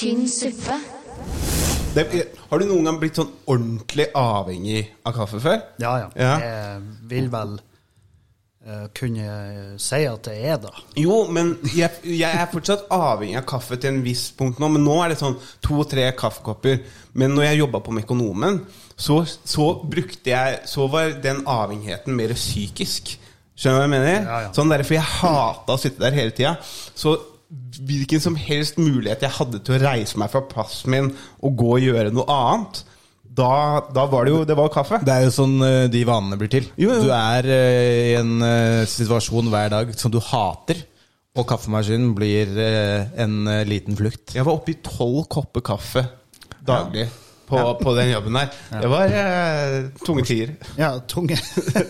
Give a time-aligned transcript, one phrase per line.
[0.00, 0.76] tynn suppe.
[1.94, 2.04] Det,
[2.48, 5.58] har du noen gang blitt sånn ordentlig avhengig av kaffe før?
[5.82, 6.06] Ja, ja.
[6.14, 6.36] Ja.
[6.40, 9.26] Jeg vil vel uh, kunne
[9.82, 10.72] si at det er det.
[11.02, 14.70] Jo, men jeg, jeg er fortsatt avhengig av kaffe til en viss punkt nå.
[14.72, 15.36] Men nå er det sånn
[15.66, 16.78] to-tre kaffekopper.
[17.18, 18.62] Men når jeg jobba på Mekonomen,
[18.94, 23.16] så, så brukte jeg Så var den avhengigheten mer psykisk.
[23.58, 24.16] Skjønner du hva jeg mener?
[24.22, 24.54] Ja, ja.
[24.56, 26.54] Sånn der, For jeg hata å sitte der hele tida.
[26.94, 27.18] Så
[27.50, 31.10] hvilken som helst mulighet jeg hadde til å reise meg fra plassen min
[31.42, 32.82] og gå og gjøre noe annet,
[33.40, 33.52] da,
[33.94, 35.00] da var det jo det var kaffe.
[35.06, 36.66] Det er jo sånn eh, de vanene blir til.
[36.80, 37.06] Jo, jo.
[37.06, 40.82] Du er eh, i en eh, situasjon hver dag som du hater,
[41.38, 43.36] og kaffemaskinen blir en
[43.70, 44.34] liten flukt.
[44.34, 46.02] Jeg var oppe i tolv kopper kaffe
[46.66, 47.06] daglig
[47.50, 48.52] på, på den jobben her.
[48.70, 50.52] Det var eh, tunge tider.
[50.78, 51.38] Ja, tunge.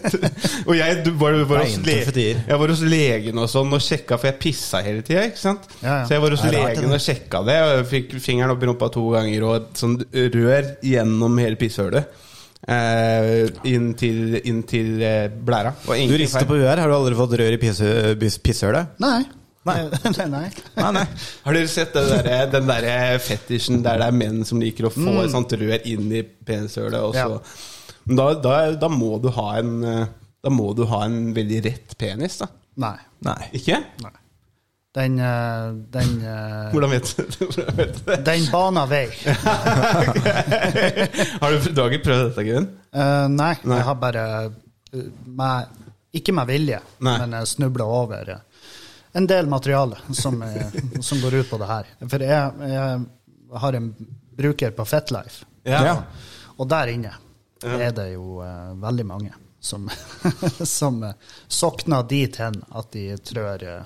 [0.69, 4.19] Og jeg du, var, var, hos Beintøffe jeg var hos legen og sånn og sjekka,
[4.21, 5.27] for jeg pissa hele tida.
[5.29, 5.99] Ja, ja.
[6.09, 6.97] Så jeg var hos er legen det.
[6.97, 9.99] og sjekka det, og jeg fikk fingeren opp i rumpa to ganger og sånn
[10.37, 12.27] rør gjennom hele pisshølet.
[12.61, 15.73] Uh, inn til, inn til uh, blæra.
[15.89, 16.83] Og Du rister på huet her.
[16.85, 18.99] Har du aldri fått rør i pisshølet?
[19.01, 19.23] Nei.
[19.69, 19.83] Nei.
[20.17, 20.47] nei, nei.
[20.97, 21.03] Nei.
[21.45, 24.93] Har dere sett den der, den der fetisjen der det er menn som liker å
[24.95, 27.19] få et sånt rør inn i penishølet?
[27.19, 27.27] Ja.
[28.09, 30.07] Da, da, da må du ha en eh,
[30.41, 32.49] Da må du ha en veldig rett penis, da.
[32.81, 32.97] Nei.
[33.27, 33.37] nei.
[33.61, 33.77] Ikke?
[34.01, 34.15] nei.
[34.97, 37.45] Den, eh, den, eh, Hvordan vet du
[38.09, 38.17] det?
[38.27, 39.05] den baner vei.
[41.41, 42.67] Har du, du har ikke prøvd dette, Gunn?
[42.91, 43.77] Uh, nei, Nei.
[43.77, 45.77] jeg har bare eh, med,
[46.17, 47.17] Ikke med vilje, Nei.
[47.23, 48.41] men jeg snubla over eh,
[49.13, 50.67] en del materiale som, eh,
[51.01, 51.87] som går ut på det her.
[52.09, 53.95] For jeg, jeg har en
[54.37, 56.03] bruker på FetLife, Ja.
[56.57, 57.13] og der inne
[57.63, 59.91] er det jo uh, veldig mange som,
[60.65, 61.13] som uh,
[61.49, 63.83] sokner dit hen at de trør uh,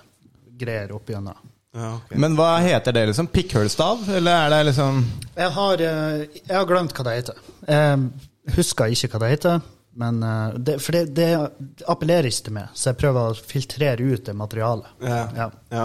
[0.55, 1.41] greier opp gjennom.
[1.75, 2.19] Ja, okay.
[2.23, 3.27] Men hva heter det, liksom?
[3.35, 5.01] Pikkhullstav, Eller er det liksom
[5.35, 7.41] Jeg har, jeg har glemt hva det heter.
[7.67, 9.65] Jeg husker ikke hva det heter.
[9.97, 11.27] Men, eh, det, for det, det
[11.91, 14.89] appellerer ikke til meg, så jeg prøver å filtrere ut det materialet.
[15.07, 15.21] Ja.
[15.39, 15.47] Ja.
[15.71, 15.85] Ja.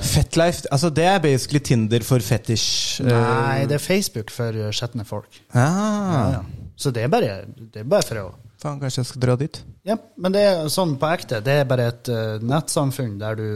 [0.00, 0.64] Fetlife?
[0.72, 3.02] Altså, det er basically Tinder for fetisj.
[3.04, 5.42] eh, Nei, det er Facebook for eh, skjetne folk.
[5.52, 6.42] Ah, Ja, ja.
[6.80, 7.34] Så det er, bare,
[7.74, 8.28] det er bare for å
[8.60, 9.58] Faen, kanskje jeg skal dra dit?
[9.88, 11.38] Ja, men det er sånn på ekte.
[11.44, 13.46] Det er bare et uh, nettsamfunn der du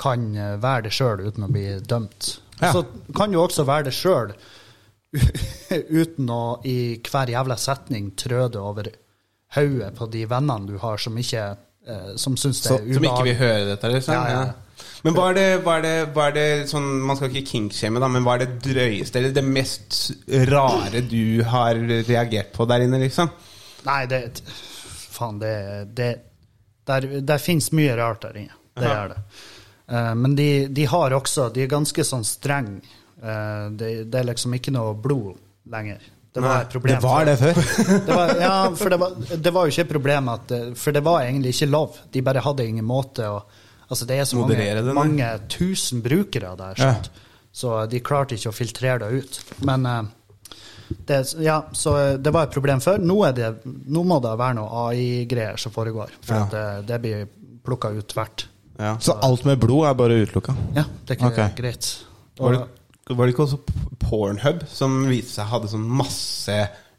[0.00, 0.26] kan
[0.60, 2.34] være det sjøl uten å bli dømt.
[2.60, 2.72] Ja.
[2.76, 2.82] Så
[3.16, 4.34] kan du også være det sjøl
[6.00, 8.90] uten å i hver jævla setning trø det over
[9.56, 11.44] hodet på de vennene du har som ikke
[11.86, 12.96] eh, som syns det er ubehagelig.
[12.98, 14.14] som ikke vil høre dette, liksom?
[14.14, 14.86] Ja, ja.
[15.06, 18.00] Men hva er, det, hva, er det, hva er det sånn Man skal ikke kinkshame,
[18.02, 19.98] da, men hva er det drøyeste eller det mest
[20.50, 23.30] rare du har reagert på der inne, liksom?
[23.86, 24.22] Nei, det
[25.16, 25.52] Faen, det,
[25.96, 26.10] det
[26.86, 28.58] Der, der fins mye rart der inne.
[28.76, 28.98] Det Aha.
[29.04, 29.20] er det.
[29.88, 32.76] Eh, men de, de har også De er ganske sånn streng.
[33.26, 35.34] Eh, det, det er liksom ikke noe blod
[35.72, 36.02] lenger.
[36.36, 36.98] Det var et problem.
[37.00, 37.60] Det var det før.
[38.06, 41.00] Det var, ja, for det var, det var jo ikke et problem at For det
[41.00, 41.96] var egentlig ikke lov.
[42.12, 43.38] De bare hadde ingen måte å
[43.86, 46.94] Altså, det er så mange, det, mange tusen brukere der, ja.
[47.54, 49.36] så de klarte ikke å filtrere det ut.
[49.68, 50.08] Men eh,
[51.06, 52.98] det, ja, så eh, det var et problem før.
[52.98, 56.42] Nå, er det, nå må det være noe AI-greier som foregår, for Ja.
[56.48, 57.28] at det, det blir
[57.66, 58.48] plukka ut tvert.
[58.76, 58.96] Ja.
[59.00, 60.56] Så alt med blod er bare utelukka?
[60.74, 61.54] Ja, det er ikke okay.
[61.62, 61.92] greit.
[62.42, 62.58] Og,
[63.14, 63.60] var det ikke også
[64.02, 66.56] Pornhub som viste seg hadde sånn masse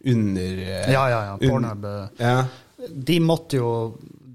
[0.07, 0.61] under...
[0.63, 1.35] eh, Ja, ja, ja.
[1.41, 1.83] Pornhub.
[1.85, 2.37] Un, Ja.
[2.93, 3.69] De måtte jo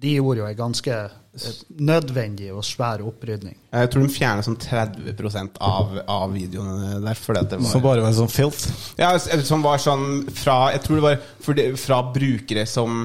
[0.03, 3.55] De gjorde jo en ganske eh, nødvendig og svær opprydning.
[3.71, 7.15] Jeg tror de fjernet sånn 30% av, av videoene der.
[7.23, 8.67] Fordi at det var, Som bare var en sånn filth?
[8.99, 9.13] Ja,
[9.47, 13.05] som var sånn fra Jeg tror det var fra brukere som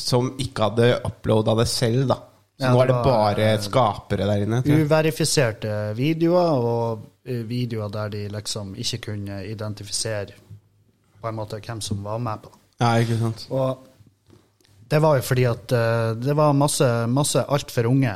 [0.00, 2.18] Som ikke hadde uploada det selv, da.
[2.54, 4.60] Så Ja, nå det er det bare eh, skapere der inne.
[4.62, 10.36] Uverifiserte videoer, og eh, videoer der de liksom ikke kunne identifisere
[11.20, 12.52] på en måte hvem som var med på.
[12.78, 13.46] Ja, ikke sant.
[13.50, 13.82] Og
[14.90, 18.14] det var jo fordi at eh, det var masse, masse altfor unge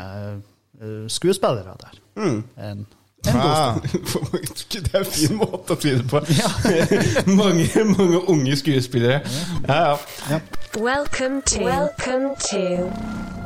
[1.10, 1.98] skuespillere der.
[2.14, 2.44] Mm.
[2.62, 2.86] En, en
[3.26, 3.74] Ah,
[4.70, 6.22] det er en fin måte å si det på.
[7.40, 9.20] mange, mange unge skuespillere.
[9.66, 9.98] Ja,
[10.30, 10.40] ja.
[10.78, 11.64] Welcome to.
[11.66, 13.37] Welcome to.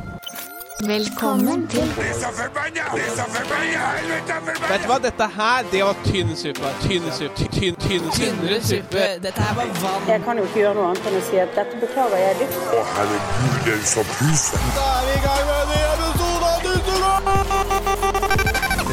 [0.81, 1.81] Velkommen til
[4.69, 6.67] Vet du hva, dette her, det var tynn suppe.
[6.81, 7.45] Tynn suppe.
[7.53, 8.97] Tynn, tynn, tynnere suppe.
[9.23, 10.07] Dette her var vann.
[10.07, 12.57] Jeg kan jo ikke gjøre noe annet enn å si at dette beklager jeg dypt.
[12.73, 13.13] Da er vi
[15.13, 16.57] i gang med en ny episode av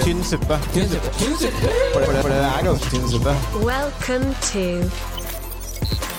[0.01, 0.57] Tynn tynn suppe.
[0.73, 1.09] Tynn suppe.
[1.19, 1.69] Tynn suppe.
[1.93, 3.33] For det, for det er ganske tynn suppe.
[3.65, 4.67] Welcome to.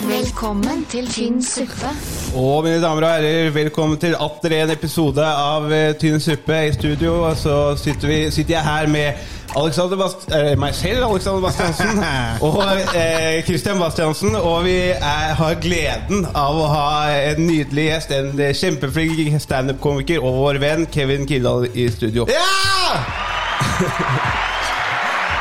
[0.01, 1.89] Velkommen til tynn suppe.
[2.35, 6.73] Og mine damer og herrer, velkommen til atter en episode av eh, Tynn suppe i
[6.73, 7.13] studio.
[7.27, 9.13] Og så sitter, vi, sitter jeg her med
[9.57, 12.03] Alexander Bast eh, meg selv, Alexander Bastiansen,
[12.47, 12.63] og
[12.95, 14.35] eh, Christian Bastiansen.
[14.35, 16.91] Og vi er, har gleden av å ha
[17.31, 18.31] en nydelig gjest, en
[18.63, 22.27] kjempeflink standup-komiker og vår venn Kevin Kildahl i studio.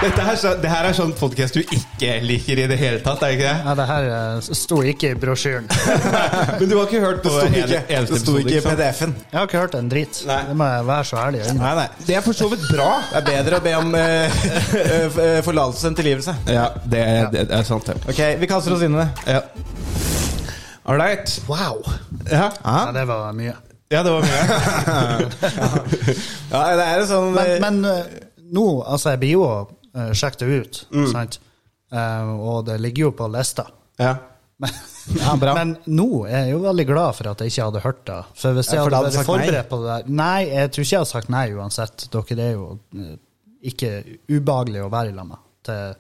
[0.01, 3.21] Dette her, så- det her er sånn podkast du ikke liker i det hele tatt,
[3.23, 3.57] er det ikke det?
[3.67, 5.67] Ja, det her eh, sto ikke i brosjyren.
[6.61, 8.61] Men du har ikke hørt på Det sto en ikke, eneste det sto ikke i?
[8.65, 9.13] PDF-en.
[9.31, 10.23] Jeg har ikke hørt en drit.
[10.27, 10.39] Nei.
[10.49, 11.67] Det må jeg være så ærlig å innrømme.
[11.67, 11.89] Nei, nei.
[12.07, 12.87] Det er for så vidt bra.
[13.11, 14.09] Det er bedre å be om uh,
[15.45, 16.35] forlatelse enn tilgivelse.
[16.49, 16.65] Ja,
[16.95, 17.03] det,
[17.35, 17.97] det er sant, det.
[18.09, 19.11] Ok, vi kaster oss inn i det.
[19.35, 19.41] Ja.
[20.89, 21.29] All right.
[21.51, 21.77] Wow!
[22.31, 22.49] Ja.
[22.65, 23.53] Ja, det var mye.
[23.93, 24.41] ja, det var mye.
[26.51, 27.85] Ja, det er jo sånn Men, men
[28.51, 29.45] nå, altså, jeg blir jo
[29.97, 31.07] uh, sjekket det ut, Mm.
[31.13, 31.39] sant?
[31.93, 33.65] Eh, og det ligger jo på lista.
[33.99, 34.17] Ja.
[34.61, 34.71] Men,
[35.17, 35.55] Ja, bra.
[35.57, 38.19] men nå er jeg jo veldig glad for at jeg ikke hadde hørt det.
[38.39, 40.93] For hvis jeg Ja, for hadde vært forberedt på det der Nei, jeg tror ikke
[40.95, 42.05] jeg hadde sagt nei uansett.
[42.13, 43.17] Dere er jo eh,
[43.73, 43.91] ikke
[44.31, 45.95] ubehagelig å være i lag med til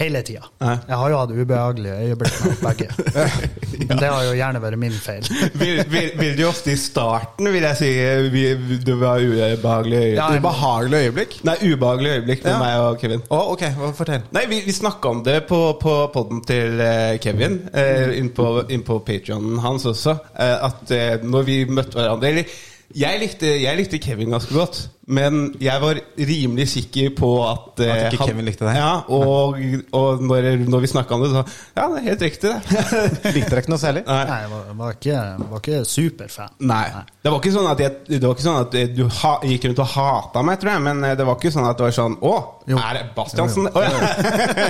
[0.00, 0.46] hele tida.
[0.64, 2.88] Jeg har jo hatt ubehagelige øyeblikk med begge.
[3.90, 5.26] Men det har jo gjerne vært min feil.
[5.60, 7.88] Vil, vil, vil du ofte i starten, vil jeg si,
[8.32, 10.16] vi- det var ubehagelig øyeblikk?
[10.16, 11.36] Ja, jeg- ubehagelig øyeblikk.
[11.48, 12.58] Nei, ubehagelig øyeblikk med Ja.
[12.62, 13.22] meg og Kevin.
[13.30, 14.22] Å, ok, hva- fortell.
[14.36, 18.48] Nei, vi, vi snakka om det på, på podden til eh, Kevin, eh, inn på,
[18.72, 22.58] inn på Patreonen hans også, eh, at eh, når vi møtte hverandre Eller
[22.90, 24.78] jeg likte, jeg likte Kevin ganske godt,
[25.10, 28.78] men jeg var rimelig sikker på at eh, At ikke Kevin likte deg?
[28.78, 29.56] Ja, og,
[29.94, 31.44] og når, når vi snakka om det, så
[31.76, 32.80] Ja, det er helt riktig, det.
[33.36, 34.02] Likte dere ikke noe særlig?
[34.08, 34.18] Nei.
[34.26, 35.22] Nei, jeg var, var, ikke,
[35.52, 36.54] var ikke superfan.
[36.70, 36.84] Nei.
[37.22, 39.82] Det var ikke sånn at, jeg, det var ikke sånn at du ha, gikk rundt
[39.86, 40.84] og hata meg, tror jeg.
[40.90, 42.36] Men eh, det var ikke sånn at det var sånn Å,
[42.74, 43.70] er det Bastiansen?
[43.70, 44.00] Jo, jo.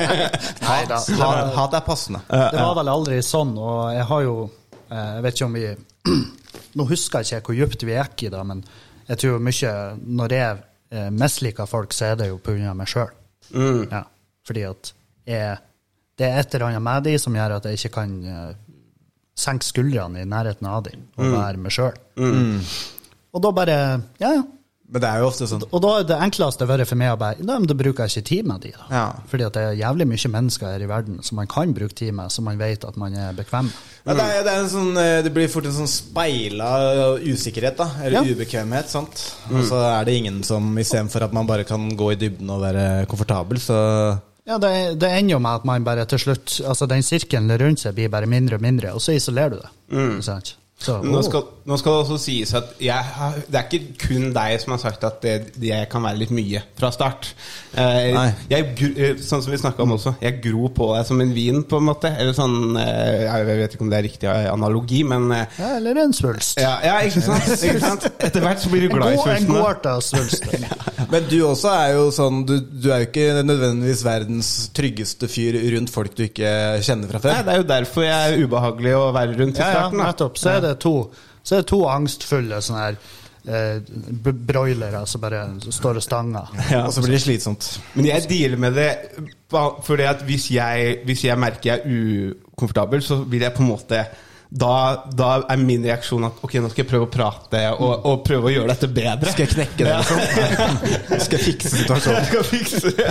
[0.69, 1.01] Nei da.
[1.25, 2.25] Hat, hat er passende.
[2.29, 5.71] Det var vel aldri sånn, og jeg har jo eh, Jeg vet ikke om vi
[6.79, 8.63] Nå husker jeg ikke hvor dypt vi gikk i det, men
[9.11, 9.73] jeg tror mye
[10.21, 10.59] Når jeg
[10.95, 12.75] eh, misliker folk, så er det jo pga.
[12.75, 13.11] meg sjøl.
[13.55, 13.89] Mm.
[13.91, 14.05] Ja,
[14.47, 14.93] fordi at
[15.27, 15.59] jeg,
[16.19, 18.55] det er et eller annet med de som gjør at jeg ikke kan eh,
[19.41, 21.33] senke skuldrene i nærheten av de og Mm.
[21.35, 21.97] være meg sjøl.
[23.33, 23.77] Og da bare
[24.21, 24.43] Ja, ja.
[24.91, 27.19] Men det er jo ofte sånn Og da er det enkleste vært for meg å
[27.21, 28.87] bare Nei, men da bruker jeg ikke tid med de, da.
[28.91, 29.05] Ja.
[29.31, 32.11] Fordi at det er jævlig mye mennesker her i verden som man kan bruke tid
[32.17, 33.77] med, som man vet at man er bekvem med.
[34.09, 36.71] ja, det, er, det, er en sånn, eh, det blir fort en sånn speila
[37.23, 37.89] usikkerhet, da.
[38.03, 38.35] Eller Ja.
[38.35, 38.89] ubekvemhet.
[38.91, 39.23] sant?
[39.53, 42.63] Og så er det ingen som istedenfor at man bare kan gå i dybden og
[42.67, 43.79] være komfortabel, så
[44.49, 47.79] Ja, det, det ender jo med at man bare til slutt Altså, den sirkelen rundt
[47.85, 49.71] seg blir bare mindre og mindre, og så isolerer du det.
[49.95, 50.23] Mm.
[50.25, 50.57] sant?
[50.81, 51.25] Så, Nå oh.
[51.25, 54.81] skal, nå skal det også sies at jeg det er ikke kun deg som har
[54.81, 57.29] sagt at det, jeg kan være litt mye fra start.
[57.77, 58.17] Eh,
[58.49, 61.61] jeg, eh, sånn som vi snakka om også, jeg gror på deg som en vin,
[61.69, 62.09] på en måte.
[62.17, 66.01] Eller sånn eh, Jeg vet ikke om det er riktig analogi, men eh, ja, Eller
[66.07, 66.57] en svulst.
[66.61, 67.53] ja, ja, ikke sant?
[67.71, 68.09] Ikke sant?
[68.17, 69.51] Etter hvert så blir du glad i svulsten.
[69.51, 70.49] en god art av svulst.
[71.11, 75.57] Men du også er jo sånn Du, du er jo ikke nødvendigvis verdens tryggeste fyr
[75.75, 76.51] rundt folk du ikke
[76.85, 79.99] kjenner fra Nei, det er jo derfor jeg er ubehagelig å være rundt i starten.
[79.99, 80.39] Ja, ja, nettopp.
[80.41, 80.95] Så er det to,
[81.43, 82.99] så er det to angstfulle sånne her
[83.49, 86.57] eh, broilere som bare står og stanger.
[86.71, 86.85] Ja.
[86.87, 87.71] Og så blir det slitsomt.
[87.95, 88.91] Men jeg dealer med det
[89.51, 93.73] fordi at hvis jeg, hvis jeg merker jeg er ukomfortabel, så vil jeg på en
[93.73, 94.05] måte
[94.51, 94.75] da,
[95.15, 98.51] da er min reaksjon at ok, nå skal jeg prøve å prate og, og prøve
[98.51, 99.31] å gjøre dette bedre.
[99.31, 101.19] Skal jeg knekke det, liksom?
[101.25, 102.19] Skal jeg fikse situasjonen?
[102.19, 103.11] Jeg skal fikse det.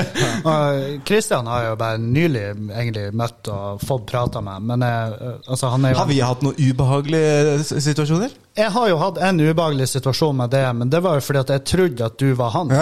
[1.08, 5.12] Kristian Christian har jo bare nylig egentlig møtt og fått prata med, men eh,
[5.46, 8.34] altså, han er jo Har vi hatt noen ubehagelige situasjoner?
[8.58, 11.50] Jeg har jo hatt en ubehagelig situasjon med det, men det var jo fordi at
[11.54, 12.72] jeg trodde at du var han.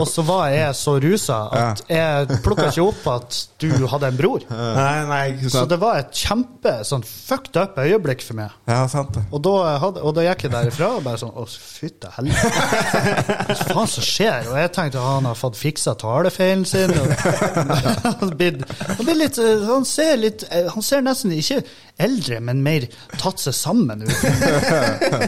[0.00, 4.16] Og så var jeg så rusa at jeg plukka ikke opp at du hadde en
[4.16, 4.46] bror.
[4.48, 8.54] Nei, nei, Så det var et kjempe sånn fucked up øyeblikk for meg.
[8.70, 9.20] Ja, sant.
[9.28, 9.52] Og da,
[9.82, 12.64] hadde, og da gikk jeg derifra og bare sånn Å, fytte helvete.
[13.52, 14.48] Hva faen som skjer?
[14.50, 16.96] Og jeg tenkte at han har fått fiksa talefeilen sin.
[18.22, 19.38] Han, blir, han, blir litt,
[19.68, 20.42] han ser litt
[20.74, 21.60] Han ser nesten ikke
[22.02, 22.86] eldre, men mer
[23.20, 24.12] tatt seg sammen ut.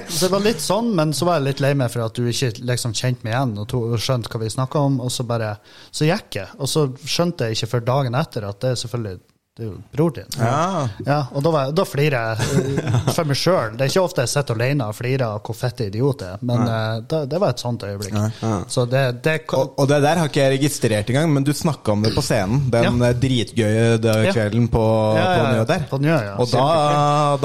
[0.08, 2.26] Så det var litt sånn, men så var jeg litt lei meg for at du
[2.30, 5.26] ikke liksom kjente meg igjen og, to, og skjønte hva vi snakka om, og så
[5.28, 5.54] bare
[5.94, 6.50] Så gikk jeg.
[6.58, 9.20] Og så skjønte jeg ikke før dagen etter at det er selvfølgelig
[9.54, 10.32] det er jo bror din.
[10.34, 10.88] Ja.
[11.06, 13.76] Ja, og da, var da flirer jeg eh, for meg sjøl.
[13.78, 16.42] Det er ikke ofte jeg sitter alene og flirer av hvor fette idiot jeg er,
[16.42, 16.80] men ja.
[17.12, 18.18] da, det var et sånt øyeblikk.
[18.66, 21.94] Så det, det Og, og det der har ikke jeg registrert engang, men du snakka
[21.94, 22.66] om det på scenen.
[22.74, 24.84] Den eh, dritgøye kvelden på,
[25.22, 25.46] på.
[25.54, 25.86] Njø der.
[25.92, 26.34] På Njø, ja.
[26.42, 26.66] Og da,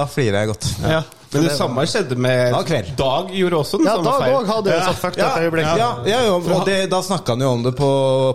[0.01, 0.69] da flirer jeg godt.
[0.89, 1.05] ja.
[1.31, 2.79] Men det samme skjedde med da.
[2.98, 4.38] Dag gjorde også den Ja, samme Dag feilen.
[4.39, 4.83] òg hadde ja.
[4.88, 5.67] sånt fucked up øyeblikk.
[5.77, 7.89] Ja, ja, jo, og det, da snakka han jo om det på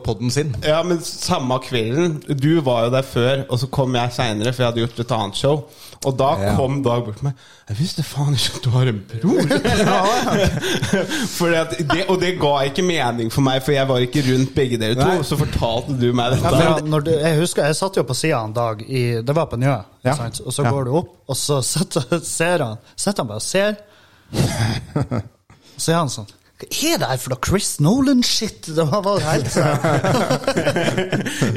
[0.04, 0.54] poden sin.
[0.62, 4.62] Ja, men samme kvelden Du var jo der før, og så kom jeg seinere, for
[4.62, 5.64] jeg hadde gjort et annet show.
[6.04, 6.56] Og da Ja.
[6.58, 7.34] kom Dag bort til meg.
[7.68, 9.44] Jeg visste faen ikke at du har en bror!
[11.64, 14.76] At det, og det ga ikke mening for meg, for jeg var ikke rundt begge
[14.80, 15.06] dere to.
[15.08, 15.23] Nei.
[15.25, 16.50] Så fortalte du meg dette.
[16.61, 19.46] Ja, når du, jeg husker, jeg satt jo på sida en dag, i, det var
[19.52, 20.14] på Njø, Ja.
[20.44, 23.75] og så går du opp, og så sitter, ser han sitter han bare og ser.
[25.76, 28.68] Så er han sånn Hva er det her for noe Chris Nolan-shit?
[28.76, 29.50] Det var bare helt.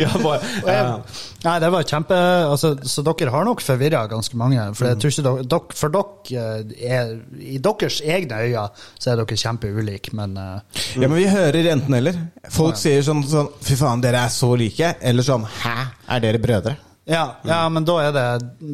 [0.02, 0.96] Ja, bare, ja.
[1.44, 4.64] Nei, det var kjempe altså, Så dere har nok forvirra ganske mange.
[4.78, 6.62] For jeg tror ikke dere, dere, for dere eh,
[6.98, 8.66] er, I deres egne øyne
[8.98, 10.58] så er dere kjempeulike, men uh,
[10.98, 12.16] Ja, men vi hører enten-eller.
[12.54, 14.96] Folk sier sånn, sånn Fy faen, dere er så like.
[15.02, 15.78] Eller sånn Hæ,
[16.18, 16.74] er dere brødre?
[17.08, 18.24] Ja, ja, men da er, det,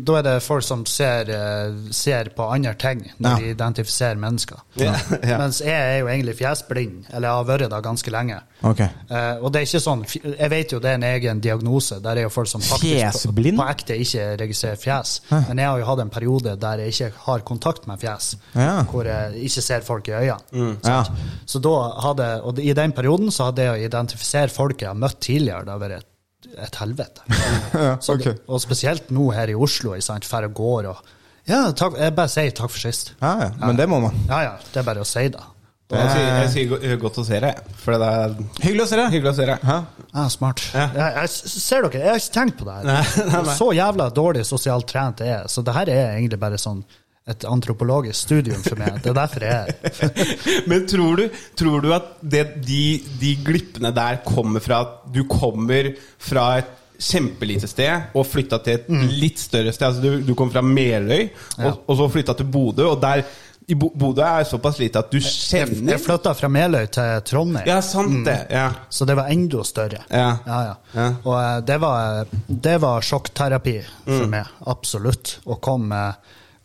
[0.08, 3.36] da er det folk som ser, eh, ser på andre ting når Ja.
[3.40, 4.58] de identifiserer mennesker.
[4.82, 4.96] Ja.
[5.42, 8.40] Mens jeg er jo egentlig fjesblind, eller jeg har vært det ganske lenge.
[8.64, 8.88] Okay.
[9.10, 10.04] Uh, og det er ikke sånn,
[10.40, 11.98] Jeg vet jo det er en egen diagnose.
[12.02, 15.12] Der er jo folk som faktisk på, på ekte ikke registrerer fjes.
[15.30, 18.32] Men jeg har jo hatt en periode der jeg ikke har kontakt med fjes.
[18.54, 20.78] Hvor jeg ikke ser folk i øynene.
[20.88, 21.04] Ja.
[21.46, 21.76] Så da
[22.08, 25.66] hadde, og i den perioden så hadde jeg å identifisere folk jeg har møtt tidligere,
[25.68, 26.10] det har vært
[26.44, 27.24] et, et helvete.
[28.14, 28.34] okay.
[28.34, 31.02] det, og spesielt nå her i Oslo, sant, færre går og
[31.48, 33.16] Ja, takk, jeg bare sier takk for sist.
[33.20, 33.50] Ja, ja.
[33.66, 34.16] Men det må man.
[34.30, 35.50] Ja ja, det er bare å si det.
[35.94, 38.32] Jeg sier, jeg sier godt å se deg, for det er
[38.64, 39.10] Hyggelig å se deg.
[39.14, 39.66] hyggelig å se deg.
[39.68, 40.06] Ja.
[40.14, 40.64] Ja, smart.
[40.74, 40.86] Ja.
[40.96, 42.88] Jeg, jeg, ser dere, jeg har ikke tenkt på det her.
[42.88, 43.56] Nei, nei, nei.
[43.60, 46.82] Så jævla dårlig sosialt trent jeg er, så det her er egentlig bare sånn
[47.30, 48.98] et antropologisk studium for meg.
[49.04, 50.32] Det er derfor jeg er her.
[50.70, 51.28] Men tror du,
[51.60, 52.82] tror du at det, de,
[53.22, 58.76] de glippene der kommer fra at du kommer fra et kjempelite sted og flytta til
[58.82, 59.88] et litt større sted?
[59.88, 61.72] Altså du, du kom fra Meløy, Ja.
[61.72, 63.24] og, og så flytta til Bodø, og der
[63.72, 67.64] i Bodø er såpass lite at du kjenner jeg flytta fra Meløy til Trondheim.
[67.72, 68.36] Ja, sant det.
[68.52, 68.66] Ja.
[68.92, 70.02] Så det var enda større.
[70.12, 70.28] Ja.
[70.44, 70.74] Ja, ja.
[70.92, 71.06] Ja.
[71.24, 72.28] Og eh, det var,
[72.68, 74.32] det var sjokkterapi for Mm.
[74.36, 75.38] meg, absolutt.
[75.48, 76.04] Å komme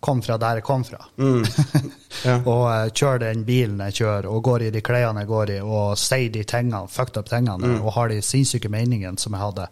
[0.00, 1.00] kom fra der jeg kom fra.
[1.18, 1.44] Mm.
[2.24, 2.36] Ja.
[2.40, 5.58] og uh, kjører den bilen jeg kjører, og går i de klærne jeg går i,
[5.62, 7.82] og sier de tingene, fucked up tingene, Mm.
[7.84, 9.68] og har de sinnssyke meningene som jeg hadde.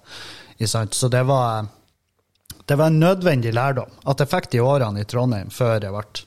[0.95, 1.66] Så det var,
[2.66, 3.90] det var en nødvendig lærdom.
[4.06, 6.25] At jeg fikk de årene i Trondheim før jeg ble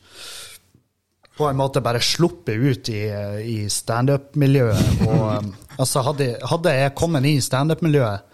[1.40, 3.00] på en måte bare sluppet ut i,
[3.48, 5.06] i standup-miljøet.
[5.08, 8.26] Og um, altså hadde, hadde jeg kommet inn i standup-miljøet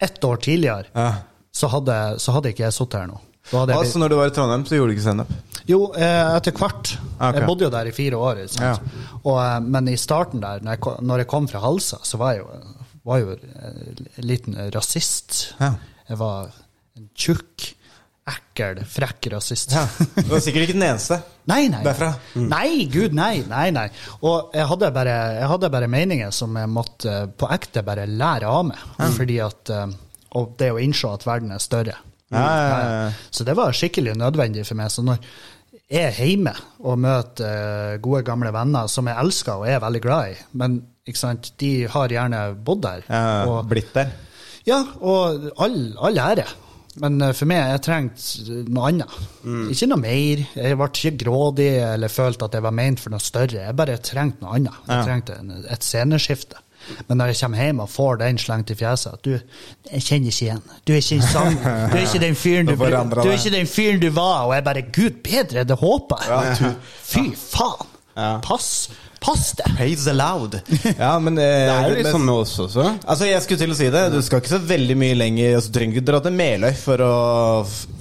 [0.00, 1.10] ett år tidligere, Ja.
[1.52, 3.20] så, hadde, så hadde ikke jeg sittet her nå.
[3.52, 5.32] Altså, når du var i Trondheim, så gjorde du ikke standup?
[5.68, 6.94] jo, eh, etter hvert.
[7.18, 7.38] Okay.
[7.38, 8.40] Jeg bodde jo der i fire år.
[8.52, 8.80] Sant?
[9.24, 12.16] Og, eh, men i starten der, når jeg, kom- når jeg kom fra Halsa, så
[12.20, 12.48] var jeg jo,
[13.04, 15.54] var jo eh, en liten rasist.
[15.60, 15.74] Ja.
[16.08, 16.50] Jeg var
[16.96, 17.74] en tjukk,
[18.28, 19.72] ekkel, frekk rasist.
[19.76, 19.84] Ja.
[20.16, 21.20] Du var sikkert ikke den eneste.
[21.52, 21.82] Nei, nei.
[21.84, 22.14] Derfra?
[22.40, 23.42] Nei, gud, nei.
[23.48, 23.88] nei, nei.
[24.24, 28.06] Og jeg hadde, bare, jeg hadde bare meninger som jeg måtte eh, på ekte bare
[28.08, 28.80] lære av meg.
[29.18, 29.92] Fordi at, eh,
[30.40, 31.98] og det å innse at verden er større.
[33.34, 34.90] Så det var skikkelig nødvendig for meg.
[34.90, 35.20] Så når
[35.92, 37.44] jeg er hjemme og møter
[37.94, 41.50] eh, gode, gamle venner som jeg elsker og er veldig glad i, men ikke sant,
[41.60, 43.02] de har gjerne bodd der.
[43.50, 44.14] Og, blitt der.
[44.64, 46.46] ja, og all, all ære.
[47.02, 49.14] Men eh, for meg, jeg trengte noe annet.
[49.74, 50.44] Ikke noe mer.
[50.56, 53.66] Jeg ble ikke grådig eller følte at jeg var ment for noe større.
[53.66, 54.80] Jeg bare trengte noe annet.
[54.88, 55.36] Jeg trengte
[55.76, 56.62] et sceneskifte.
[57.08, 59.32] Men når jeg kommer hjem og får den slengt i fjeset at du,
[59.90, 60.62] jeg kjenner ikke igjen.
[60.84, 64.02] Du er ikke, sang, du er ikke den fyren du, Du er ikke den fyren
[64.02, 64.44] du var.
[64.48, 66.74] Og jeg bare Gud bedre, det håper jeg.
[67.08, 67.90] Fy faen.
[68.14, 68.36] Ja.
[68.44, 68.90] Pass.
[69.24, 69.64] Pass det.
[69.76, 70.60] Praise aloud.
[70.98, 72.84] Ja, men eh, Det er jo litt sånn med oss også.
[73.08, 74.02] Altså, jeg skulle til å si det.
[74.12, 77.04] Du skal ikke så veldig mye lenger altså, Du trenger ikke dra til Meløy for
[77.06, 77.14] å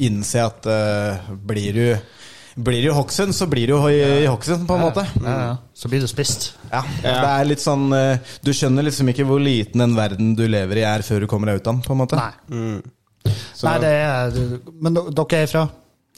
[0.04, 1.88] innse at eh, blir du
[2.56, 5.06] blir det jo Hokksund, så blir det jo i, i Hokksund, på en måte.
[5.24, 5.54] Ja, ja.
[5.74, 6.52] Så blir du spist.
[6.72, 10.44] Ja, Det er litt sånn eh, Du skjønner liksom ikke hvor liten den verden du
[10.48, 12.20] lever i, er før du kommer deg ut av den, på en måte.
[12.20, 12.82] Nei.
[13.56, 15.66] Så- Nei, det er Men dere er fra?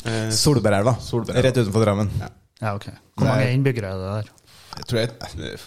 [0.05, 0.97] Eh, Solbergelva.
[1.39, 2.11] Rett utenfor Drammen.
[2.61, 2.89] Ja, ok.
[3.15, 4.33] Hvor mange innbyggere er det der?
[4.75, 4.99] Jeg tror
[5.45, 5.57] jeg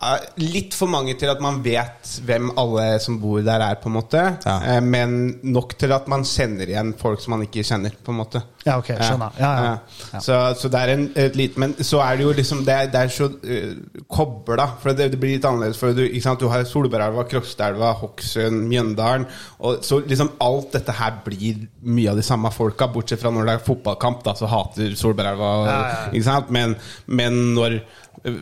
[0.00, 3.90] Eh, Litt for mange til at man vet hvem alle som bor der er, på
[3.90, 4.22] en måte.
[4.46, 4.54] Ja.
[4.76, 8.16] Eh, Men nok til at man kjenner igjen folk som man ikke kjenner, på en
[8.22, 8.40] måte.
[8.66, 9.36] Ja, ok, skjønner.
[9.40, 9.68] Ja, ja.
[10.12, 10.20] Ja.
[10.20, 12.90] Så, så det er en, et lite Men så er det jo liksom Det er,
[12.92, 14.66] det er så uh, kobla.
[14.82, 15.80] For det, det blir litt annerledes.
[15.80, 19.24] For du, du har Solbergelva, Krokstadelva, Hokksund, Mjøndalen.
[19.64, 23.48] Og så liksom alt dette her blir mye av de samme folka, bortsett fra når
[23.48, 25.50] det er fotballkamp, da, så hater Solbergelva.
[26.12, 26.52] Ikke sant?
[26.52, 26.76] Men,
[27.08, 27.80] men når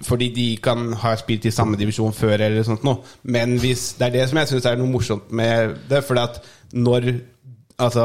[0.03, 3.05] fordi de kan ha spilt i samme divisjon før, eller sånt noe.
[3.23, 6.03] Men hvis, det er det som jeg syns er noe morsomt med det.
[6.07, 6.41] Fordi at
[6.75, 7.13] når
[7.79, 8.05] altså,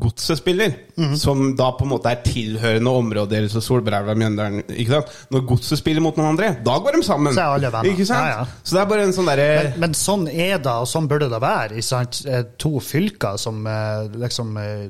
[0.00, 1.16] Godset spiller, Mhm.
[1.16, 5.06] som da på en måte er tilhørende områder Så Solbergelva, Mjøndalen ikke sant?
[5.30, 7.32] Når Godset spiller mot noen andre, da går de sammen!
[7.34, 7.46] Så.
[7.92, 8.18] Ikke sant?
[8.26, 8.44] Ja, ja.
[8.64, 11.28] Så det er bare en sånn derre Men, men sånn er det, og sånn burde
[11.30, 11.72] det være.
[11.78, 12.22] Ikke sant?
[12.26, 14.88] Eh, To fylker som eh, liksom eh,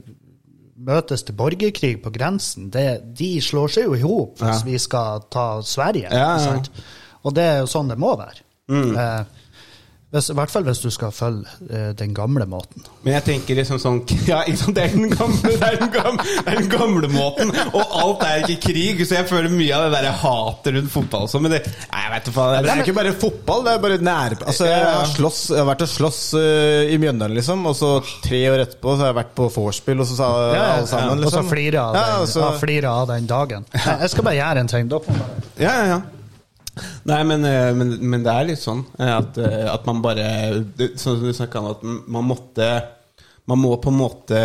[0.83, 4.65] møtes til borgerkrig på grensen, det, de slår seg jo i hop hvis Ja.
[4.67, 6.09] vi skal ta Sverige.
[7.25, 8.41] Og det er jo sånn det må være.
[8.73, 9.25] Eh,
[10.13, 12.85] hvis, I hvert fall hvis du skal følge eh, den gamle måten.
[13.03, 14.01] Men jeg tenker liksom sånn
[14.31, 17.09] Ja, ikke sant, det er den gamle, det er den gamle, det er den gamle
[17.13, 17.53] måten.
[17.73, 21.25] Og alt er ikke krig, så jeg føler mye av det der hatet rundt fotball
[21.27, 21.47] og sånn.
[21.47, 22.69] Men det Nei, jeg vet ikke faen.
[22.69, 24.37] Det er ikke bare fotball, det er bare nær...
[24.45, 27.93] Altså, jeg, har slåss, jeg har vært og slåss uh, i Mjøndalen, liksom, og så
[28.25, 31.31] tre år etterpå så har jeg vært på vorspiel, og så sa alle sammen, Og
[31.31, 31.53] så liksom.
[31.53, 33.65] flirer av, Ja, og så- ja, flirer av den dagen.
[34.03, 34.89] Jeg skal bare gjøre en ting.
[34.93, 36.01] Da får man bare Ja, ja, ja.
[37.09, 40.27] Nei, men, eh, men, men det er litt sånn eh, at, eh, at man bare
[40.97, 41.83] Sånn som du snakka om, at
[42.17, 42.69] man måtte
[43.51, 44.43] Man må på en måte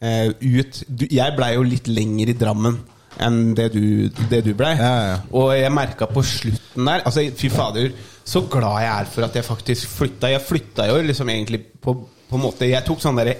[0.00, 2.80] ut du, Jeg blei jo litt lenger i Drammen
[3.20, 4.70] enn det du, det du blei.
[4.78, 5.16] Ja, ja.
[5.36, 7.90] Og jeg merka på slutten der Altså, fy fader,
[8.24, 10.30] så glad jeg er for at jeg faktisk flytta.
[10.32, 11.96] Jeg flytta jo liksom egentlig på,
[12.30, 13.36] på en måte Jeg tok sånne derre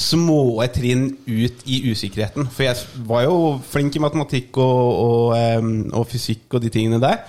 [0.00, 2.48] små trinn ut i usikkerheten.
[2.48, 3.36] For jeg var jo
[3.72, 5.70] flink i matematikk og, og, og,
[6.00, 7.20] og fysikk og de tingene der.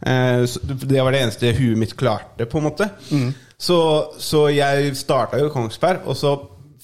[0.00, 0.44] Eh,
[0.86, 2.88] det var det eneste huet mitt klarte, på en måte.
[3.60, 3.80] Så,
[4.20, 6.36] så jeg starta jo i Kongsberg, og så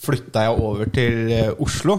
[0.07, 1.99] flytta jeg over til eh, Oslo.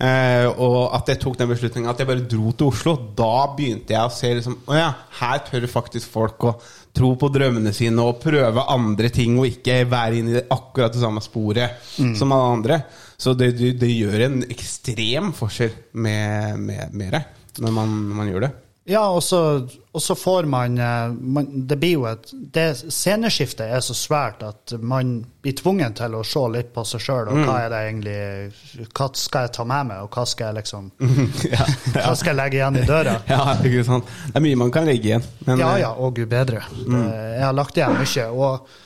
[0.00, 3.92] Eh, og at jeg tok den beslutningen at jeg bare dro til Oslo, da begynte
[3.92, 4.86] jeg å se liksom Å ja,
[5.18, 6.54] her tør faktisk folk å
[6.96, 10.94] tro på drømmene sine og prøve andre ting, og ikke være inne i det, akkurat
[10.94, 11.84] det samme sporet
[12.16, 12.80] som alle andre.
[13.20, 17.22] Så det, det, det gjør en ekstrem forskjell med, med, med det,
[17.60, 18.52] når man, man gjør det.
[18.88, 23.68] Ja, og så, og så får man, eh, man Det blir jo et det Sceneskiftet
[23.68, 27.28] er så svært at man blir tvungen til å se litt på seg sjøl.
[27.28, 30.58] Og hva er det egentlig Hva skal jeg ta med meg, og hva skal jeg
[30.62, 30.90] liksom
[31.54, 31.66] ja,
[31.98, 33.16] Hva skal jeg legge igjen i døra?
[33.34, 34.14] ja, ikke sant.
[34.26, 35.26] Det er mye man kan legge igjen.
[35.46, 36.64] Men, Ja eh, ja, å gud bedre.
[36.80, 37.02] Det,
[37.36, 38.28] jeg har lagt igjen mye.
[38.30, 38.78] Og,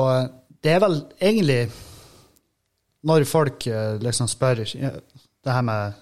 [0.00, 1.60] og det er vel egentlig
[3.04, 6.00] Når folk eh, liksom spør det her med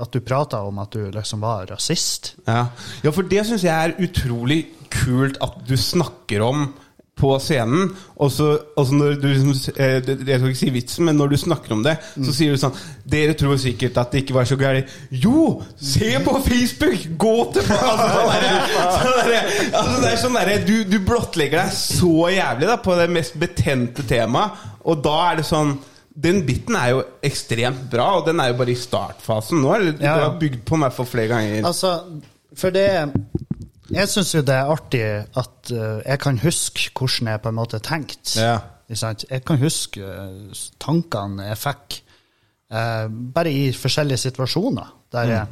[0.00, 2.34] at du prata om at du liksom var rasist.
[2.46, 2.68] Ja,
[3.04, 6.70] ja for det syns jeg er utrolig kult at du snakker om
[7.20, 7.90] på scenen.
[8.16, 11.74] Og så, når du liksom eh, Jeg skal ikke si vitsen, men når du snakker
[11.76, 12.76] om det, så sier du sånn
[13.10, 14.94] Dere tror sikkert at det ikke var så gærent.
[15.10, 15.60] Jo!
[15.76, 17.04] Se på Facebook!
[17.20, 18.64] Gå til altså, sånn derre-
[18.96, 19.20] sånn
[19.82, 23.38] altså, Det er sånn derre du, du blottlegger deg så jævlig da på det mest
[23.40, 25.74] betente temaet, og da er det sånn
[26.10, 29.62] den biten er jo ekstremt bra, og den er jo bare i startfasen.
[29.62, 30.16] Nå du ja.
[30.24, 31.62] har bygd på meg for flere ganger.
[31.66, 31.94] Altså,
[32.56, 32.88] for det
[33.90, 37.58] Jeg syns jo det er artig at uh, jeg kan huske hvordan jeg på en
[37.58, 38.36] måte tenkte.
[38.38, 38.58] Ja.
[38.90, 42.00] Jeg kan huske eh, tankene jeg fikk
[42.74, 45.44] uh, bare i forskjellige situasjoner der jeg,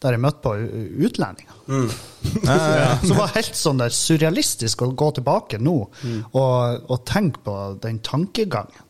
[0.00, 0.54] der jeg møtte på
[1.08, 1.58] utlendinger.
[3.04, 8.00] Som var helt sånn der surrealistisk å gå tilbake nå og, og tenke på den
[8.04, 8.83] tankegangen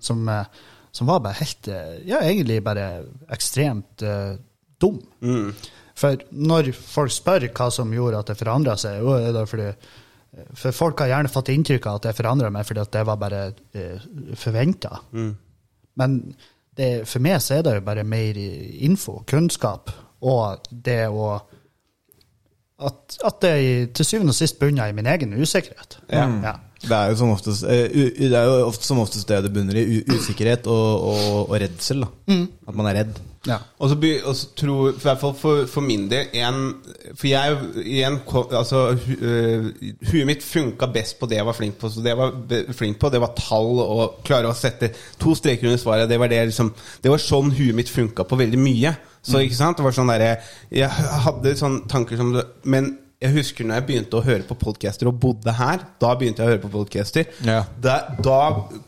[0.00, 0.46] som, eh,
[0.92, 4.36] som var bare helt eh, Ja, egentlig bare ekstremt uh,
[4.80, 5.00] dum.
[5.96, 9.70] For når folk spør hva som gjorde at det forandra seg, jo, er det fordi
[10.52, 13.20] for folk har gjerne fått inntrykk av at det forandra meg fordi at det var
[13.20, 13.42] bare
[13.76, 14.98] uh, forventa.
[15.96, 16.18] Men
[16.76, 21.36] det, for meg så er det jo bare mer info, kunnskap, og det å
[22.76, 23.52] At, at det
[23.96, 25.94] til syvende og sist bunner i min egen usikkerhet.
[26.12, 26.26] Ja.
[26.44, 26.50] Ja.
[26.82, 29.38] Det er jo som oftest eh, u, u- det er jo ofte, som oftest det
[29.46, 29.84] det bunner i.
[29.96, 32.04] U, usikkerhet og, og, og redsel.
[32.04, 32.36] da
[32.68, 33.16] At man er redd.
[33.46, 33.60] Ja.
[33.78, 33.96] Og så,
[34.58, 36.56] tror i hvert fall for, for min del en,
[37.14, 38.16] For jeg igjen
[38.58, 39.68] Altså, hu, øh,
[40.10, 41.88] huet mitt funka best på det jeg var flink på.
[41.88, 42.34] Så det jeg var
[42.74, 44.90] flink på, det var tall og klare å sette
[45.22, 46.10] to streker under svaret.
[46.10, 48.96] Det var, det, liksom, det var sånn huet mitt funka på veldig mye.
[49.26, 49.78] Så ikke sant?
[49.78, 50.26] Det var sånn der,
[50.70, 50.90] Jeg
[51.24, 55.08] hadde sånne tanker som det, Men jeg husker når jeg begynte å høre på podcaster
[55.08, 55.80] og bodde her.
[56.02, 57.30] Da begynte jeg å høre på podcaster.
[57.48, 57.62] Ja.
[57.80, 58.40] Da, da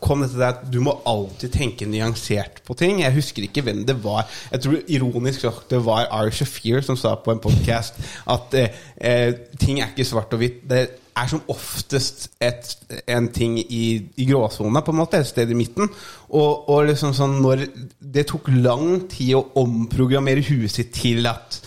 [0.03, 3.01] kom dette der at du må alltid tenke nyansert på ting.
[3.01, 4.29] Jeg husker ikke hvem det var.
[4.53, 7.97] Jeg tror ironisk nok det var Ari Shafir som sa på en podkast
[8.29, 10.61] at eh, eh, ting er ikke svart og hvitt.
[10.69, 10.85] Det
[11.19, 12.69] er som oftest et,
[13.09, 15.19] en ting i, i gråsona, på en måte.
[15.19, 15.89] Et sted i midten.
[16.29, 17.65] Og, og liksom sånn når
[17.99, 21.59] Det tok lang tid å omprogrammere huet sitt til at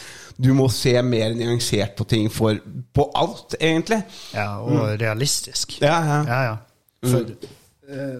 [0.43, 2.59] du må se mer nyansert på ting for,
[2.95, 4.03] på alt, egentlig.
[4.35, 5.79] ja, og realistisk.
[5.83, 6.21] Ja, ja.
[6.29, 6.57] Ja, ja.
[7.03, 7.31] For,
[7.91, 8.17] eh,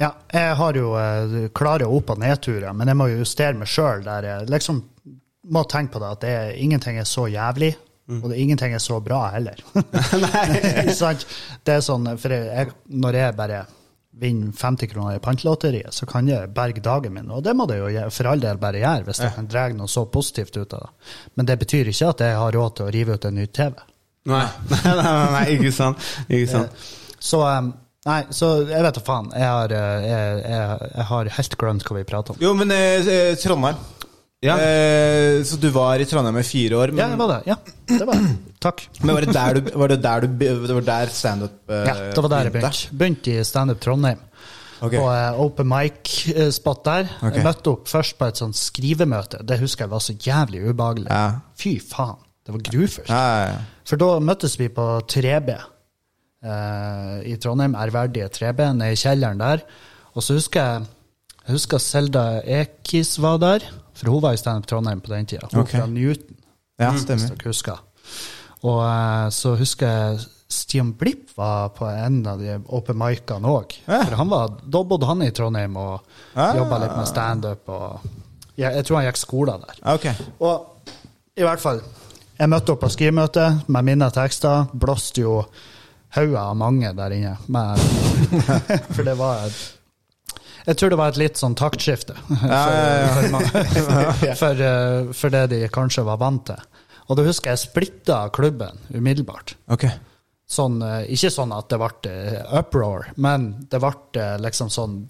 [0.00, 3.70] ja, jeg har jo eh, klare opp- og nedturer, men jeg må jo justere meg
[3.70, 4.82] sjøl der jeg liksom
[5.54, 7.74] må tenke på det at det er, ingenting er så jævlig,
[8.08, 9.60] og det, ingenting er så bra heller.
[10.24, 10.92] Nei.
[11.00, 11.24] sant?
[11.64, 13.64] Det er sånn, for jeg, når jeg bare
[14.20, 17.80] vinner 50 kroner i pantelotteriet, så kan jeg berge dagen min, og det må det
[17.80, 20.84] jo for all del bare gjøre, hvis jeg kan dra noe så positivt ut av
[20.86, 21.14] det.
[21.34, 23.74] Men det betyr ikke at jeg har råd til å rive ut en ny TV.
[24.34, 26.04] Nei, nei, nei, nei, ikke sant.
[26.30, 26.84] Ikke sant.
[27.20, 27.74] Så, um,
[28.04, 29.30] Nei, så jeg vet da faen.
[29.32, 32.40] Jeg har, eh, jeg, jeg, jeg har helt glemt hva vi prater om.
[32.44, 33.78] Jo, men eh, eh, Trondheim.
[34.44, 34.56] Ja.
[34.60, 36.92] Eh, så du var i Trondheim i fire år.
[36.92, 37.40] Men, Ja, det var det.
[37.48, 37.56] Ja,
[37.88, 38.34] det var det.
[38.64, 38.84] Takk.
[39.00, 41.94] men var det der du, var det der, du, det var der standup eh, Ja,
[42.12, 42.96] det var der jeg begynte.
[43.00, 44.20] Begynte i Standup Trondheim.
[44.84, 44.98] Okay.
[44.98, 47.08] På eh, open mic-spot der.
[47.20, 47.38] Okay.
[47.38, 49.40] Jeg møtte opp først på et sånt skrivemøte.
[49.46, 51.08] Det husker jeg var så jævlig ubehagelig.
[51.08, 51.40] Ja.
[51.60, 52.20] Fy faen.
[52.44, 53.08] Det var grufullt.
[53.08, 53.54] Ja.
[53.88, 59.64] For da møttes vi på 3B eh, i Trondheim, ærverdige 3B, nede i kjelleren der.
[60.12, 60.90] Og så husker jeg
[61.44, 65.48] jeg husker Selda Ekiz var der, for hun var i Standup Trondheim på den tida.
[65.52, 65.80] Hun okay.
[65.80, 66.36] fra Newton,
[66.80, 67.34] ja hvis stemmer.
[67.38, 67.82] dere husker.
[68.64, 73.72] Og eh, så husker jeg Stian Blipp var på en av de open micene òg.
[73.88, 74.02] Ja.
[74.06, 76.00] For han var, da bodde han i Trondheim og
[76.34, 76.52] Ah.
[76.56, 77.70] jobba litt med standup.
[78.56, 79.80] jeg, jeg tror han gikk skolen der.
[79.94, 80.14] Okay.
[80.14, 80.42] Ok.
[80.46, 80.90] Og
[81.36, 81.80] i hvert fall,
[82.38, 84.66] jeg møtte opp på skrivemøte med mine tekster.
[84.72, 85.40] Blåste jo
[86.14, 87.36] hauger av mange der inne.
[87.46, 87.78] Med,
[88.94, 89.58] for det var et,
[90.64, 92.38] Jeg tror det var et litt sånn taktskifte for.
[93.36, 96.60] For, for, eh, det de kanskje var vant til.
[97.04, 99.56] Og da husker jeg splitta klubben umiddelbart.
[99.76, 99.92] Okay.
[100.48, 105.02] Sånn, eh, ikke sånn at det ble eh, uproar, men det ble liksom sånn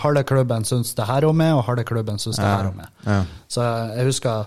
[0.00, 2.88] Halve klubben syns det her om meg, og halve klubben syns det her om meg.
[3.04, 3.18] Ja.
[3.52, 3.66] Så
[3.98, 4.46] jeg husker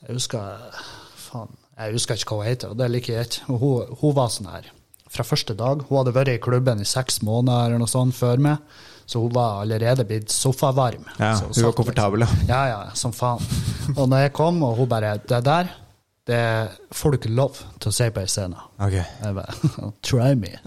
[0.00, 0.80] Jeg husker
[1.20, 3.58] Faen, jeg husker ikke hva hun heter, og det liker jeg ikke.
[3.60, 4.66] Hun, hun var sånn her
[5.12, 5.84] fra første dag.
[5.88, 9.34] Hun hadde vært i klubben i seks måneder eller noe sånt før meg, så hun
[9.34, 11.06] var allerede blitt sofavarm.
[11.18, 12.26] Ja, hun var komfortabel, ja.
[12.26, 12.48] Liksom.
[12.54, 13.42] Ja, ja, som faen.
[13.96, 15.66] Og når jeg kom, og hun bare Det der,
[16.26, 18.58] det får du ikke lov til å si på ei scene.
[18.82, 18.94] Ok.
[18.96, 19.52] Jeg bare
[20.08, 20.48] Try me.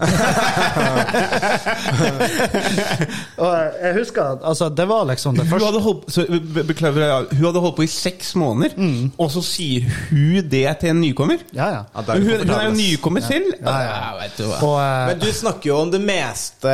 [3.44, 6.24] og jeg husker at altså, det var liksom det Hun første hadde, holdt, så,
[6.70, 8.72] beklager, ja, hun hadde holdt på i seks måneder,
[9.20, 11.44] og så sier hun det til en nykommer?
[11.52, 11.82] Ja, ja.
[11.92, 13.52] Ja, er Hun, hun er jo komfortabel, nykommer selv.
[13.60, 13.92] Ja, ja.
[14.00, 14.46] Ja, vet du.
[14.48, 16.72] Og, eh, Men du snakker jo om det meste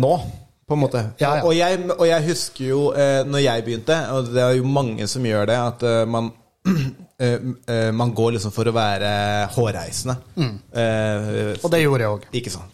[0.00, 0.14] nå,
[0.66, 1.02] på en måte.
[1.20, 1.44] Ja, ja.
[1.46, 5.06] Og, jeg, og jeg husker jo eh, når jeg begynte, og det er jo mange
[5.06, 6.32] som gjør det, at eh, man
[7.20, 7.38] eh,
[7.74, 9.10] eh, man går liksom for å være
[9.56, 10.16] hårreisende.
[10.36, 10.54] Mm.
[10.76, 12.26] Uh, Og det gjorde jeg òg.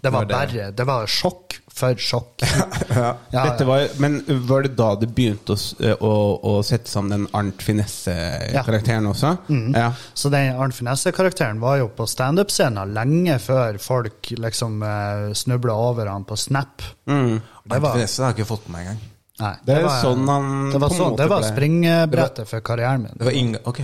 [0.03, 2.43] Det var bare Det var sjokk for sjokk.
[2.93, 3.15] Ja.
[3.33, 3.69] Ja, Dette ja.
[3.71, 6.11] var, men var det da det begynte å, å,
[6.45, 9.31] å sette sammen den Arnt Finesse-karakteren også?
[9.73, 9.87] Ja.
[10.13, 16.11] Så den Arnt Finesse-karakteren var jo på standup-scenen lenge før folk liksom uh, snubla over
[16.13, 16.85] han på Snap.
[17.09, 17.39] Mm.
[17.65, 19.01] Det var, Finesse har jeg ikke fått med meg engang.
[19.41, 23.07] nei, Det var sånn han det var, på sånn, måte det var springbrettet for karrieren
[23.09, 23.17] min.
[23.17, 23.81] Det var Inga Ok.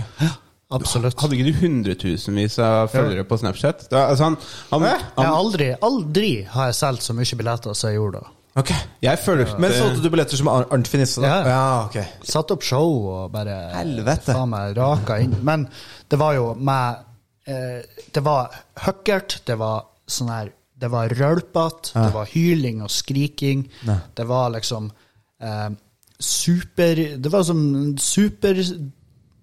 [0.69, 1.17] Absolutt.
[1.17, 3.87] Hadde ikke du hundretusenvis av følgere på Snapchat?
[3.89, 4.35] Da, altså han,
[4.69, 8.21] han, Jeg han, har aldri, aldri har jeg solgt så mye billetter som jeg gjorde
[8.21, 8.35] da.
[8.59, 8.71] Ok.
[9.05, 11.21] jeg føler Men solgte du billetter som Arnt Finisse?
[11.23, 11.29] da?
[11.29, 11.39] Ja.
[11.49, 12.23] ja, ok.
[12.27, 14.33] Satt opp show og bare Helvete.
[14.35, 15.33] faen meg raka inn.
[15.45, 15.65] Men
[16.09, 17.01] det var jo med
[17.49, 18.53] eh, Det var
[18.85, 23.65] høkkert, det var sånn her Det var rølpete, det var hyling og skriking.
[24.17, 24.91] Det var liksom
[25.41, 25.69] eh,
[26.19, 27.63] super Det var som
[27.97, 28.61] super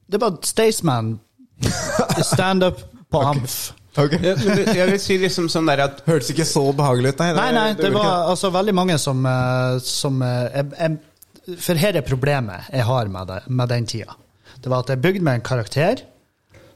[0.06, 1.18] Det var Staysman
[2.32, 3.72] standup på Amf.
[3.96, 4.36] jeg,
[4.76, 7.30] jeg vil si liksom sånn der at Hørtes ikke så behagelig ut, nei.
[7.38, 11.56] Nei, nei, det det var ikke- altså veldig mange som, eh, som eh, jeg, jeg,
[11.62, 14.16] For her er problemet jeg har med, det, med den tida.
[14.60, 16.02] Det var at jeg bygde meg en karakter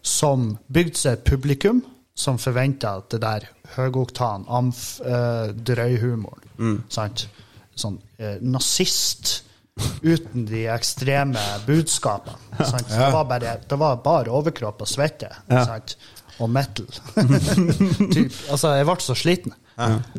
[0.02, 1.82] som bygde seg et publikum
[2.16, 7.26] som forventa at det der høgoktan, amf, uh, drøyhumoren sant?
[7.80, 9.42] Sånn eh, nazist
[10.02, 12.38] uten de ekstreme budskapene.
[12.58, 12.88] Sant?
[12.88, 15.30] Det, var bare, det var bare overkropp og svette.
[15.48, 15.96] Sant?
[16.40, 16.88] Og metal.
[18.14, 18.32] typ.
[18.50, 19.56] Altså, jeg ble så sliten.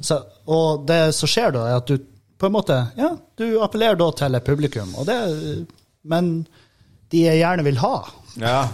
[0.01, 0.17] Så,
[0.49, 1.97] og det som skjer da, er at du
[2.41, 5.17] på en måte Ja, du appellerer da til publikum, det,
[6.01, 6.31] men
[7.11, 7.97] de jeg gjerne vil ha,
[8.41, 8.69] Ja.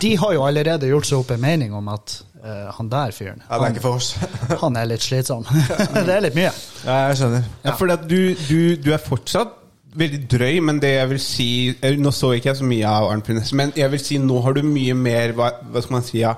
[0.00, 3.42] de har jo allerede gjort seg opp en mening om at uh, han der fyren,
[3.48, 4.12] ja, oss.
[4.62, 5.46] han er litt slitsom.
[6.06, 6.52] det er litt mye.
[6.84, 7.50] Ja, jeg skjønner.
[7.64, 9.58] Ja, for du, du, du er fortsatt
[9.98, 13.10] veldig drøy, men det jeg vil si eh, Nå så ikke jeg så mye av
[13.12, 16.06] Arnt Finesse, men jeg vil si nå har du mye mer Hva, hva skal man
[16.06, 16.20] si?
[16.22, 16.34] Ja,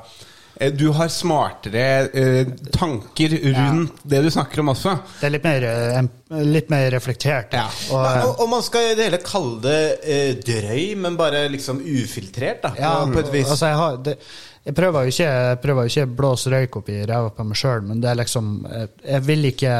[0.56, 4.96] eh, du har smartere eh, tanker rundt det du snakker om også.
[5.20, 6.00] Det er litt mer, eh,
[6.48, 7.54] litt mer reflektert.
[7.58, 7.68] Ja.
[7.90, 11.46] Og, Nei, og, og man skal i det hele kalle det eh, drøy, men bare
[11.52, 12.74] liksom ufiltrert, da.
[12.80, 13.48] Ja, på et vis.
[13.50, 14.16] Altså, jeg, har, det,
[14.64, 17.60] jeg prøver jo ikke, jeg prøver ikke å blåse røyk opp i ræva på meg
[17.60, 19.78] sjøl, men det er liksom Jeg, jeg vil ikke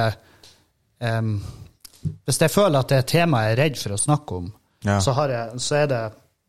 [1.11, 1.37] em,
[2.25, 4.53] Hvis jeg føler at det er et tema jeg er redd for å snakke om,
[4.85, 4.99] Ja.
[5.01, 6.03] så, har jeg, så er det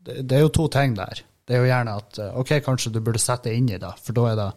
[0.06, 1.22] det er jo to ting der.
[1.48, 3.94] Det er jo gjerne at eh, OK, kanskje du burde sette deg inn i det,
[4.04, 4.50] for da er det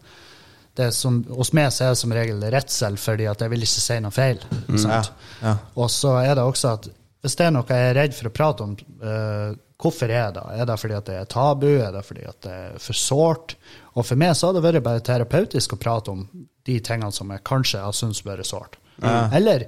[0.79, 3.83] det som, Hos meg så er det som regel redsel, fordi at jeg vil ikke
[3.83, 4.39] si noe feil.
[4.79, 5.09] sant?
[5.43, 5.57] ja.
[5.75, 6.87] Og så er det også at
[7.25, 10.45] hvis det er noe jeg er redd for å prate om, uh, hvorfor er det?
[10.55, 11.67] Er det fordi at det er tabu?
[11.83, 13.57] Er det fordi at det er for sårt?
[13.99, 16.23] Og for meg så har det vært bare terapeutisk å prate om
[16.69, 18.79] de tingene som jeg kanskje har syntes vært sårt.
[19.03, 19.67] Eller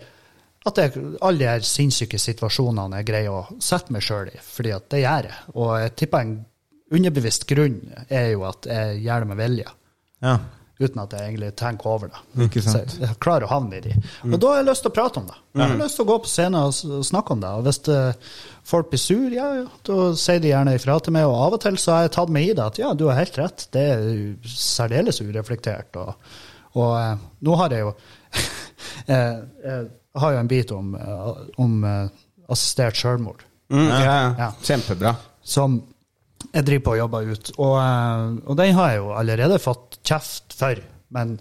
[0.68, 0.92] at jeg,
[1.24, 5.28] alle de sinnssyke situasjonene jeg greier å sette meg sjøl i, fordi at det gjør
[5.30, 5.38] jeg.
[5.56, 6.34] Og jeg tipper en
[6.92, 7.78] underbevisst grunn
[8.10, 9.70] er jo at jeg gjør det med vilje
[10.20, 10.34] Ja.
[10.80, 12.20] uten at jeg egentlig tenker over det.
[12.44, 12.90] Ikke sant.
[12.92, 13.94] Så jeg klarer å havne i de.
[14.26, 15.36] Og da har jeg lyst til å prate om det.
[15.54, 17.50] Jeg har lyst til å gå på scenen og snakke om det.
[17.56, 18.28] Og hvis eh,
[18.72, 21.28] folk blir sur, ja, ja, da sier de gjerne ifra til meg.
[21.28, 23.20] Og av og til så har jeg tatt meg i det at ja, du har
[23.20, 24.04] helt rett, det er
[24.56, 26.00] særdeles ureflektert.
[26.00, 26.32] Og,
[26.80, 27.16] og eh,
[27.48, 27.94] nå har jeg jo
[30.10, 32.08] jeg, jeg har jo en bit om, eh, om eh,
[32.50, 34.34] assistert selvmord Mm, ja, ja.
[34.38, 34.52] Ja.
[34.66, 35.12] Kjempebra.
[35.46, 35.76] som
[36.54, 37.50] jeg driver på å jobbe ut.
[37.58, 40.74] Og, eh, og den har jeg jo allerede fått kjeft for.
[41.10, 41.36] Men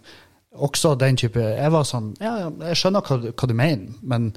[0.54, 4.34] også den type Jeg var sånn Ja, jeg skjønner hva, du- hva du mener, men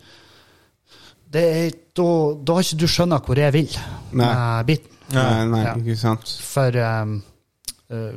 [1.33, 2.07] det er, da,
[2.45, 3.69] da har ikke du skjønnet hvor jeg vil
[4.13, 4.27] Nei.
[4.27, 4.97] med biten.
[5.13, 5.75] Nei, nei, Ja.
[5.75, 6.29] ikke sant.
[6.41, 7.23] For, um,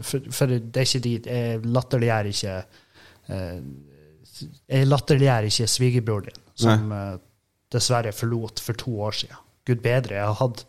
[0.01, 2.56] for, for det er ikke dit Jeg latterliggjør ikke
[3.32, 3.60] uh,
[4.41, 7.15] Jeg latterliggjør ikke svigerbroren din, som uh,
[7.74, 9.41] dessverre forlot for to år siden.
[9.65, 10.17] Gud bedre.
[10.17, 10.65] Jeg har hatt,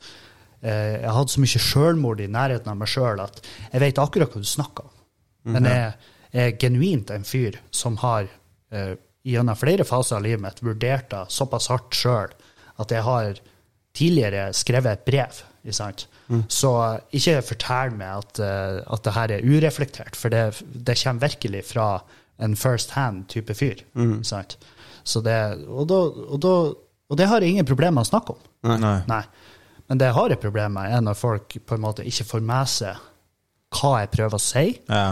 [0.63, 3.41] uh, jeg har hatt så mye sjølmord i nærheten av meg sjøl at
[3.73, 4.95] jeg vet akkurat hva du snakker om.
[5.47, 5.91] Men jeg,
[6.35, 8.27] jeg er genuint en fyr som har
[8.75, 8.95] uh,
[9.27, 12.35] gjennom flere faser av livet mitt vurdert det såpass hardt sjøl
[12.83, 13.39] at jeg har
[13.97, 15.43] tidligere skrevet et brev.
[15.75, 16.05] Sant?
[16.53, 20.99] Så eh, ikke fortell meg at, uh, at det her er ureflektert, for det, det
[21.01, 21.89] kommer virkelig fra
[22.43, 23.83] en first hand-type fyr.
[23.97, 24.23] Mm.
[24.25, 24.57] sant?
[25.07, 25.37] Så det,
[25.69, 26.55] og, da, og, da,
[27.11, 28.43] og det har jeg ingen problemer med å snakke om.
[28.83, 28.97] Nei.
[29.07, 29.23] Nei.
[29.87, 32.43] Men det jeg har et problem med, er når folk på en måte ikke får
[32.47, 33.05] med seg
[33.77, 35.09] hva jeg prøver å si, Ja.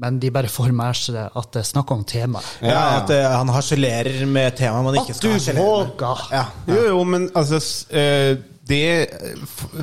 [0.00, 2.46] Men de bare får med seg at det er snakk om temaet.
[2.66, 5.68] Ja, at uh, han harselerer med temaet man ikke At skal du harselere med.
[5.70, 6.18] våger!
[6.34, 6.44] Ja.
[6.66, 7.60] Jo, jo, men altså
[7.94, 8.32] eh,
[8.64, 9.08] det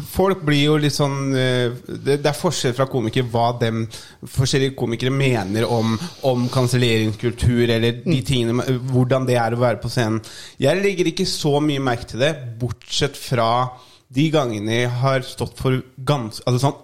[0.10, 3.86] Folk blir jo litt sånn eh, Det, det er forskjell fra komikere hva dem
[4.26, 5.94] forskjellige komikere mener om,
[6.28, 10.20] om kanselleringskultur eller de tingene Hvordan det er å være på scenen.
[10.62, 13.70] Jeg legger ikke så mye merke til det, bortsett fra
[14.12, 15.72] de gangene jeg har stått for
[16.04, 16.80] gans, altså sånn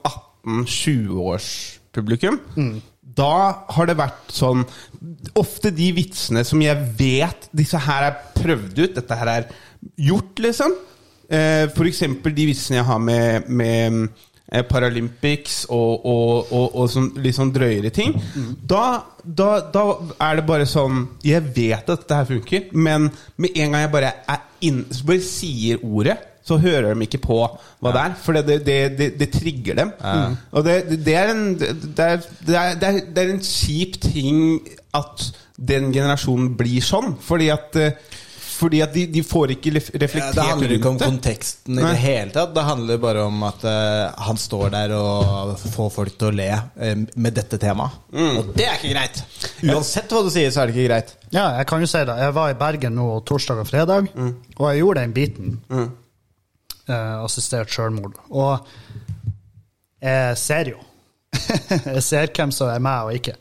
[0.48, 2.38] 18-20-års-publikum.
[3.18, 4.64] Da har det vært sånn
[5.38, 9.50] Ofte de vitsene som jeg vet Disse her er prøvd ut, dette her er
[9.98, 10.74] gjort, liksom.
[11.30, 13.98] Eh, eksempel de vitsene jeg har med, med
[14.52, 18.16] eh, Paralympics og, og, og, og sånn, litt sånn drøyere ting.
[18.64, 19.84] Da, da, da
[20.24, 23.94] er det bare sånn Jeg vet at dette her funker, men med en gang jeg
[23.98, 28.14] bare er inn, så bare sier ordet, så hører de ikke på hva det er.
[28.24, 29.92] For det, det, det, det, trigger dem.
[30.54, 30.78] Og det,
[31.14, 34.40] er en, det, er, det, er, det, er, en kjip ting
[34.98, 37.18] at den generasjonen blir sånn.
[37.24, 38.16] Fordi at, eh,
[38.58, 40.10] fordi at de, de får ikke ref- Ja, det.
[40.34, 41.10] det handler ikke om det.
[41.12, 41.92] konteksten i Nei.
[41.92, 42.56] det hele tatt.
[42.56, 46.50] Det handler bare om at uh, han står der og får folk til å le
[46.56, 48.00] uh, med dette temaet.
[48.14, 49.22] Og det er ikke greit!
[49.68, 51.14] Uansett hva du sier, så er det ikke greit.
[51.36, 52.18] Ja, jeg kan jo si det.
[52.24, 54.10] Jeg var i Bergen nå torsdag og fredag,
[54.58, 55.58] og jeg gjorde den biten.
[56.88, 58.14] Eh, assistert selvmord.
[58.30, 58.68] Og
[60.02, 60.80] jeg ser jo.
[61.98, 63.36] jeg ser hvem som er med og ikke.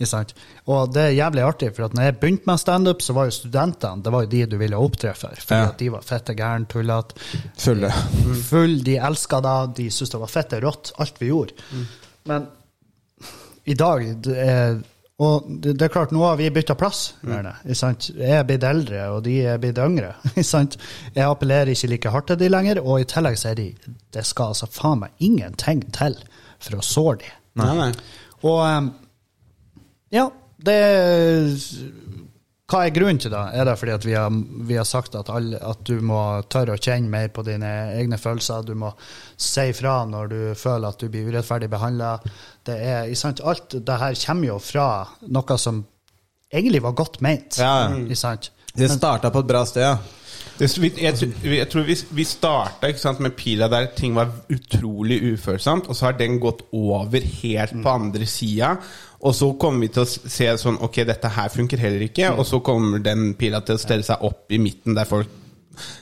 [0.00, 3.34] Og det er jævlig artig, for at når jeg begynte med standup, så var jo
[3.36, 5.34] studentene det var jo de du ville opptre for.
[5.36, 5.66] Fordi Ja.
[5.68, 7.18] at de var fette gæren, tullete.
[7.60, 7.90] Fulle.
[8.48, 11.52] Full, de elska deg, de syntes det var fette rått, alt vi gjorde.
[12.24, 12.46] Men
[13.68, 14.80] i dag det er,
[15.20, 17.00] Og det, det er klart, nå har vi bytta plass.
[17.20, 18.08] Gjerne, sant?
[18.16, 20.14] Jeg er blitt eldre, og de er blitt yngre.
[20.52, 20.78] Sant?
[21.12, 23.66] Jeg appellerer ikke like hardt til de lenger, og i tillegg så er de
[24.16, 26.16] Det skal altså faen meg ingenting til
[26.60, 27.32] for å såre de.
[27.60, 27.90] Nei, nei.
[28.48, 28.88] Og em,
[30.16, 30.24] ja,
[30.64, 30.80] det
[32.70, 33.40] Hva er grunnen til det?
[33.58, 34.30] Er det fordi at vi har,
[34.68, 36.20] vi har sagt at, alle, at du må
[36.52, 38.62] tørre å kjenne mer på dine egne følelser?
[38.62, 38.92] Du må
[39.34, 42.12] si fra når du føler at du blir urettferdig behandla.
[42.70, 44.86] Alt det her kommer jo fra
[45.26, 45.82] noe som
[46.50, 47.58] egentlig var godt ment.
[47.58, 47.90] Ja.
[48.14, 48.52] Sant?
[48.70, 50.14] Det starta på et bra sted,
[50.60, 55.96] jeg, jeg tror vi, vi starta sant, med pila der ting var utrolig ufølsomt, og
[55.96, 58.74] så har den gått over helt på andre sida.
[59.20, 62.30] Og så kommer vi til å se sånn Ok, dette her funker heller ikke.
[62.32, 65.28] Og så kommer den pila til å stelle seg opp i midten, der folk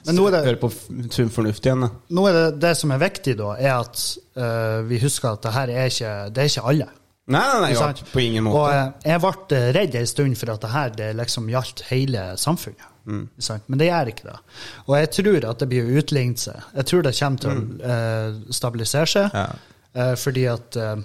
[0.07, 0.71] Men nå er det- hører på
[1.11, 1.81] sunn fornuft igjen.
[1.81, 1.91] Da.
[2.11, 4.05] Nå er det, det som er viktig, da, er at
[4.39, 6.89] uh, vi husker at det her er ikke, det er ikke alle.
[7.29, 8.59] Nei, nei, nei, ja, på ingen måte.
[8.59, 12.23] Og jeg ble eh, redd en stund for at det her det liksom gjaldt hele
[12.41, 12.87] samfunnet.
[13.09, 13.23] Mm.
[13.73, 14.37] Men det gjør ikke det.
[14.87, 16.67] Og jeg tror at det blir å utligne seg.
[16.77, 17.71] Jeg tror det kommer til Mm.
[17.81, 19.31] å eh, stabilisere seg.
[19.33, 19.47] Ja.
[19.99, 20.97] Eh, fordi at eh,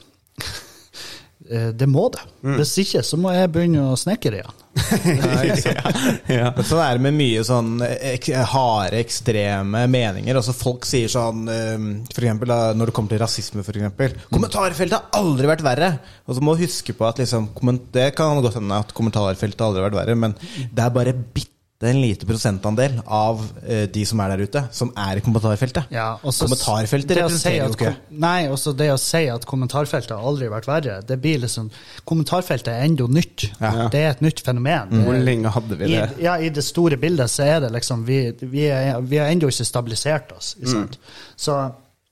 [1.49, 2.23] eh, det må det.
[2.59, 4.59] Hvis ikke, så må jeg begynne å snekre igjen.
[4.73, 5.91] Ja.
[6.33, 6.47] ja.
[6.65, 10.37] Sånn er det med mye sånn ek harde, ekstreme meninger.
[10.39, 14.17] Altså Folk sier sånn eh, For eksempel når det kommer til rasisme, eksempel.
[14.33, 15.91] Kommentarfeltet har aldri vært verre!
[16.25, 17.51] Og så må du huske på at liksom,
[17.93, 21.52] Det kan godt hende at kommentarfeltet har aldri vært verre, men det er bare bitte
[21.89, 25.89] en lite prosentandel av eh, de som er der ute, som er i kommentarfeltet.
[25.93, 28.97] Ja, også, Kommentarfeltet det å si representerer jo at ikke kom- Nei, også det å
[29.01, 31.69] si at kommentarfeltet har aldri vært verre, det blir liksom
[32.05, 33.47] Kommentarfeltet er enda nytt.
[33.59, 33.87] Ja.
[33.91, 34.93] Det er et nytt fenomen.
[35.03, 36.21] Hvor lenge hadde vi I, det?
[36.23, 39.49] ja, I det store bildet så er det liksom Vi, vi, er, vi har ennå
[39.51, 40.55] ikke stabilisert oss.
[40.59, 40.99] Ikke sant?
[41.35, 41.59] Så,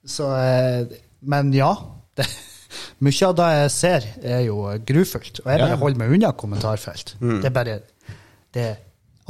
[0.05, 1.73] så eh, Men ja.
[2.17, 2.25] Det,
[3.05, 5.41] mye av det jeg ser, er jo grufullt.
[5.45, 7.15] Og jeg bare holder meg unna kommentarfelt.
[7.19, 7.79] Det er bare
[8.53, 8.69] Det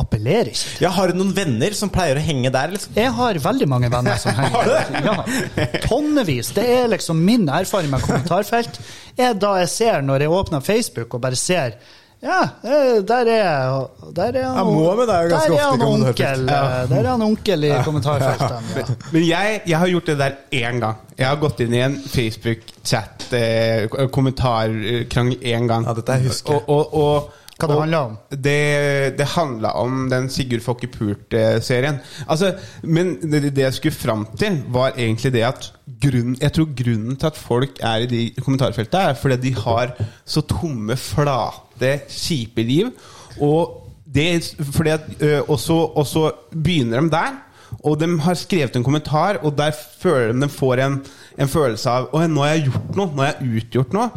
[0.02, 0.84] appellerer ikke til.
[0.86, 2.76] Ja, Har du noen venner som pleier å henge der?
[2.76, 2.98] Liksom?
[2.98, 4.92] Jeg har veldig mange venner som henger der.
[5.08, 6.52] Ja, tonnevis.
[6.58, 8.82] Det er liksom min erfaring med kommentarfelt.
[9.18, 11.80] er da jeg ser når jeg åpner Facebook og bare ser
[12.22, 16.90] ja, eh, der er, der er han, Ja, Mohammed er der er han onkel, eh,
[16.90, 18.62] Der er han onkel i kommentarfeltene.
[18.78, 18.84] Ja.
[19.14, 21.00] Men jeg, jeg har gjort det der én gang.
[21.18, 25.88] Jeg har gått inn i en Facebook-chat, eh, én gang.
[25.90, 26.62] Ja, dette husker jeg.
[26.68, 27.32] Og, og, og,
[27.67, 28.15] Hva det handler om?
[28.32, 32.00] Det, det handla om den Sigurd Fokke Pult-serien.
[32.28, 35.69] Altså, men det, det jeg skulle fram til, var egentlig det at
[36.02, 39.93] grunn, Jeg tror grunnen til at folk er i de kommentarfeltene, er fordi de har
[40.26, 42.91] så tomme, flate, kjipe liv.
[43.39, 43.78] Og
[44.12, 47.39] det fordi at ø, også begynner de der.
[47.84, 49.71] Og de har skrevet en kommentar, og der
[50.02, 50.97] føler de de får en,
[51.39, 53.13] en følelse av Å, nå har jeg gjort noe.
[53.15, 54.10] Nå har jeg utgjort noe.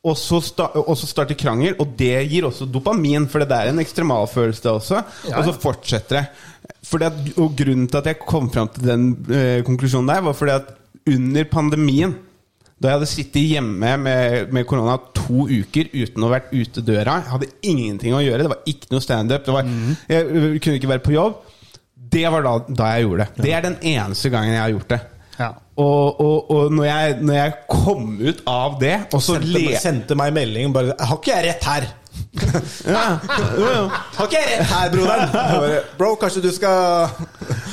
[0.00, 4.70] Og så, sta starter krangel, og det gir også dopamin, for det er en ekstremalfølelse
[4.72, 5.02] også.
[5.28, 6.24] Og så fortsetter det.
[6.88, 10.36] Fordi at, og grunnen til at jeg kom fram til den eh, konklusjonen der, var
[10.38, 10.70] fordi at
[11.10, 12.16] under pandemien
[12.80, 16.80] da jeg hadde sittet hjemme med, med korona to uker uten å ha vært ute
[16.80, 18.46] døra Jeg hadde ingenting å gjøre.
[18.46, 19.44] Det var ikke noe standup.
[19.44, 19.52] mm.
[19.52, 19.68] var-
[20.08, 21.34] Jeg øh, kunne ikke være på jobb.
[22.10, 23.44] Det var da, da jeg gjorde det.
[23.44, 25.00] Det er den eneste gangen jeg har gjort det.
[25.36, 25.50] Ja.
[25.80, 29.80] Og, og, og når, jeg, når jeg kom ut av det, og så Sendte, le...
[29.80, 31.88] sendte meg melding bare 'Har ikke jeg rett her?'
[32.86, 33.18] Ja,
[33.58, 33.82] jo, jo.
[33.90, 35.74] Har ikke jeg rett her, broderen?
[35.98, 37.10] Bro, kanskje du skal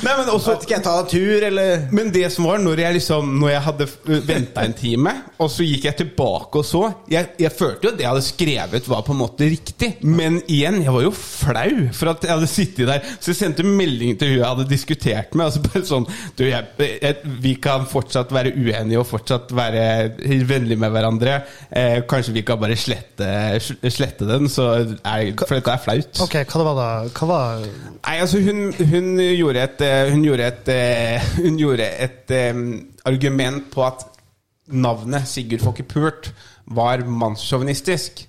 [0.02, 2.96] Nei, men også ikke, jeg ta en tur, eller Men det som var, når jeg
[2.98, 3.88] liksom Når jeg hadde
[4.28, 7.98] venta en time, og så gikk jeg tilbake og så Jeg, jeg følte jo at
[7.98, 9.90] det jeg hadde skrevet, var på en måte riktig.
[10.06, 13.06] Men igjen, jeg var jo flau for at jeg hadde sittet der.
[13.18, 15.48] Så jeg sendte melding til hun jeg hadde diskutert med.
[15.48, 16.06] Altså bare sånn
[16.38, 19.84] Du, jeg, vi kan fortsatt være uenige og fortsatt være
[20.48, 21.40] vennlige med hverandre.
[21.70, 23.30] Eh, kanskje vi kan bare slette,
[23.90, 26.20] slette den, så er, for dette er flaut.
[26.24, 26.88] Ok, hva det var da?
[27.16, 31.88] Hva var Nei, altså hun, hun gjorde et eh, Hun gjorde et, eh, hun gjorde
[32.06, 32.62] et um,
[33.08, 34.06] argument på at
[34.68, 36.30] navnet Sigurd Fokke Pult
[36.76, 38.26] var mannssjåvinistisk.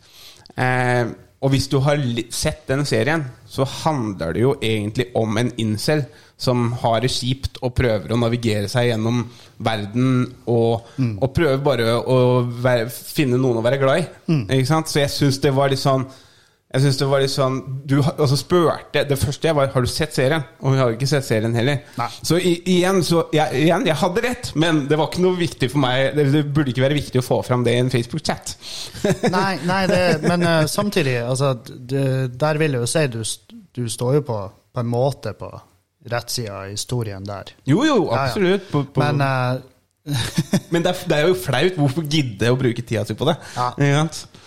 [0.56, 2.02] Eh, og hvis du har
[2.36, 6.04] sett den serien, så handler det jo egentlig om en incel
[6.40, 9.22] som har det kjipt og prøver å navigere seg gjennom
[9.64, 10.88] verden og,
[11.20, 14.64] og prøver bare å være, finne noen å være glad i.
[14.68, 14.92] Sant?
[14.92, 16.06] Så jeg syns det var litt sånn
[16.70, 17.56] jeg synes det var litt sånn
[17.90, 20.44] Du altså spurte Det første jeg var Har du sett serien?
[20.62, 21.80] Og hun har jo ikke sett serien heller.
[21.98, 22.10] Nei.
[22.22, 25.72] Så i, igjen, så jeg, igjen, jeg hadde rett, men det var ikke noe viktig
[25.72, 26.12] for meg.
[26.18, 28.54] Det, det burde ikke være viktig å få fram det i en Facebook-chat.
[29.34, 32.04] Nei, nei det, men uh, samtidig, altså, det,
[32.40, 33.20] der vil jeg jo si du,
[33.80, 34.38] du står jo på,
[34.76, 35.50] på en måte på
[36.10, 37.54] rett side av historien der.
[37.66, 38.24] Jo, jo, Ja, ja.
[38.28, 38.70] absolutt.
[38.72, 39.06] På, på,
[40.74, 41.76] Men det, er, det er jo flaut.
[41.78, 43.36] Hvorfor gidde å bruke tida si på det?
[43.56, 44.04] Ja.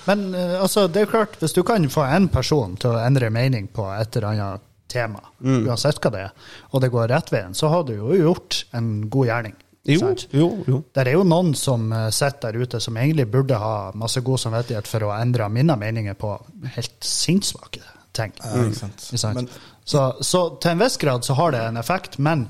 [0.09, 3.29] Men eh, altså, det er klart, hvis du kan få en person til å endre
[3.31, 5.65] mening på et eller annet tema, Mm.
[5.67, 6.33] uansett hva det er,
[6.71, 9.55] og det går rett veien, så har du jo gjort en god gjerning.
[9.89, 10.77] Jo, jo, jo.
[10.95, 14.39] Det er jo noen som eh, sitter der ute som egentlig burde ha masse god
[14.39, 16.37] samvittighet for å endre mine meninger på
[16.77, 17.81] helt sinnssvake
[18.15, 18.31] ting.
[18.39, 19.09] ikke sant.
[19.09, 19.41] Ikke sant?
[19.41, 19.49] Men-
[19.85, 22.45] så, så til en viss grad så har det en effekt, men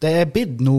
[0.00, 0.78] det er blitt nå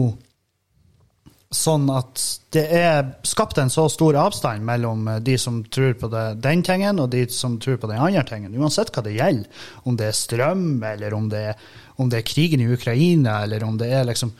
[1.52, 2.20] sånn at
[2.52, 6.64] det er skapt en så stor avstand mellom eh, de som tror på det, den
[6.66, 8.56] tingen, og de som tror på den andre tingen.
[8.58, 9.62] Uansett hva det gjelder.
[9.88, 11.64] Om det er strøm, eller om det er,
[12.00, 14.32] om det er krigen i Ukraina, eller om det er liksom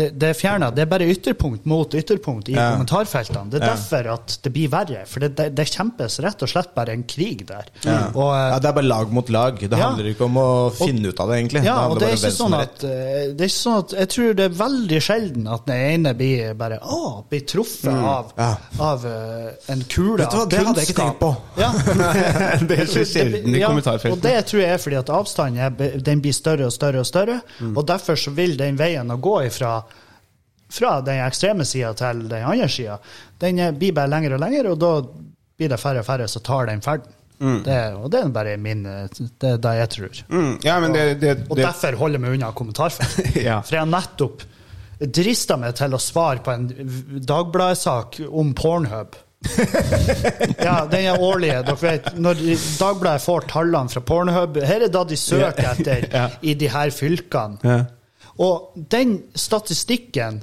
[0.00, 0.70] Det, det er fjerna.
[0.74, 2.70] Det er bare ytterpunkt mot ytterpunkt i Ja.
[2.74, 3.50] kommentarfeltene.
[3.50, 3.74] Det er Ja.
[3.74, 5.04] derfor at det blir verre.
[5.06, 7.68] For det, det, det kjempes rett og slett bare en krig der.
[7.84, 7.98] Ja.
[8.14, 9.58] Og, eh, ja, det er bare lag mot lag.
[9.60, 11.64] Det handler ikke om å finne ut av det, egentlig.
[11.64, 14.08] Ja, det og det er ikke sånn at, eh, det er ikke sånn at Jeg
[14.14, 18.50] tror det er veldig sjelden at den ene blir bare Å, blir truffet av, ja.
[18.78, 21.30] av uh, en kule Vet du hva, det hadde jeg ikke tenkt på.
[21.60, 21.70] Ja.
[22.70, 24.16] Det så sjelden i kommentarfeltene.
[24.16, 27.06] Og det tror jeg er fordi at avstanden er, den blir større og større og
[27.08, 27.40] større.
[27.60, 27.76] Mm.
[27.76, 29.80] Og derfor så vil den veien å gå ifra
[30.70, 32.98] fra den ekstreme sida til den andre sida,
[33.42, 34.92] den blir bare lengre og lengre, og da
[35.60, 37.16] blir det færre og færre som tar den ferden.
[37.40, 40.18] Det, og det er bare min Det er det jeg tror.
[40.28, 43.30] Mm, ja, men det, det, Og det derfor holder jeg meg unna kommentarfelt.
[43.48, 43.62] Ja.
[43.64, 44.44] For jeg har nettopp
[45.00, 46.66] drista meg til å svare på en
[47.24, 49.16] Dagbladet-sak om Pornhub.
[50.66, 51.62] ja, den er årlige.
[51.64, 52.42] Dere vet, når
[52.76, 57.56] Dagbladet får tallene fra Pornhub Her er da de søker etter i de her fylkene.
[57.64, 57.78] Ja.
[58.40, 60.42] Og den statistikken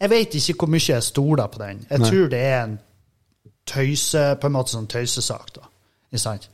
[0.00, 1.86] Jeg vet ikke hvor mye jeg stoler på den.
[1.90, 2.78] Jeg tror det er en
[3.66, 5.68] tøyse, på en måte sånn tøysesak, da.
[6.12, 6.48] Ikke sant?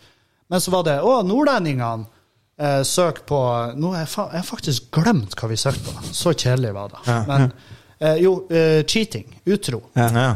[0.52, 2.06] Men så var det Å, nordlendingene
[2.60, 3.38] eh, søker på
[3.78, 6.12] Nå har jeg, fa jeg faktisk glemt hva vi søkte på.
[6.14, 7.02] Så kjedelig var det.
[7.28, 7.46] Men
[7.98, 9.26] eh, jo, eh, cheating.
[9.48, 9.82] Utro.
[9.98, 10.34] Ja.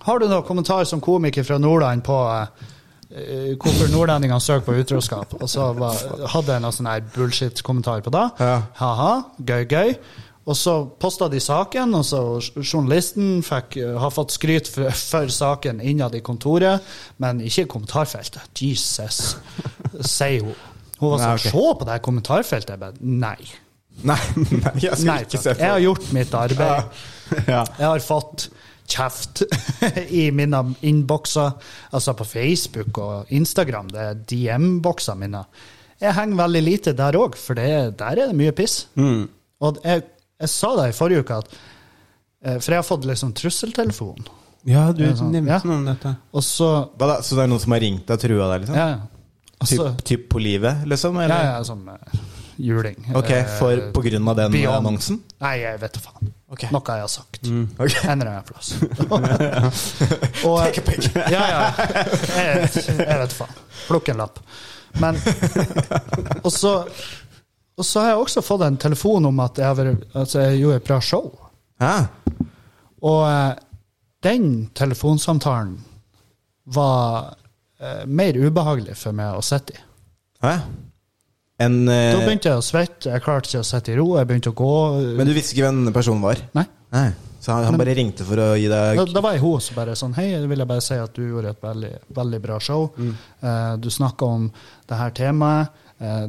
[0.00, 5.34] Har du noen kommentar som komiker fra Nordland på eh, hvorfor nordlendingene søker på utroskap?
[5.40, 5.98] Og så var,
[6.34, 8.26] hadde jeg noen sånn bullshit-kommentar på det.
[8.40, 8.56] Ja.
[8.80, 9.12] Ha-ha,
[9.42, 9.94] gøy, gøy.
[10.50, 12.20] Og så posta de saken, og så
[12.64, 16.82] journalisten fikk, eh, har fått skryt for, for saken innad i kontoret,
[17.22, 18.50] men ikke i kommentarfeltet.
[18.58, 19.36] Jesus,
[20.00, 20.56] sier hun.
[21.00, 22.74] Hun var sånn, se på det her kommentarfeltet.
[22.74, 23.38] Jeg bare, nei.
[24.06, 24.18] Nei,
[24.64, 27.00] nei, jeg skal Nei, ikke se på jeg har gjort mitt arbeid.
[27.46, 27.62] Ja.
[27.78, 28.48] Jeg har fått
[28.90, 29.44] kjeft
[30.20, 31.52] i mine innbokser,
[31.94, 33.92] altså på Facebook og Instagram.
[33.94, 35.44] Det er DM-boksene mine.
[36.00, 37.68] Jeg henger veldig lite der òg, for det,
[38.00, 38.82] der er det mye piss.
[39.60, 40.06] Og jeg,
[40.40, 41.54] jeg sa det i forrige uke, at
[42.44, 44.24] eh, for jeg har fått liksom trusseltelefon.
[44.64, 45.30] ja, du Ja, sånn.
[45.32, 45.60] nevnte Ja.
[45.64, 46.16] noe om dette.
[46.32, 47.20] Og så Hva da?
[47.22, 48.76] Så det er noen som har ringt deg og trua deg, liksom?
[48.76, 49.00] Ja, ja.
[49.66, 51.14] Typ, typ på livet, liksom?
[51.20, 51.44] ja, Eller?
[51.44, 52.20] ja, sånn uh,
[52.56, 52.96] juling.
[53.14, 53.28] Ok,
[53.58, 54.76] for Eh, på grunn av den Beyond.
[54.86, 55.18] annonsen?
[55.40, 56.32] Nei, jeg vet da faen.
[56.50, 56.68] Okay.
[56.72, 57.40] Noe jeg har sagt.
[57.78, 57.94] Ok.
[58.04, 58.72] En eller annen plass.
[60.44, 61.10] og, Take a pic.
[61.36, 61.60] ja, ja.
[62.36, 63.54] Jeg, jeg vet faen.
[63.86, 64.40] Plukk en lapp.
[64.98, 65.14] Men
[66.42, 66.72] Og så
[67.80, 70.88] og så har jeg også fått en telefon om at jeg, altså jeg gjorde et
[70.90, 71.30] bra show.
[71.80, 71.94] Ja.
[73.08, 73.54] Og eh,
[74.26, 75.78] den telefonsamtalen
[76.76, 77.32] var
[77.80, 79.80] eh, mer ubehagelig for meg å sitte i.
[80.44, 80.58] Ja.
[81.60, 84.28] En, eh, Da begynte jeg å svette, jeg klarte ikke å sitte i ro, jeg
[84.28, 84.70] begynte å gå.
[85.16, 86.40] men du visste ikke hvem personen var?
[86.56, 86.66] Nei.
[86.94, 87.08] Nei.
[87.40, 89.78] Så han, han bare ringte for å gi deg Da, da var jeg hun som
[89.78, 92.58] bare sånn Hei, jeg vil jeg bare si at du gjorde et veldig, veldig bra
[92.60, 92.90] show.
[93.00, 94.42] Eh, du snakka om
[94.90, 95.78] det her temaet.
[96.04, 96.26] Eh,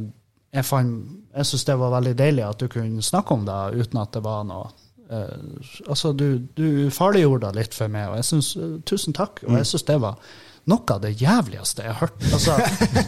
[0.52, 4.00] jeg fant- jeg syns det var veldig deilig at du kunne snakke om det uten
[4.02, 4.66] at det var noe
[5.08, 5.36] eh,
[5.88, 8.52] Altså, du, du farliggjorde det litt for meg, og jeg syns
[8.88, 9.40] Tusen takk.
[9.48, 10.18] Og jeg syns det var
[10.70, 12.20] noe av det jævligste jeg har hørt.
[12.32, 12.52] Altså,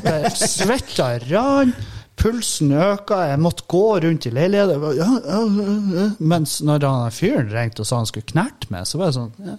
[0.02, 1.70] det svetta rann,
[2.18, 6.16] pulsen øka, jeg måtte gå rundt i leiligheten.
[6.18, 9.32] Mens når han fyren ringte og sa han skulle knerte meg, så var jeg sånn
[9.44, 9.54] ja.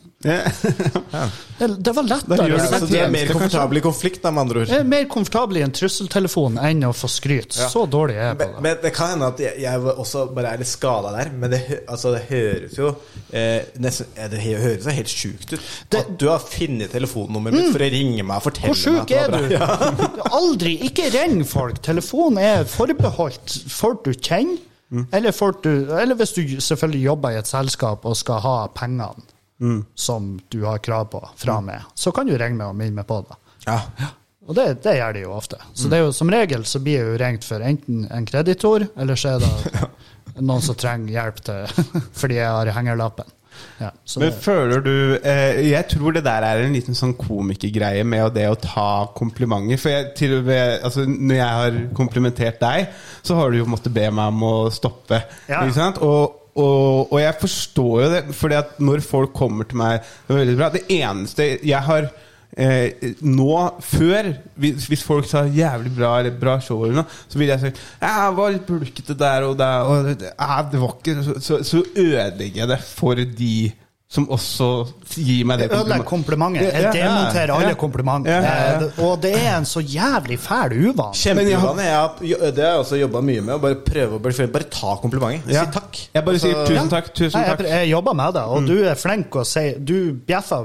[1.59, 2.47] det, det var lettere.
[2.49, 4.71] gjør du er mer komfortabel i konflikt, da, med andre ord?
[4.73, 7.55] Jeg er mer komfortabel i en trusseltelefon enn å få skryt.
[7.55, 8.63] Så dårlig er jeg på Men, det.
[8.65, 11.61] men det kan hende at jeg, jeg også bare er litt skada der, men det,
[11.85, 12.91] altså, det høres jo
[13.31, 15.71] eh, nesten, Det høres jo helt sjukt ut.
[15.99, 19.15] at du har funnet telefonnummeret mitt for å ringe meg og fortelle Hvor sjuk meg
[19.17, 20.07] er at det var bra.
[20.15, 20.21] du?
[20.41, 20.75] Aldri.
[20.89, 21.81] Ikke ring folk.
[21.85, 24.57] Telefonen er forbeholdt folk du kjenner,
[25.11, 29.25] eller, folk du, eller hvis du selvfølgelig jobber i et selskap og skal ha pengene
[29.95, 33.07] som du har krav på fra meg, så kan du ringe meg og minne meg
[33.07, 33.37] på det.
[33.65, 33.79] Ja.
[34.45, 35.57] Og det, det gjør de jo ofte.
[35.73, 39.17] Så det jo som regel så blir jeg jo ringt for enten en kreditor, eller
[39.17, 39.87] så er det
[40.45, 41.87] noen som trenger hjelp til
[42.19, 43.31] fordi jeg har hengerlappen.
[43.79, 48.05] Ja, så Men føler du eh, Jeg tror det der er en liten sånn komikergreie
[48.07, 48.87] med det å ta
[49.17, 49.79] komplimenter.
[49.81, 52.89] For jeg, til og med, altså, når jeg har komplimentert deg,
[53.25, 55.21] så har du jo måttet be meg om å stoppe.
[55.49, 55.63] Ja.
[55.65, 55.99] Ikke sant?
[56.05, 60.55] Og, og, og jeg forstår jo det, fordi at når folk kommer til meg Det
[60.55, 60.71] bra.
[60.71, 62.07] Det eneste jeg har
[62.57, 67.39] eh, nå, før hvis, hvis folk sa 'jævlig bra' eller 'bra show', eller noe, så
[67.39, 70.19] ville jeg sagt 'jeg var litt bulkete der og der', og det,
[70.71, 73.71] det var ikke så, så, så ødelegger jeg det for de
[74.15, 74.69] som også
[75.15, 76.69] gir meg det ødelegger komplimentet.
[76.73, 78.31] Jeg demonterer alle komplimenter.
[78.31, 78.87] Ja, ja, ja.
[78.87, 81.13] Eh, Og det er en så jævlig fæl uvane.
[81.45, 83.53] Det har jeg også jobba mye med.
[83.55, 85.51] Å bare prøve å bare, bare ta komplimentet.
[85.51, 85.99] Si takk.
[86.15, 87.61] Jeg bare sier Altså, tusen takk, tusen takk.
[87.65, 89.95] jeg, jeg jobber med det, og du er flink å si Du
[90.27, 90.61] bjeffa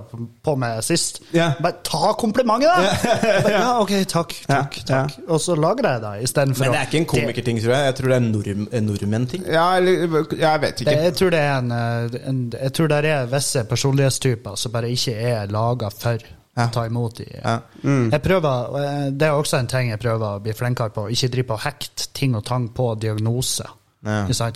[0.46, 1.20] på meg sist.
[1.34, 3.18] Bare ta komplimentet, da!
[3.50, 4.34] Ja, OK, takk.
[4.46, 5.16] takk, Ja, takk.
[5.28, 7.88] Og så lagrer jeg det istedenfor Men det er ikke en komikerting, tror jeg.
[7.90, 9.44] Jeg tror det er en en nordmenn-ting.
[9.50, 9.92] Ja, eller
[10.38, 10.96] Jeg vet Det, ikke.
[11.02, 14.92] jeg tror det er en, eh, en Jeg tror det er visse personlighetstyper som bare
[14.92, 16.18] ikke er laga for
[16.56, 16.66] Ja.
[16.66, 17.26] å ta imot de.
[17.42, 17.58] Ja.
[17.84, 21.08] Jeg prøver, Det er også en ting jeg prøver å bli flinkere på.
[21.10, 23.64] Ikke drive på å hekte ting og tang på diagnose.
[24.02, 24.24] Ja.
[24.32, 24.50] Så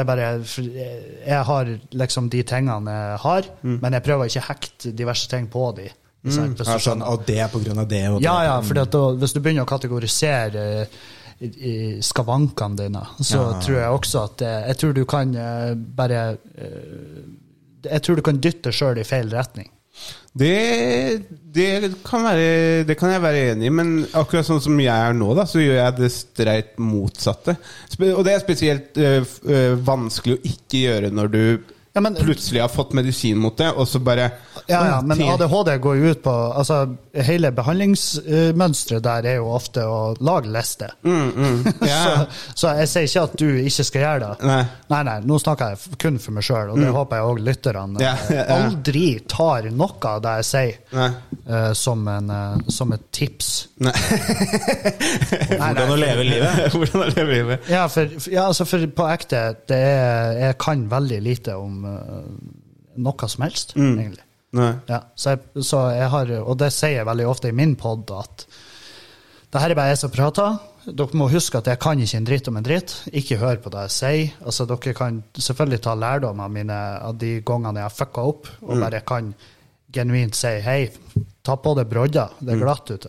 [0.00, 4.92] jeg bare jeg, har liksom de tingene jeg har, men jeg prøver ikke å hekte
[4.92, 5.88] diverse ting på de.
[6.26, 6.56] Mm.
[6.66, 8.02] Ja, sånn, og det er på grunn av det.
[8.10, 8.24] Og det.
[8.26, 10.86] Ja, ja, for hvis du begynner å kategorisere eh,
[11.46, 13.60] i, skavankene dine, så Ja.
[13.62, 16.36] tror jeg også at eh, Jeg tror du kan eh, bare
[17.88, 19.70] Jeg tror du kan dytte deg sjøl i feil retning.
[20.38, 21.22] Det,
[21.54, 25.16] det, kan være, det kan jeg være enig i, men akkurat sånn som jeg er
[25.16, 27.56] nå, da, så gjør jeg det streit motsatte.
[28.12, 31.42] Og det er spesielt øh, øh, vanskelig å ikke gjøre når du
[31.98, 34.30] Ja, men- plutselig har fått medisin mot det, og så bare
[34.68, 36.76] Ja, ja, men ADHD går jo ut på altså,
[37.26, 40.90] Hele behandlingsmønsteret der er jo ofte å lage liste.
[41.02, 42.02] Mm, Ja.
[42.04, 44.46] så, så jeg sier ikke at du ikke skal gjøre det.
[44.46, 44.60] Nei.
[44.92, 48.02] nei, nei, nå snakker jeg kun for meg sjøl, og det håper jeg òg lytterne
[48.02, 50.78] yeah, yeah, aldri tar noe av det jeg sier,
[51.48, 53.50] eh, som, en, uh, som et tips.
[53.82, 53.94] Nei.
[55.58, 56.62] Nei, Hvordan å leve livet.
[56.76, 57.68] Hvordan å leve livet?
[57.72, 61.87] Ja, for, ja, altså for på ekte, det er, jeg kan veldig lite om
[62.98, 63.98] noe som helst, Mm.
[63.98, 64.24] egentlig.
[64.88, 68.10] Ja, så jeg, så jeg har, og det sier jeg veldig ofte i min pod,
[68.10, 68.46] at
[69.52, 70.58] det her er bare jeg som prater.
[70.88, 72.94] Dere må huske at jeg kan ikke en dritt om en dritt.
[73.12, 74.30] Ikke hør på det jeg sier.
[74.44, 78.48] Altså, dere kan selvfølgelig ta lærdom av, mine, av de gangene jeg har fucka opp,
[78.62, 78.80] og Mm.
[78.80, 79.34] bare kan
[79.92, 80.90] genuint si hei,
[81.44, 83.08] ta på deg brodder, det er glatt ute.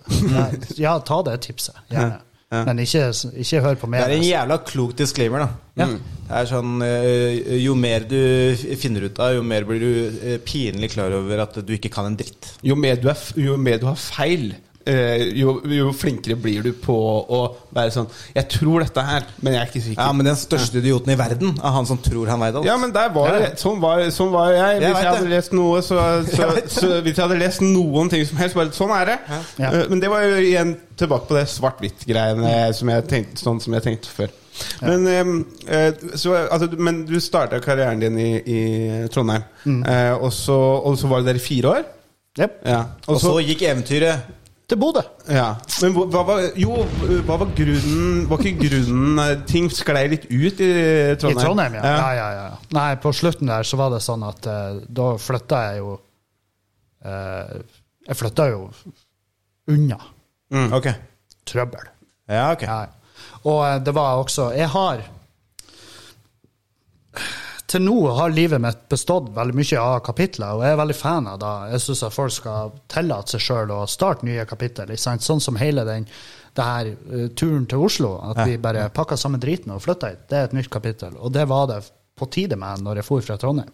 [0.80, 2.20] Ja, ta det tipset, gjerne.
[2.50, 2.58] Mm.
[2.58, 2.64] Ja.
[2.66, 3.02] Men ikke,
[3.44, 5.50] ikke hør på Det er en jævla klok disclaimer, da.
[5.78, 5.86] Ja.
[6.30, 8.18] Det er sånn eh, Jo mer du
[8.82, 12.10] finner ut av, jo mer blir du eh, pinlig klar over at du ikke kan
[12.10, 12.56] en dritt.
[12.66, 14.56] Jo mer du, er, jo mer du har feil,
[15.36, 17.40] jo, jo flinkere blir du på å
[17.76, 20.02] være sånn Jeg tror dette her, men jeg er ikke sikker.
[20.02, 22.66] Ja, Men den største idioten i verden er han som tror han veit alt.
[22.66, 24.80] Ja, men der var det, sånn, var, sånn var jeg.
[24.80, 25.34] Hvis Jeg jeg, hadde det.
[25.36, 26.00] lest noe, så,
[26.36, 29.18] så, så Hvis jeg hadde lest noen ting som helst, bare sånn er det.
[29.60, 29.70] Ja.
[29.70, 33.86] Eh, Men det var jo igjen tilbake på det svart-hvitt-greiene som jeg sånn som jeg
[33.86, 34.34] tenkte før.
[34.82, 35.30] Men, eh,
[35.76, 38.60] eh, så, altså, men du starta karrieren din i, i
[39.14, 39.46] Trondheim,
[39.88, 41.88] eh, og, så, og så var du der i fire år?
[42.40, 42.60] Yep.
[42.70, 42.84] Ja.
[43.10, 44.28] Og så gikk eventyret
[44.70, 45.02] Til Bodø.
[45.34, 45.56] ja.
[45.82, 46.76] Men hva, var Jo,
[47.26, 50.70] hva var grunnen Var ikke grunnen Ting sklei litt ut i
[51.18, 51.40] Trondheim?
[51.40, 51.82] I Trondheim, ja.
[51.90, 52.12] ja.
[52.20, 52.46] ja, ja,
[52.78, 55.96] Nei, på slutten der så var det sånn at eh, da flytta jeg jo
[57.02, 57.56] eh,
[58.12, 58.62] Jeg flytta jo
[59.74, 59.98] unna
[60.78, 60.88] Ok.
[61.50, 61.90] trøbbel.
[62.30, 62.64] Ja, ok.
[62.70, 62.80] Ja.
[63.50, 65.02] Og eh, det var også Jeg har
[67.70, 71.28] Til nå har livet mitt bestått veldig mye av kapitler, og jeg er veldig fan
[71.30, 71.54] av det.
[71.76, 74.96] Jeg syns at folk skal tillate seg sjøl å starte nye kapitler.
[74.98, 76.08] Sånn som hele den
[76.58, 80.26] det her eh, turen til Oslo, at vi bare pakka sammen driten og flytta hit.
[80.32, 81.14] Det er et nytt kapittel.
[81.22, 81.84] Og det var det
[82.20, 83.72] på tide med når jeg for fra Trondheim.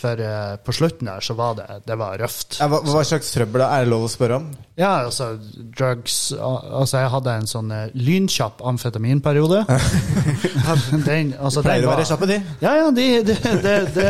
[0.00, 2.56] For uh, på slutten der så var det det var røft.
[2.62, 4.46] Ja, hva, hva slags trøbbel er det lov å spørre om?
[4.80, 5.34] Ja, altså
[5.76, 9.60] drugs Altså, jeg hadde en sånn uh, lynkjapp amfetaminperiode.
[11.08, 12.40] den, altså, Pleier å var- være kjappe, de.
[12.64, 14.08] Ja, ja, de, det de, det,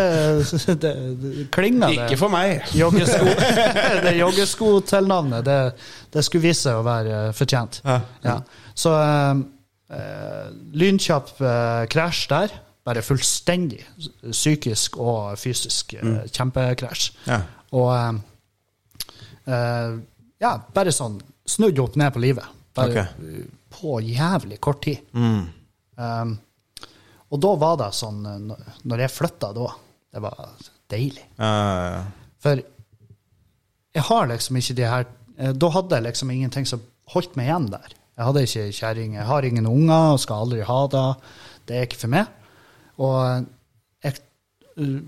[0.55, 0.95] de det
[1.53, 2.07] klinga, det.
[2.07, 2.63] Ikke for meg.
[2.77, 3.35] Joggesko,
[4.07, 5.59] det joggeskotilnavnet, det,
[6.15, 7.83] det skulle vise seg å være uh, fortjent.
[7.85, 8.39] Ja.
[8.81, 9.41] Så eh,
[9.93, 10.45] eh,
[10.81, 11.33] lynkjapp
[11.93, 12.55] krasj der.
[12.91, 13.85] Bare fullstendig
[14.33, 17.11] psykisk og fysisk eh, kjempekrasj.
[17.29, 17.37] Ja.
[17.79, 17.91] Og
[19.47, 19.93] uh,
[20.41, 21.21] ja, bare sånn
[21.51, 22.47] snudd opp ned på livet.
[22.75, 22.97] Bare Ok.
[22.99, 24.99] eh, på jævlig kort tid.
[25.15, 26.33] Um,
[27.31, 29.69] og da var det sånn, når- jeg flytta da,
[30.13, 30.49] det var
[30.91, 31.23] deilig.
[31.39, 32.05] Ja.
[32.43, 32.57] For
[33.95, 35.07] jeg har liksom ikke de her
[35.55, 36.81] Da hadde jeg liksom ingenting som
[37.15, 37.89] holdt meg igjen der.
[38.19, 41.05] Jeg hadde ikke kjerring, jeg har ingen unger og skal aldri ha det.
[41.67, 42.27] Det er ikke for meg.
[43.01, 43.47] Og
[44.05, 44.21] jeg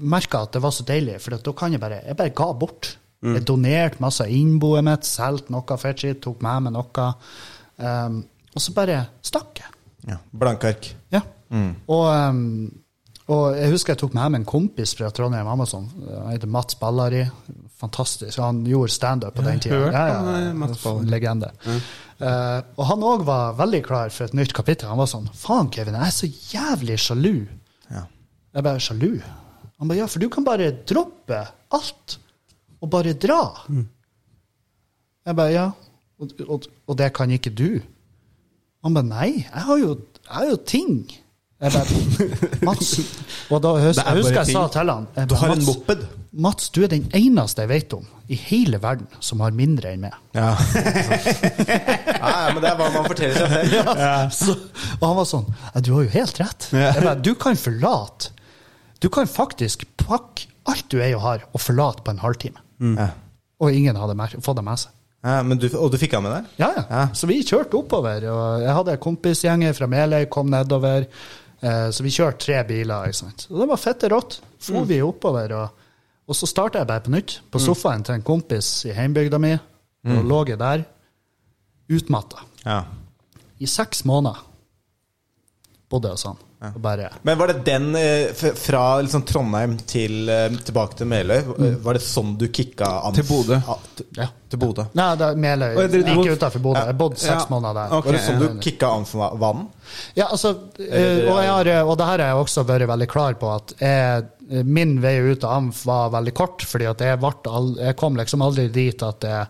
[0.03, 2.97] merka at det var så deilig, for da kan jeg bare Jeg bare ga bort.
[3.23, 7.05] Jeg donerte masse av innboet mitt, solgte noe fetchy, tok med meg noe.
[7.79, 8.17] Um,
[8.53, 9.71] og så bare stakk jeg.
[10.11, 10.17] ja.
[10.33, 10.89] Blankark.
[11.15, 11.21] Ja.
[11.87, 12.73] Og, um,
[13.31, 15.87] og jeg husker jeg tok med meg en kompis fra Trondheim Amazon.
[16.09, 17.23] Han heter Mats Ballari.
[17.79, 18.39] Fantastisk.
[18.43, 19.79] Han gjorde standup på den tida.
[19.93, 21.07] Ja, Ja, eh, ja, Mats Mm.
[21.11, 21.53] Legende.
[22.23, 24.89] Eh, og han òg var veldig klar for et nytt kapittel.
[24.91, 27.47] Han var sånn Faen, Kevin, jeg er så jævlig sjalu.
[27.93, 28.05] Ja.
[28.57, 29.11] Jeg bare sjalu?
[29.79, 31.41] Han bare ja, for du kan bare droppe
[31.75, 32.19] alt
[32.83, 33.41] og bare dra.
[35.27, 35.67] Jeg bare ja,
[36.19, 37.81] og, og, og det kan ikke du.
[38.83, 40.97] Han bare nei, jeg har jo, jeg har jo ting.
[41.63, 41.87] Jeg bare
[42.67, 42.89] Mats
[43.55, 46.01] Og da jeg husker jeg sa til han jeg Du har en moped.
[46.33, 50.07] Mats, du er den eneste jeg vet om i hele verden som har mindre enn
[50.07, 50.15] meg.
[50.33, 50.55] Ja.
[51.69, 54.07] ja, ja, men det er hva man forteller seg selv.
[54.39, 54.55] Så,
[54.97, 56.71] og han var sånn ja, Du har jo helt rett.
[56.73, 58.33] Jeg bare, du kan forlate
[59.03, 62.61] Du kan faktisk pakke alt du er og har, og forlate på en halvtime.
[62.95, 63.11] Ja.
[63.63, 64.95] Og ingen hadde mer, fått det med seg.
[65.27, 66.51] Ja, men du, og du fikk han med deg?
[66.63, 66.83] Ja, ja.
[66.87, 67.03] Ja.
[67.19, 68.25] Så vi kjørte oppover.
[68.31, 71.07] Og jeg hadde kompisgjenger fra Meløy, kom nedover.
[71.63, 73.11] Eh, så vi kjørte tre biler.
[73.11, 73.47] ikke sant?
[73.51, 74.39] Og det var fette rått.
[74.63, 75.82] For vi oppover, og,
[76.29, 77.41] og så starta jeg bare på nytt.
[77.51, 79.53] På sofaen til en kompis i heimbygda mi.
[80.09, 80.85] Og lå jeg der,
[81.93, 82.45] utmatta.
[82.65, 82.81] Ja.
[83.63, 84.49] I seks måneder.
[85.93, 86.39] bodde hos han.
[86.63, 91.41] Og bare Men var det den eh, fra liksom Trondheim til, eh, tilbake til Meløy?
[91.59, 91.75] Mm.
[91.83, 93.17] Var det sånn du kicka Amf?
[93.19, 93.59] Til Bodø.
[93.67, 93.81] Ah,
[94.17, 94.29] Ja.
[94.49, 94.85] til Bodø.
[94.95, 95.75] Nei, det er Meløy.
[95.77, 96.85] Oi, det, Ikke utenfor Bodø.
[96.87, 97.47] Jeg bodde seks Ja.
[97.51, 97.97] måneder der.
[97.99, 98.13] Okay.
[98.13, 99.67] Var det sånn du kicka Amf-vann?
[100.17, 103.09] Ja, altså, eh, og, jeg har, eh, og det her har jeg også vært veldig
[103.09, 104.29] klar på, at jeg, eh,
[104.65, 108.69] min vei ut av AMF var veldig kort, fordi jeg, all, jeg kom liksom aldri
[108.73, 109.47] dit at jeg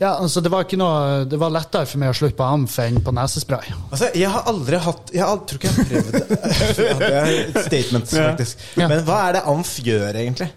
[0.00, 2.76] ja, altså det var ikke noe Det var lettere for meg å slutte på AMF
[2.86, 3.74] enn på nesespray.
[3.90, 6.38] Altså, jeg har aldri hatt Jeg har, tror ikke jeg har prøvd det.
[6.86, 8.64] Ja, det er et statement, faktisk.
[8.80, 8.88] Ja.
[8.88, 10.48] Men hva er det Amf gjør, egentlig?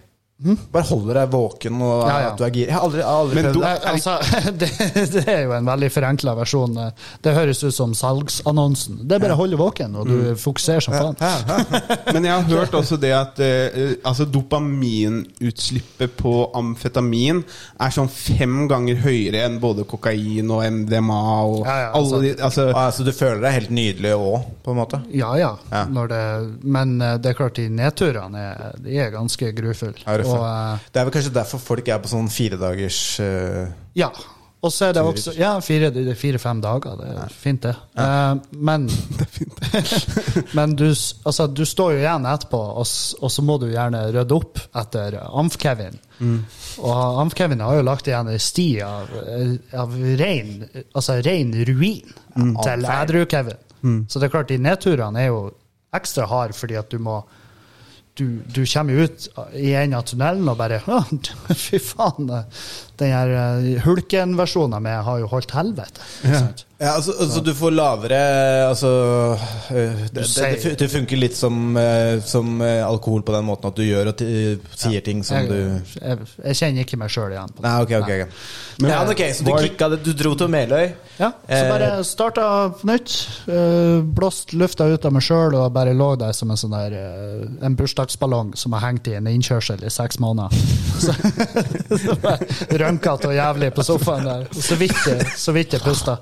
[0.73, 2.29] Bare holder deg våken og Ja, ja.
[2.33, 2.67] at du er gira?
[2.67, 3.73] Jeg har aldri, aldri prøvd du- det.
[3.93, 4.15] Altså,
[4.61, 4.69] det,
[5.13, 6.77] det er jo en veldig forenkla versjon.
[7.23, 9.01] Det høres ut som salgsannonsen.
[9.07, 11.15] Det er bare å holde våken, og du fokuserer som faen.
[12.13, 17.43] Men jeg har hørt også det at eh, altså dopaminutslippet på amfetamin
[17.79, 22.33] er sånn fem ganger høyere enn både kokain og MDMA og Ja, ja, alle de
[22.43, 24.99] altså, Ah, så du føler deg helt nydelig òg, på en måte?
[25.13, 25.53] Ja, ja.
[25.71, 25.83] Ja.
[25.93, 26.21] Når det,
[26.63, 29.93] men eh, det er klart, de nedturene er, de er ganske grufulle.
[30.33, 33.67] Ja, det Og, eh, Det er vel kanskje derfor folk er på sånn firedagers uh,
[33.95, 34.09] Ja.
[34.63, 36.95] Og så er det også Ja, fire- fire-fem dager.
[36.95, 37.73] Det er fint, det.
[37.99, 38.85] Eh, men
[40.57, 40.85] Men du,
[41.25, 42.87] altså, du står jo igjen etterpå, og,
[43.19, 45.99] og så må du gjerne rydde opp etter Amf-Kevin.
[46.79, 49.11] Og Amf-Kevin har jo lagt igjen ei sti av,
[49.83, 50.63] av rein,
[50.95, 52.13] altså rein ruin
[52.63, 53.59] til Ædru-Kevin.
[54.07, 55.41] Så det er klart, de nedturene er jo
[55.93, 57.19] ekstra harde fordi at du må
[58.19, 60.81] du, du kommer ut i en av tunnelen og bare
[61.65, 62.29] Fy faen,
[63.01, 66.05] den her eh, Hulken-versjonen av har jo holdt helvete.
[66.27, 66.43] Ja.
[66.83, 68.17] Ja, altså, altså du får lavere
[68.67, 68.89] Altså
[69.71, 73.77] øh, det, det, det, det funker litt som, øh, som alkohol på den måten at
[73.77, 76.17] du gjør og sier sier ting som Jeg, du jeg,
[76.49, 77.53] jeg kjenner ikke meg sjøl igjen.
[77.55, 77.69] på det.
[77.69, 78.09] Nei, ok, ok.
[78.09, 78.25] okay.
[78.83, 80.89] Men- ja, ok, Så du kicka det, du dro til Meløy?
[81.21, 82.47] Ja, så Eh, bare starta
[82.81, 83.15] på nytt.
[83.47, 86.97] eh, blåst lufta ut av meg sjøl og bare lå der som en sånn der
[86.97, 90.51] eh, En bursdagsballong som har hengt i en innkjørsel i seks måneder.
[91.03, 91.13] Så,
[92.03, 92.45] så bare
[92.83, 94.47] Rønkete og jævlig på sofaen der.
[94.53, 95.03] Så vidt
[95.39, 96.19] så vidt jeg pusta.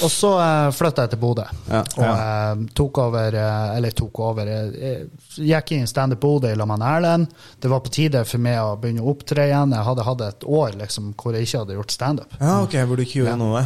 [0.00, 1.44] Og så uh, flytta jeg til Bodø.
[1.68, 1.80] Ja.
[1.82, 6.52] Og uh, tok over uh, Eller tok over Jeg, jeg gikk inn i Standup Bodø
[6.52, 7.32] i med Erlend.
[7.60, 9.74] Det var på tide for meg å begynne å opptre igjen.
[9.74, 12.38] Jeg hadde hatt et år liksom, hvor jeg ikke hadde gjort standup.
[12.38, 13.64] Ja, ok, hvor du ikke gjorde noe?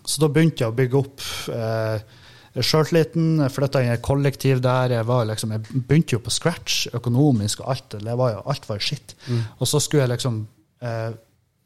[0.00, 2.18] Så da begynte jeg å bygge opp Uh,
[2.58, 3.44] sjøltilliten.
[3.52, 4.96] Flytta inn i et kollektiv der.
[4.96, 7.98] Jeg, var liksom, jeg begynte jo på scratch økonomisk og alt.
[8.02, 9.14] Det var jo, alt var jo skitt.
[9.58, 10.40] Og så skulle jeg liksom
[10.82, 11.10] eh,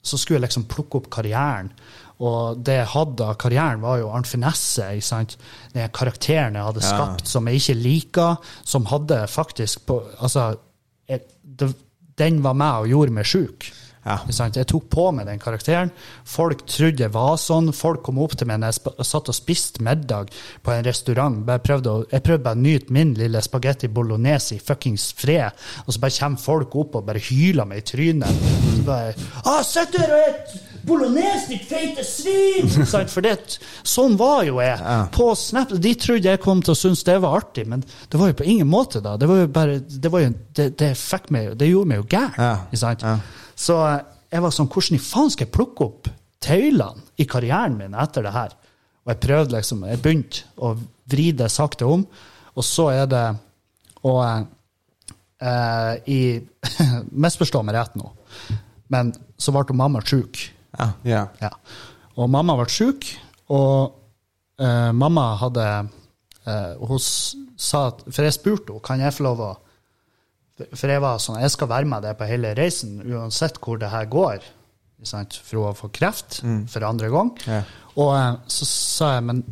[0.04, 1.70] så skulle jeg liksom plukke opp karrieren.
[2.22, 4.86] Og det jeg hadde av karrieren, var jo Arnt Finesse.
[4.94, 5.36] ikke sant?
[5.74, 10.52] Den karakteren jeg hadde skapt som jeg ikke liker, som hadde faktisk på Altså,
[11.10, 11.72] jeg, det,
[12.20, 13.66] den var meg og gjorde meg sjuk.
[14.04, 14.18] Ja.
[14.28, 15.90] Jeg tok på meg den karakteren.
[16.28, 17.72] Folk trodde jeg var sånn.
[17.72, 20.32] Folk kom opp til meg når jeg satt og spiste middag
[20.62, 21.40] på en restaurant.
[21.48, 25.56] jeg prøvde å, jeg prøvde bare å nyte min lille spagetti bolognese i fuckings fred.
[25.86, 28.44] Og så bare kommer folk opp og bare hyler meg i trynet.
[28.74, 32.68] Så bare ah, 'Sitt der og et bolognese, ditt feite svin!'
[33.08, 33.38] For det,
[33.82, 34.80] sånn var jo jeg.
[35.14, 35.72] På Snap.
[35.72, 38.48] De trodde jeg kom til å synes det var artig, men det var jo på
[38.48, 39.16] ingen måte da.
[39.16, 42.06] Det var jo bare, det, var jo, det, det, fikk meg, det gjorde meg jo
[42.10, 42.36] gæren.
[42.38, 42.52] Ja.
[42.68, 43.06] Ikke sant?
[43.06, 43.16] Ja.
[43.54, 43.78] Så
[44.34, 46.10] jeg var sånn, hvordan i faen skal jeg plukke opp
[46.44, 48.54] tøylene i karrieren min etter det her?
[49.04, 50.74] Og jeg prøvde liksom, jeg begynte å
[51.10, 52.06] vri det sakte om,
[52.54, 53.24] og så er det
[54.04, 54.44] Og eh,
[55.48, 56.20] eh, i
[57.24, 58.10] Misforstå meg rett nå,
[58.92, 60.38] men så ble mamma sjuk.
[60.76, 60.88] Ja.
[61.06, 61.28] Yeah.
[61.40, 61.50] Ja.
[62.18, 63.06] Og mamma ble sjuk,
[63.54, 63.94] og
[64.60, 65.66] eh, mamma hadde
[66.44, 69.52] eh, Hun sa at For jeg spurte henne kan jeg få lov å
[70.54, 73.90] For jeg var sånn Jeg skal være med deg på hele reisen, uansett hvor det
[73.90, 74.44] her går.
[75.04, 75.34] Sant?
[75.42, 76.38] For hun har fått kreft
[76.70, 77.32] for andre gang.
[77.50, 77.62] Ja.
[78.00, 79.42] Og eh, så sa jeg, men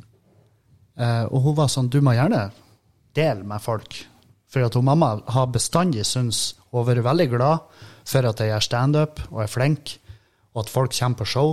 [0.97, 2.47] eh, Og hun var sånn Du må gjerne
[3.15, 3.99] dele med folk.
[4.53, 8.51] For at hun mamma har bestandig syntes Hun har vært veldig glad for at jeg
[8.51, 9.93] gjør standup og er flink,
[10.55, 11.53] og at folk kommer på show.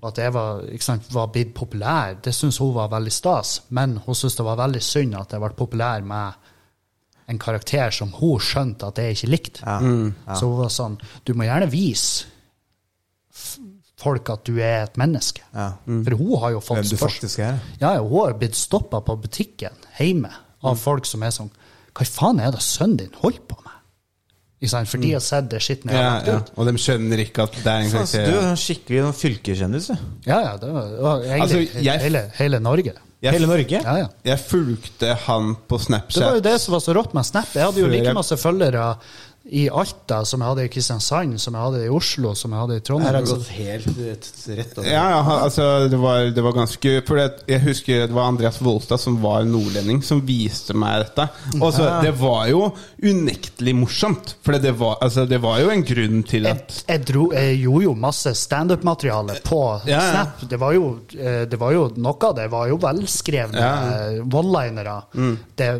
[0.00, 2.14] Og at jeg var, sant, var blitt populær.
[2.24, 3.50] Det syntes hun var veldig stas.
[3.68, 6.48] Men hun syntes det var veldig synd at jeg ble populær med
[7.30, 9.62] en karakter som hun skjønte at jeg ikke likte.
[9.64, 9.78] Ja.
[10.34, 12.26] Så hun var sånn Du må gjerne vise
[14.00, 15.42] folk at du er et menneske.
[15.54, 15.72] Ja.
[15.86, 17.58] For hun har jo fått Hvem du spørs- faktisk er.
[17.80, 20.30] Ja, ja, hun har blitt stoppa på butikken hjemme
[20.64, 21.50] av folk som er sånn
[21.94, 23.66] Hva faen er det sønnen din holder på med?
[24.86, 26.38] For de har sett det skitne Ja, ja.
[26.56, 28.26] Og de skjønner ikke at det er en karakter.
[28.28, 29.94] Du er skikkelig sånn fylkeskjendis, du.
[30.28, 32.92] Ja, ja, det var, det var egentlig Altså, jeg- hele, hele Norge.
[33.22, 33.80] Jeg- Hele Norge?
[33.84, 34.06] Ja, ja.
[34.24, 36.14] Jeg fulgte han på Snapchat.
[36.14, 37.50] Det var jo det som var så rått med Snap.
[37.54, 38.96] Jeg hadde jo like jeg- masse følgere
[39.50, 42.76] i Alta, som jeg hadde i Kristiansand, som jeg hadde i Oslo, som jeg hadde
[42.78, 43.08] i Trondheim.
[43.10, 44.86] Her har gått helt rett, over.
[44.86, 48.60] Ja, ja, altså det var, det var ganske For det, jeg husker det var Andreas
[48.62, 51.26] Volstad som var nordlending, som viste meg dette.
[51.58, 52.62] Og så, Det var jo
[53.02, 54.36] unektelig morsomt.
[54.46, 57.84] For det var, altså, det var jo en grunn til at jeg, dro, jeg gjorde
[57.88, 60.10] jo masse standup-materiale på Ja, ja.
[60.10, 60.46] Snap.
[60.50, 63.72] Det var, jo, eh, det var jo noe av det var jo velskrevne Ja.
[64.20, 64.30] Mm.
[64.30, 65.00] one-linere.
[65.58, 65.70] Det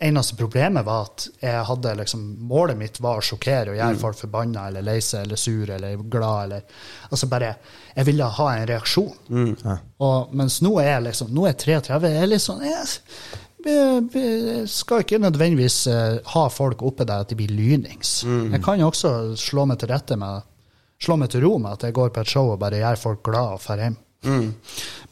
[0.00, 3.80] eneste problemet var at jeg hadde liksom Målet mitt var å sjokkere og Mm.
[3.80, 6.62] gjøre folk forbanna eller lei seg eller sur eller glad eller
[7.10, 7.54] Altså bare
[7.96, 9.12] Jeg ville ha en reaksjon.
[9.30, 9.56] Mm.
[10.00, 12.10] Og, mens nå er jeg liksom Nå er jeg 33.
[12.12, 12.86] Jeg er litt sånn jeg,
[13.66, 18.20] jeg, skal ikke nødvendigvis eh, ha folk oppe der at de blir lynings.
[18.24, 20.42] Jeg kan jo også slå meg til rette med
[21.02, 23.22] Slå meg til ro med at jeg går på et show og bare gjør folk
[23.26, 23.96] glad og drar hjem.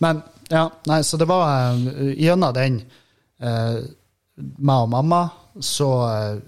[0.01, 2.79] Men ja, nei, så det var eh, gjennom den
[3.45, 3.83] uh,
[4.39, 5.23] meg og mamma,
[5.63, 6.43] så uh,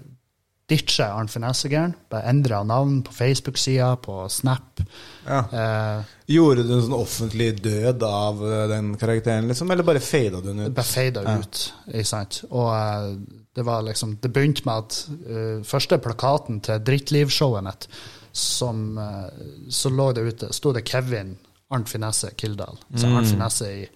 [0.67, 1.93] ditcha jeg Arnt Finessegeren.
[2.11, 4.81] Bare endra navn på Facebook-sida, på Snap.
[5.27, 5.39] Ja.
[5.51, 9.71] Eh, Gjorde du en sånn offentlig død av eh, den karakteren, liksom?
[9.71, 10.75] Eller bare fada du den ut?
[10.75, 11.61] bare fada ut.
[11.87, 12.41] Ikke sant?
[12.49, 13.07] Og eh,
[13.57, 17.87] det var liksom Det begynte med at uh, første plakaten til Drittlivshowet mitt,
[18.29, 19.31] som uh,
[19.73, 21.31] så lå det ute, sto det Kevin
[21.73, 22.77] Arnt Finesse Kildahl.
[22.93, 23.87] Så Arnt Finesse i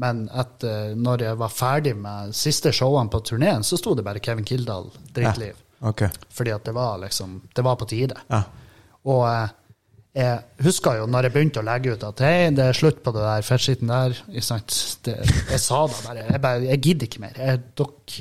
[0.00, 4.22] men etter, når jeg var ferdig med siste showene på turneen, så sto det bare
[4.24, 5.58] Kevin Kildahl, Drittliv.
[5.82, 6.06] Ok.
[6.30, 8.14] Fordi at det var liksom Det var på tide.
[8.30, 8.44] Ja.
[9.10, 9.50] Og eh,
[10.12, 13.14] jeg husker jo når jeg begynte å legge ut at hei, det er slutt på
[13.16, 14.16] det der fettskitten der.
[14.28, 15.14] Det,
[15.50, 16.26] jeg sa da bare.
[16.28, 17.40] Jeg, bare, jeg gidder ikke mer.
[17.40, 18.16] Jeg, dok,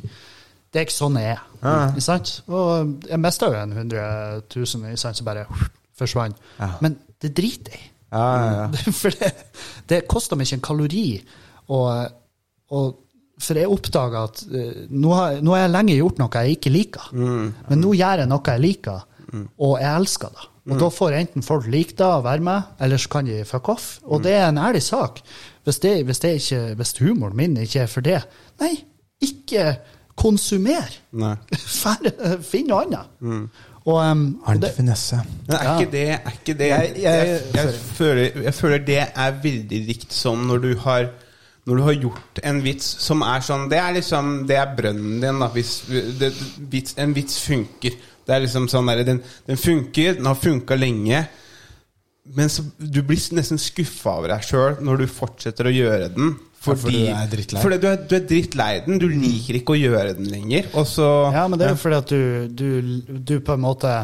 [0.72, 1.46] det er ikke sånn jeg er.
[1.92, 2.34] Ikke sant?
[2.48, 4.04] Og jeg mista jo en 100
[4.56, 5.46] 000 ikke sant, som bare
[6.00, 6.40] forsvant.
[6.58, 6.74] Ja.
[6.84, 7.90] Men det driter jeg i.
[8.12, 8.94] Ja, ja, ja.
[9.02, 9.32] For det,
[9.88, 11.06] det koster meg ikke en kalori.
[11.72, 12.12] Og,
[12.76, 12.98] og
[13.42, 16.74] for jeg oppdaga at uh, nå, har, nå har jeg lenge gjort noe jeg ikke
[16.76, 17.08] liker.
[17.16, 19.06] Men nå gjør jeg noe jeg liker,
[19.58, 20.48] og jeg elsker det.
[20.72, 23.70] Og da får enten folk like det og være med, eller så kan de fuck
[23.74, 23.88] off.
[24.06, 25.24] Og det er en ærlig sak.
[25.66, 28.20] Hvis, det, hvis, det ikke, hvis humoren min ikke er for det,
[28.62, 28.76] nei,
[29.26, 29.66] ikke
[30.22, 30.94] konsumer.
[32.52, 33.18] Finn noe annet.
[33.82, 35.18] Og, um, Arnt Finesse.
[35.48, 35.74] Men er Ja.
[35.80, 39.80] ikke det, er ikke det Jeg- jeg, jeg- jeg, føler, jeg føler det er veldig
[39.88, 41.10] likt som når du har
[41.72, 45.22] når du har gjort en vits som er sånn Det er liksom Det er brønnen
[45.24, 45.48] din, da.
[45.54, 45.78] Hvis
[46.20, 46.34] det,
[46.72, 47.96] vits, en vits funker.
[48.28, 51.24] Det er liksom sånn der, den, den funker, den har funka lenge.
[52.36, 56.36] Men så, du blir nesten skuffa over deg sjøl når du fortsetter å gjøre den.
[56.62, 57.62] for Fordi, du er.
[57.64, 59.00] Fordi du er, du er drittlei den.
[59.02, 60.70] Du liker ikke å gjøre den lenger.
[60.78, 62.22] Og så ja, men det er jo fordi at du,
[62.62, 63.96] du, du på en måte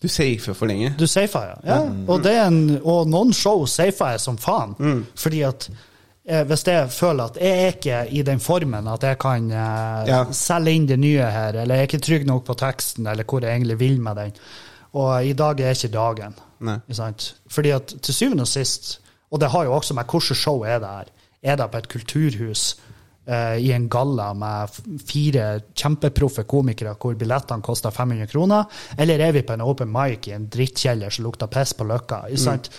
[0.00, 0.94] Du safer for lenge.
[0.98, 1.60] Du safer, ja.
[1.74, 1.78] ja.
[2.06, 5.04] Og, det er en, og noen show safer jeg som faen.
[5.18, 5.68] Fordi at
[6.28, 10.24] hvis jeg føler at jeg er ikke i den formen at jeg kan eh, Ja.
[10.32, 13.40] selge inn det nye her, eller jeg er ikke trygg nok på teksten, eller hvor
[13.40, 14.32] jeg egentlig vil med den.
[14.92, 16.34] Og i dag er ikke dagen.
[16.60, 17.34] Ikke sant?
[17.48, 19.00] Fordi at til syvende og sist,
[19.30, 21.04] og det har jo også med hvilket show er det her,
[21.42, 22.62] er det på et kulturhus
[23.28, 24.68] uh, i en galla med
[25.06, 28.64] fire kjempeproffe komikere hvor billettene koster 500 kroner,
[28.98, 32.24] eller er vi på en open mic i en drittkjeller som lukter piss på Løkka?
[32.28, 32.70] Ikke sant?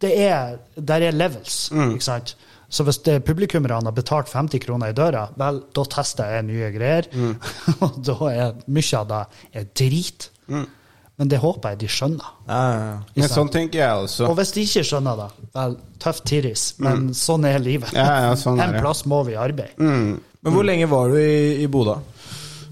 [0.00, 2.36] Det er, der er levels, ikke sant?
[2.72, 7.08] Så hvis publikummerne har betalt 50 kroner i døra, vel, da tester jeg nye greier.
[7.84, 9.24] Og da er mye av det
[9.60, 10.30] er drit.
[11.20, 12.30] Men det håper jeg de skjønner.
[12.48, 12.94] Ja, ja.
[13.14, 14.30] Men sånn tenker jeg også.
[14.30, 17.92] Og hvis de ikke skjønner det, vel, tøff tiris, men sånn er livet.
[17.92, 18.00] Mm.
[18.00, 18.80] Ja, ja, sånn er en det.
[18.80, 18.86] Mm.
[18.86, 19.76] plass må vi arbeide.
[20.42, 21.98] Men hvor lenge var du i, i Bodø?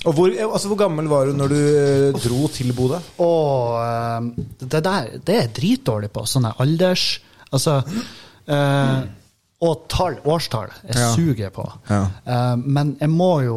[0.08, 2.98] Og hvor, altså, hvor gammel var du når du eh, dro til Bodø?
[3.20, 6.24] Og eh, det der det er jeg dritdårlig på.
[6.24, 7.18] Sånne alders
[7.50, 7.80] Altså
[8.46, 8.98] eh,
[9.60, 10.70] Og tall, årstall.
[10.88, 11.08] Jeg Ja.
[11.14, 11.64] suger på.
[11.90, 12.02] Ja.
[12.26, 13.56] Uh, men jeg må jo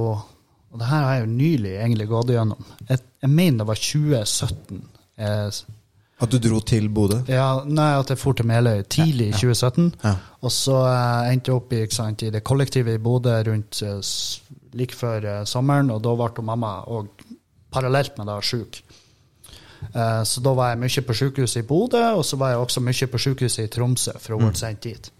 [0.73, 2.63] Og det her har jeg jo nylig egentlig gått igjennom.
[2.89, 4.79] Jeg, jeg mener det var 2017.
[5.17, 5.51] Jeg,
[6.21, 7.19] At du dro til Bodø?
[7.27, 9.93] Ja, nei, at jeg dro til Meløy tidlig i 2017.
[10.03, 10.15] Ja.
[10.41, 14.01] Og så uh, endte jeg opp i, sant, i det kollektivet i Bodø rundt uh,
[14.73, 17.07] like før eh, sommeren, og da ble mamma òg
[17.73, 18.79] parallelt med det sjuk.
[19.93, 22.81] Eh, så da var jeg mye på sykehuset i Bodø, og så var jeg også
[22.81, 25.11] mye på sykehuset i Tromsø, for hun ble sendt dit.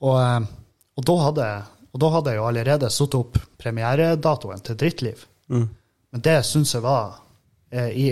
[0.00, 0.48] Og, eh,
[0.96, 1.48] og, da hadde,
[1.92, 5.24] og da hadde jeg jo allerede satt opp premieredatoen til Drittliv.
[6.10, 7.20] Men det syns jeg var
[7.74, 8.08] eh, i,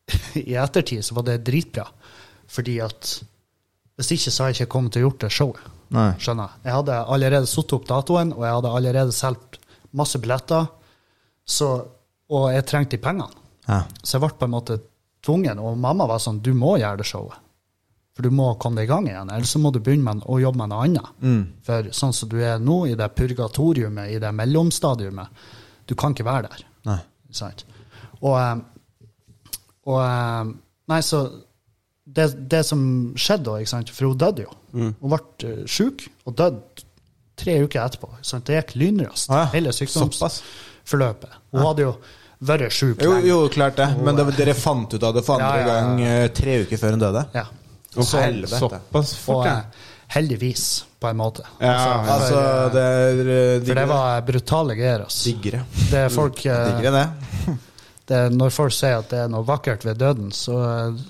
[0.50, 1.86] I ettertid så var det dritbra.
[2.48, 3.18] Fordi at
[3.98, 5.64] hvis ikke så hadde jeg ikke kommet til å gjort det showet.
[5.94, 6.10] Nei.
[6.20, 6.58] Skjønner.
[6.62, 9.58] Jeg hadde allerede satt opp datoen, og jeg hadde allerede solgt
[9.96, 10.68] masse billetter.
[11.48, 11.68] Så,
[12.28, 13.44] og jeg trengte de pengene.
[13.66, 13.82] Ja.
[14.02, 14.78] Så jeg ble på en måte
[15.24, 15.60] tvungen.
[15.64, 17.40] Og mamma var sånn Du må gjøre det showet.
[18.18, 19.28] For du må komme deg i gang igjen.
[19.30, 21.10] Eller så må du begynne med å jobbe med noe annet.
[21.68, 25.44] For sånn som du er nå, i det purgatoriumet, i det mellomstadiumet,
[25.86, 26.64] du kan ikke være der.
[26.90, 26.98] Nei.
[27.30, 27.62] Sant?
[28.18, 28.56] Og, eh,
[29.86, 30.50] Og eh,
[30.90, 31.20] Nei, så
[32.08, 32.82] det, det som
[33.14, 34.54] skjedde da, for hun døde jo.
[34.72, 34.94] Mm.
[34.98, 36.84] Hun ble uh, sjuk og døde
[37.38, 38.08] tre uker etterpå.
[38.24, 38.48] Sant?
[38.48, 39.50] Det gikk lynraskt, Ah, ja.
[39.52, 41.36] hele sykdomsforløpet.
[41.52, 41.92] Hun hadde jo
[42.48, 43.28] vært sjuk Jo, lenge.
[43.28, 43.88] jo, klart det.
[44.02, 45.76] Men det, dere fant ut av det for andre ja, ja.
[45.76, 47.24] gang eh, tre uker før hun døde?
[47.36, 47.44] Ja.
[47.98, 49.56] Å, Så- Såpass fort, ja.
[49.58, 49.86] eh,
[50.16, 50.64] heldigvis,
[51.00, 51.42] på en måte.
[51.60, 51.74] Ja,
[52.14, 52.42] Altså,
[52.74, 55.04] det er eh, For det var brutale greier.
[55.04, 55.24] Altså.
[55.32, 55.64] diggere.
[55.90, 57.56] Det er folk Digre, det.
[58.08, 60.56] det er, Når folk sier at det er noe vakkert ved døden, så,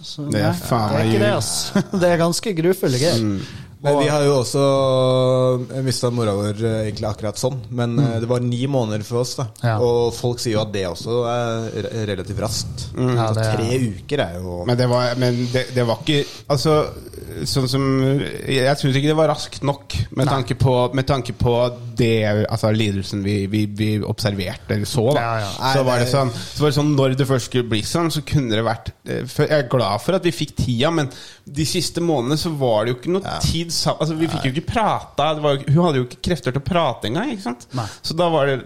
[0.02, 1.32] så Det er nei, faen det er ikke det.
[1.38, 1.82] altså.
[2.02, 3.22] Det er ganske grufulle greier.
[3.22, 3.40] Mm.
[3.80, 4.62] Men vi har jo også
[5.86, 7.60] mista mora vår eh, egentlig akkurat sånn.
[7.70, 8.14] Men mm.
[8.24, 9.46] det var ni måneder for oss, da.
[9.62, 9.76] Ja.
[9.84, 12.88] Og folk sier jo at det også er relativt raskt.
[12.98, 16.24] Ja, det er- tre uker er jo Men det var, men det, det var ikke
[16.48, 16.74] Altså,
[17.46, 17.84] sånn som
[18.18, 21.54] Jeg syns ikke det var raskt nok med tanke på, med tanke på
[21.98, 25.06] det Altså lidelsen vi, vi, vi observerte eller så.
[25.14, 25.22] Da.
[25.22, 25.72] Ja, ja.
[25.74, 28.24] Så, var det sånn, så var det sånn Når det først skulle bli sånn, så
[28.26, 31.10] kunne det vært eh, Jeg er glad for at vi fikk tida, men
[31.48, 34.52] de siste månedene så var det jo ikke noe tid sa- Altså Vi fikk jo
[34.54, 35.28] ikke prata.
[35.40, 37.32] Var, hun hadde jo ikke krefter til å prate engang.
[37.34, 37.66] Ikke sant?
[37.76, 37.86] Nei.
[38.02, 38.58] Så da var det?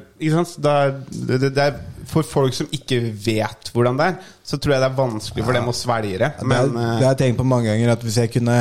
[0.62, 0.74] Da,
[1.11, 1.80] det, det, er,
[2.12, 5.59] For folk som ikke vet hvordan det er, så tror jeg det er vanskelig for
[5.59, 6.30] dem å svelge det.
[6.44, 7.94] Men eh, det har jeg tenkt på mange ganger.
[7.96, 8.59] At hvis jeg kunne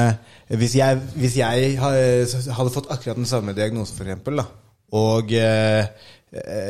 [0.52, 4.42] Hvis jeg, hvis jeg hadde fått akkurat den samme diagnosen, eksempel,
[4.92, 5.86] og eh,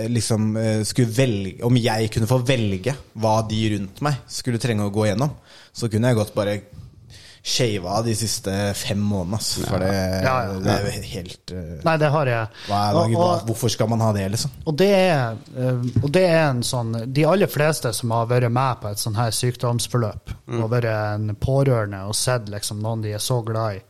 [0.10, 4.86] liksom eh, skulle velge Om jeg kunne få velge hva de rundt meg skulle trenge
[4.86, 5.34] å gå gjennom,
[5.74, 6.60] så kunne jeg godt bare
[7.44, 9.36] shave av de siste fem månedene.
[9.40, 9.56] ass.
[9.66, 10.60] For det, Ja, ja.
[10.62, 12.48] det er jo helt uh, Nei, det har jeg.
[12.68, 14.52] hva, er- Og- og- Hvorfor skal man ha det, liksom?
[14.68, 18.52] Og det, er, eh, og det er en sånn De aller fleste som har vært
[18.52, 23.14] med på et sånn her sykdomsforløp, og vært en pårørende og sett liksom noen de
[23.14, 23.82] er så glad i,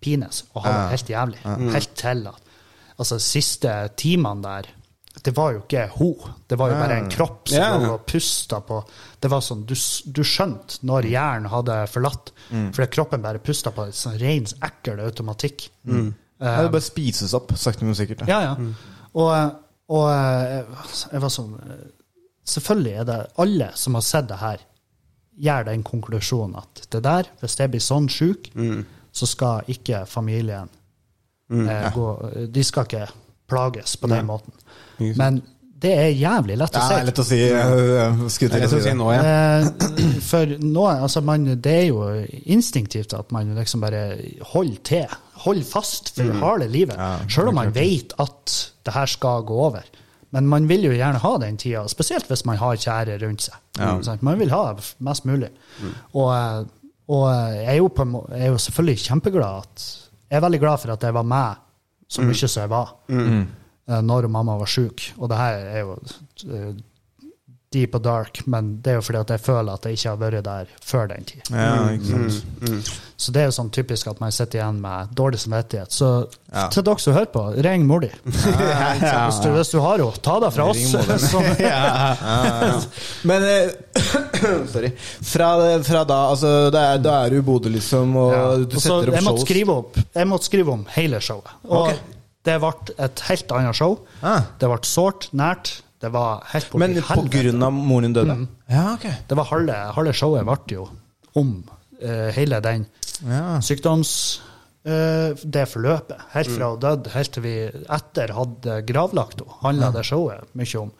[0.00, 1.72] pines og har det helt jævlig.
[1.72, 2.46] Helt til at
[3.00, 4.66] Altså, siste timene der
[5.24, 7.82] det var jo ikke hun, det var jo bare en kropp som yeah.
[7.82, 8.78] lå og pusta på
[9.20, 13.88] Det var sånn, Du, du skjønte når hjernen hadde forlatt, fordi kroppen bare pusta på
[13.88, 15.68] en sånn ren, ekkel automatikk.
[16.40, 18.24] Ja, det bare spises opp, sakte, men sikkert.
[18.28, 18.74] Ja, Ja, Mm.
[19.10, 19.30] Og,
[19.90, 21.56] og eh, jeg var sånn
[22.46, 24.60] Selvfølgelig er det alle som har sett det her,
[25.40, 28.48] gjør den konklusjonen at det der, hvis jeg blir sånn sjuk,
[29.12, 30.70] så skal ikke familien
[31.50, 32.06] eh, gå
[32.54, 33.08] De skal ikke
[33.50, 34.54] plages på den måten.
[35.16, 35.40] Men
[35.80, 36.94] det er jævlig lett å si.
[37.00, 37.38] er lett å si.
[37.40, 39.22] eh, til lett å si nå, ja.
[39.24, 42.02] Eh, For nå, altså man, det er jo
[42.52, 44.02] instinktivt at man liksom bare
[44.52, 45.14] holder til.
[45.46, 47.00] Holder fast for harde livet.
[47.32, 49.86] Selv om man vet at det her skal gå over.
[50.36, 53.56] Men man vil jo gjerne ha den tida, spesielt hvis man har kjære rundt seg.
[54.06, 54.22] Sant?
[54.22, 55.48] Man vil ha mest mulig.
[56.12, 56.60] Og, eh,
[57.10, 57.24] og
[57.56, 58.04] jeg, er jo på,
[58.36, 59.88] jeg er jo selvfølgelig kjempeglad at
[60.30, 61.64] Jeg er veldig glad for at jeg var med
[62.10, 63.40] så mye som jeg var eh,
[63.88, 65.12] når mamma var sjuk.
[65.18, 65.96] Og det her er jo
[66.50, 66.72] eh,
[67.70, 70.16] deep og dark, men det er jo fordi at jeg føler at jeg ikke har
[70.18, 71.40] vært der før den tid.
[71.54, 72.88] Ja, ikke sant.
[73.20, 75.92] Så det er jo sånn typisk at man sitter igjen med dårlig samvittighet.
[75.94, 76.08] Så
[76.50, 76.64] Ja.
[76.72, 78.08] til dere som hører på, ring mor di.
[78.24, 80.80] hvis, du, hvis du har henne, ta det fra oss.
[80.80, 81.18] Ring moderen.
[81.30, 83.70] Så- Men eh,
[84.72, 84.90] Sorry.
[85.22, 85.50] Fra,
[85.86, 88.46] fra da, altså Da er, da er du i Bodø, liksom, og Ja.
[88.64, 91.52] du setter opp jeg måtte skrive opp Jeg måtte skrive om hele showet.
[91.68, 92.16] Og Ok.
[92.48, 93.98] Det ble et helt annet show.
[94.24, 94.46] Ah.
[94.60, 95.80] Det ble sårt, nært.
[96.00, 98.36] Det var helt på Men på grunn av moren din døde?
[98.40, 98.46] Mm.
[98.72, 99.04] Ja, ok.
[99.28, 100.86] Det var halve, halve showet ble jo
[101.36, 101.50] om
[102.02, 102.86] uh, hele den
[103.26, 103.60] Ja.
[103.60, 104.40] sykdoms...
[104.80, 106.22] Uh, det forløpet.
[106.32, 110.80] Helt fra hun døde, helt til vi etter hadde gravlagt henne, handla det showet mye
[110.80, 110.94] om.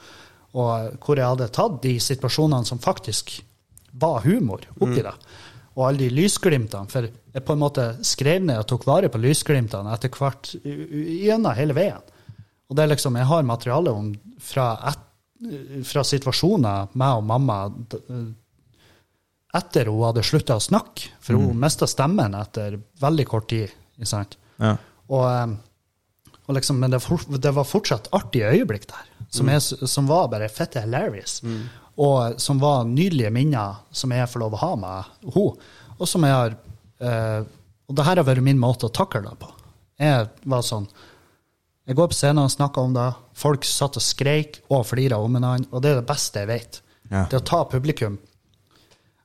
[0.61, 3.38] Og hvor jeg hadde tatt de situasjonene som faktisk
[3.97, 5.14] var humor oppi det.
[5.78, 6.90] Og alle de lysglimtene.
[6.90, 11.54] For jeg på en måte skrev ned og tok vare på lysglimtene etter hvert gjennom
[11.56, 12.02] hele veien.
[12.70, 14.10] Og det er liksom, jeg har materiale om
[14.42, 17.62] fra, et, fra situasjoner meg og mamma
[19.56, 23.72] etter hun hadde slutta å snakke, for hun mista stemmen etter veldig kort tid.
[24.62, 24.76] Ja.
[25.10, 29.58] Og, eh, og liksom, men det, for, det var fortsatt artige øyeblikk der, som, er,
[29.60, 31.40] som var bare fette hilarious.
[32.01, 35.55] Og som var nydelige minner som jeg får lov å ha med henne.
[36.01, 36.55] Og som jeg har
[37.05, 37.42] eh,
[37.90, 39.51] Og det her har vært min måte å takle det på.
[40.01, 40.86] Jeg var sånn
[41.88, 43.09] Jeg går på scenen og snakker om det.
[43.36, 46.80] Folk satt og skreik og flira om hverandre, og det er det beste jeg vet.
[47.11, 47.26] Ja.
[47.28, 48.18] Det å ta publikum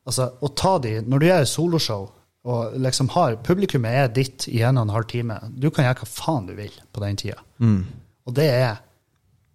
[0.06, 2.04] Altså, å ta de, Når du gjør soloshow,
[2.46, 6.04] og liksom har publikummet er ditt i en og en halv time Du kan gjøre
[6.04, 7.40] hva faen du vil på den tida.
[8.26, 8.76] Og det er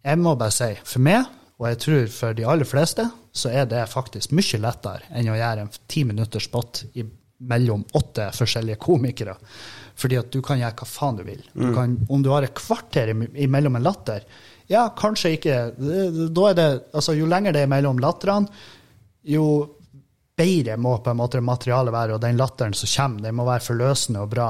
[0.02, 1.26] Jeg må bare si, for meg,
[1.60, 3.04] og jeg tror for de aller fleste,
[3.36, 7.04] så er det faktisk mye lettere enn å gjøre en ti minutters spot i
[7.40, 9.34] mellom åtte forskjellige komikere.
[10.00, 11.42] Fordi at du kan gjøre hva faen du vil.
[11.54, 14.24] Du kan, om du har et kvarter im- imellom en latter,
[14.68, 15.54] ja, kanskje ikke
[16.32, 18.48] Da er det Altså, jo lenger det er mellom latterne,
[19.24, 19.46] jo
[20.40, 23.60] bedre må på en måte materialet være, og den latteren som kommer, den må være
[23.66, 24.46] forløsende og bra.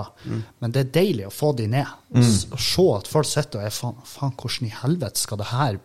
[0.61, 1.87] Men det er deilig å få de ned.
[2.15, 5.39] Og s- Og se at folk sitter og er faen, faen, hvordan i helvete skal
[5.39, 5.81] det her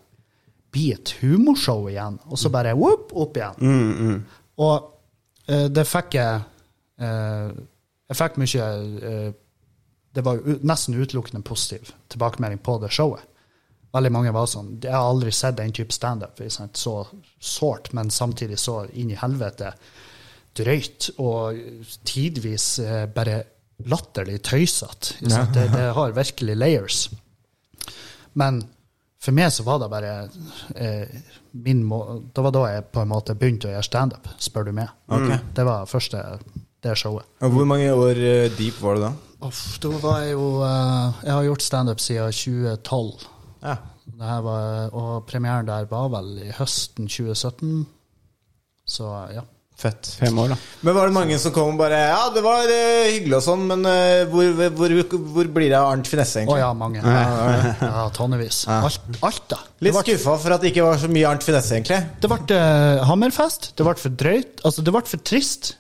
[0.76, 2.20] bli et humorshow igjen?
[2.28, 4.20] Og så bare whoop, opp igjen.
[4.62, 4.76] Og
[5.50, 6.44] uh, det fikk jeg
[7.04, 7.56] uh,
[8.06, 8.68] Jeg fikk mye
[9.04, 9.32] uh,
[10.16, 13.24] Det var nesten utelukkende positiv tilbakemelding på det showet.
[13.96, 16.40] Veldig mange var sånn Jeg har aldri sett den type standup.
[16.76, 16.96] Så
[17.40, 19.74] sårt, men samtidig så inn i helvete
[20.56, 21.58] drøyt og
[22.08, 22.80] tidvis
[23.16, 23.42] bare
[23.92, 25.18] latterlig tøysete.
[25.20, 27.00] Det, det har virkelig layers.
[28.40, 28.62] Men
[29.26, 30.14] for meg så var det bare
[30.76, 31.16] eh,
[31.66, 32.00] min må
[32.34, 34.94] Det var da jeg på en måte begynte å gjøre standup, spør du meg.
[35.56, 36.22] Det var første
[36.86, 37.26] det showet.
[37.42, 39.12] Og Hvor mange år eh, deep var du da?
[39.46, 43.26] Uff, da var jeg jo eh, Jeg har gjort standup siden 2012.
[43.66, 43.76] Ja.
[44.06, 47.86] Det var, og premieren der var vel i høsten 2017.
[48.86, 49.42] Så ja.
[49.76, 50.08] Fett.
[50.20, 50.56] Fem år, da.
[50.88, 53.66] Men var det mange som kom og bare Ja, det var uh, hyggelig og sånn,
[53.68, 54.94] men uh, hvor, hvor,
[55.36, 56.62] hvor blir det av Arnt Finesse, Å egentlig?
[56.62, 57.02] ja, mange.
[57.04, 58.62] Ja, tonnevis.
[58.72, 59.60] Alt, alt da.
[59.84, 62.00] Litt ble, skuffa for at det ikke var så mye Arnt Finesse, egentlig.
[62.24, 63.74] det ble uh, Hammerfest.
[63.76, 64.64] Det ble for drøyt.
[64.64, 65.74] Altså, det ble for trist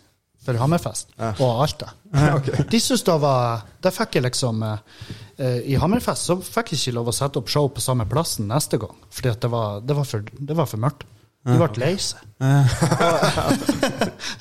[0.44, 1.94] for Hammerfest og Alta.
[2.72, 7.10] De syntes det var Der fikk jeg liksom I Hammerfest så fikk jeg ikke lov
[7.10, 10.06] å sette opp show på samme plassen neste gang, fordi at det var, det var,
[10.08, 11.08] for, det var for mørkt.
[11.46, 12.22] De ble lei seg.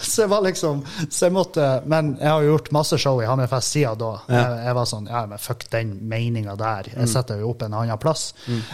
[0.00, 3.26] så jeg var liksom Så jeg måtte Men jeg har jo gjort masse show i
[3.28, 4.08] Hammerfest siden da.
[4.26, 6.90] Jeg, jeg var sånn Ja, men fuck den meninga der.
[6.94, 8.32] Jeg setter jo opp en annen plass.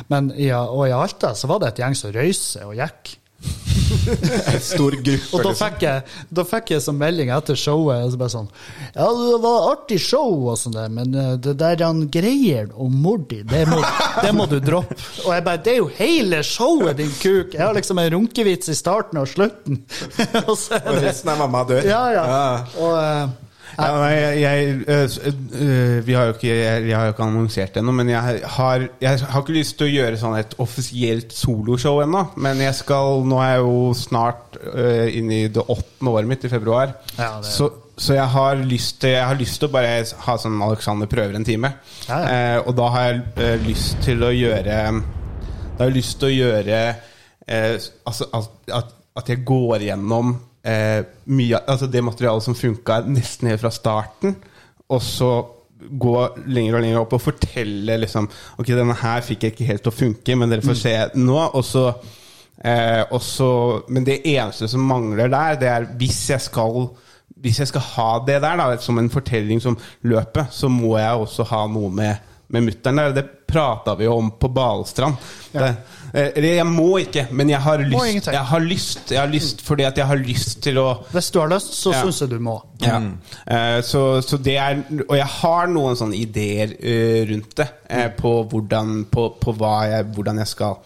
[0.08, 3.16] Men i, og i Alta så var det et gjeng som røyste og gikk.
[4.60, 6.02] Stor gruppe, Og da fikk jeg,
[6.36, 8.48] da fikk jeg som melding etter showet og så bare sånn
[8.94, 12.92] Ja, det var artig show og sånn der, men eh, det der han greier og
[12.92, 13.82] Mordi, det, må-
[14.20, 14.96] det må du droppe.
[15.24, 17.54] Og jeg bare Det er jo hele showet, din kuk!
[17.56, 19.80] Jeg har liksom en runkevits i starten og slutten.
[20.48, 21.86] og så er Og resten er mamma dør.
[21.88, 22.24] Ja, ja.
[22.80, 23.38] Og eh,
[23.78, 25.18] Ja, nei, jeg, jeg, øh,
[25.62, 28.40] øh, vi har jo ikke, jeg, jeg har jo ikke annonsert det ennå, men jeg
[28.56, 32.24] har, jeg har ikke lyst til å gjøre sånn et offisielt soloshow ennå.
[32.36, 36.44] Men jeg skal Nå er jeg jo snart øh, inne i det åttende året mitt,
[36.44, 36.96] i februar.
[37.18, 40.36] Ja, det- Så, så jeg har lyst til Jeg har lyst til å bare ha
[40.40, 41.72] sånn Alexander prøver en time.
[42.08, 42.20] Ja.
[42.56, 46.28] Eh, og da har jeg øh, lyst til å gjøre Da har jeg lyst til
[46.28, 46.78] å gjøre
[47.48, 47.74] eh,
[48.06, 53.60] Altså at, at jeg går gjennom eh, mye Altså det materialet som funka nesten helt
[53.62, 54.36] fra starten,
[54.90, 55.30] og så
[55.80, 56.14] gå
[56.46, 58.26] lenger og lenger opp og fortelle liksom
[58.58, 60.82] Ok, denne her fikk jeg ikke helt til å funke, men dere får Mm.
[60.82, 61.38] se nå.
[61.54, 61.94] Og så
[62.62, 66.90] eh, og så- Men det eneste som mangler der, det er hvis jeg skal
[67.40, 71.16] hvis jeg skal ha det der da, som en fortelling som løper, så må jeg
[71.16, 72.18] også ha noe med,
[72.50, 73.12] med mutter'n der.
[73.12, 75.16] Det prata vi jo om på Balestrand.
[75.50, 75.74] Det, eh,
[76.12, 78.26] Eller jeg må ikke, men jeg har lyst.
[78.32, 81.38] Jeg har lyst, jeg har lyst fordi at jeg har lyst til å hvis du
[81.40, 82.02] har lyst, så Ja.
[82.02, 82.56] syns jeg du må.
[82.82, 83.00] ja.
[83.46, 87.68] Eh, så, så det er Og jeg har noen sånne ideer eh, rundt det.
[87.90, 89.54] eh, på, hvordan, på, på
[89.90, 90.76] jeg, hvordan jeg skal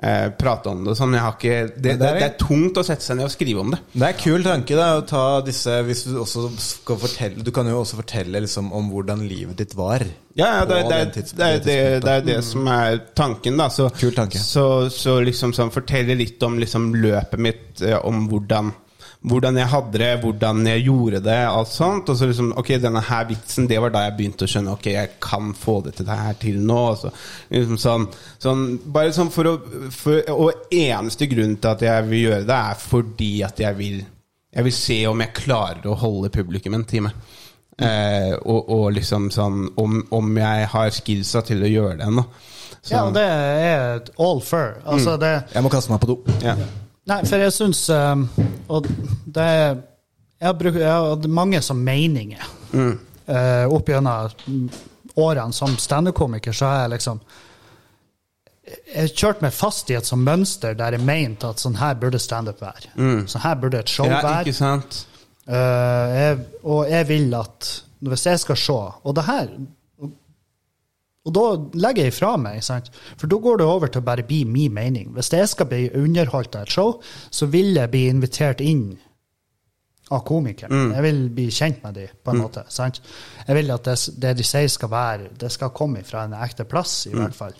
[0.00, 1.16] eh, prate om det sånn.
[1.16, 3.72] Jeg har ikke det, det, det er- tungt å sette seg ned og skrive om
[3.74, 3.80] det.
[3.92, 7.50] Det er en kul tanke da, å ta disse Hvis du også skal fortelle Du
[7.54, 10.04] kan jo også fortelle liksom om hvordan livet ditt var.
[10.34, 13.68] Ja, ja det, det, det, det, er det det, er det som er tanken, da.
[13.68, 14.40] Så, Kul tanke.
[14.40, 18.72] Så, så liksom sånn fortelle litt om liksom løpet mitt, eh, om hvordan
[19.22, 22.08] hvordan jeg hadde det, hvordan jeg gjorde det, alt sånt.
[22.10, 24.88] Og så liksom, ok, denne her vitsen, det var da jeg begynte å skjønne Ok,
[24.94, 26.80] jeg kan få det til det her til nå.
[26.98, 27.12] Så,
[27.52, 28.08] liksom sånn,
[28.42, 28.64] sånn,
[28.94, 29.54] bare sånn for å
[29.94, 34.02] for, Og eneste grunn til at jeg vil gjøre det, er fordi at jeg vil
[34.52, 37.14] Jeg vil se om jeg klarer å holde publikum en time.
[37.80, 42.26] Eh, og, og liksom sånn om, om jeg har skillsa til å gjøre det ennå.
[42.90, 44.80] Ja, og det er all fair.
[44.84, 46.18] Altså, det Jeg må kaste meg på do.
[46.44, 46.58] ja.
[47.10, 48.26] Nei, for jeg syns um,
[48.70, 48.86] Og
[49.26, 49.72] det er
[50.42, 52.44] Jeg jeg har hatt mange som meninger.
[53.26, 54.68] Eh, opp gjennom mm,
[55.22, 57.20] årene som standup-komiker, så har jeg liksom
[58.66, 61.94] Jeg kjørte kjørt meg fast i et sånt mønster der jeg mente at sånn her
[62.00, 62.90] burde standup være.
[63.30, 64.42] Sånn her burde et show ja, være.
[64.46, 65.04] ikke sant?
[65.46, 67.70] Uh, jeg, og jeg vil at
[68.02, 69.48] hvis jeg skal se Og det her
[71.24, 71.42] Og da
[71.78, 72.88] legger jeg ifra meg, sant?
[73.16, 75.12] for da går det over til å bare bli min mening.
[75.14, 76.96] Hvis jeg skal bli underholdt av et show,
[77.30, 78.98] så vil jeg bli invitert inn
[80.12, 80.90] av komikeren.
[80.96, 82.64] Jeg vil bli kjent med dem, på en måte.
[82.68, 82.98] sant?
[83.46, 86.66] Jeg vil at det, det de sier, skal være Det skal komme fra en ekte
[86.68, 87.54] plass, i hvert fall.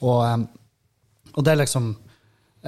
[0.00, 0.46] Og,
[1.34, 1.96] og det er liksom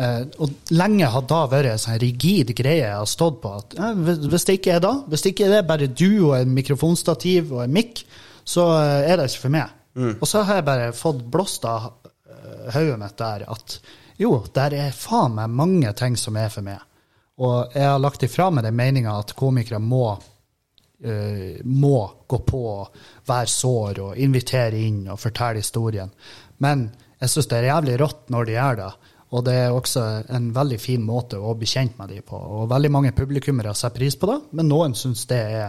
[0.01, 3.51] Eh, og lenge har da vært en sånn rigid greie jeg har stått på.
[3.59, 3.96] at eh,
[4.30, 7.51] hvis- det ikke er da, hvis det ikke er det bare du og en mikrofonstativ
[7.53, 8.05] og en mikk,
[8.46, 9.68] så eh, er det ikke for meg.
[10.20, 11.88] Og så har jeg bare fått blåst av
[12.30, 13.80] eh, hodet mitt der at
[14.20, 16.82] jo, der er faen meg mange ting som er for meg.
[17.41, 22.61] Og jeg har lagt ifra meg den meninga at komikere må, uh, må gå på
[22.68, 22.99] og
[23.30, 26.12] være sår og invitere inn og fortelle historien.
[26.61, 28.91] Men jeg syns det er jævlig rått når de gjør det.
[29.30, 30.05] Og det er også
[30.36, 32.36] en veldig fin måte å bli kjent med dem på.
[32.36, 35.68] Og veldig mange publikummere setter pris på det, men noen syns det er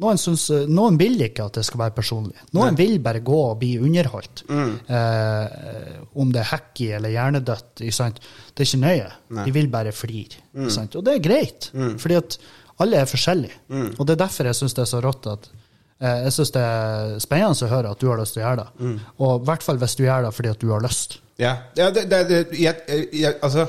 [0.00, 2.36] noen, synes, noen vil ikke at det skal være personlig.
[2.56, 4.44] Noen vil bare gå og bli underholdt.
[4.48, 7.70] Eh, om det er hacky eller hjernedødt.
[7.80, 9.10] Det er ikke nøye.
[9.44, 10.40] De vil bare flire.
[10.56, 10.70] Mm.
[10.72, 10.96] sant?
[10.96, 11.70] Og det er greit,
[12.00, 12.38] fordi at
[12.80, 13.60] alle er forskjellige.
[13.98, 16.64] Og det er derfor jeg syns det er så rått at eh, jeg synes det
[16.64, 18.92] er spennende å høre at du har lyst til å gjøre det.
[19.20, 21.20] Og i hvert fall hvis du gjør det fordi at du har lyst.
[21.40, 23.68] Ja, ja det, det, det, jeg, jeg, altså,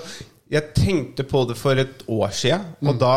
[0.51, 3.15] jeg tenkte på det for et år siden, og da,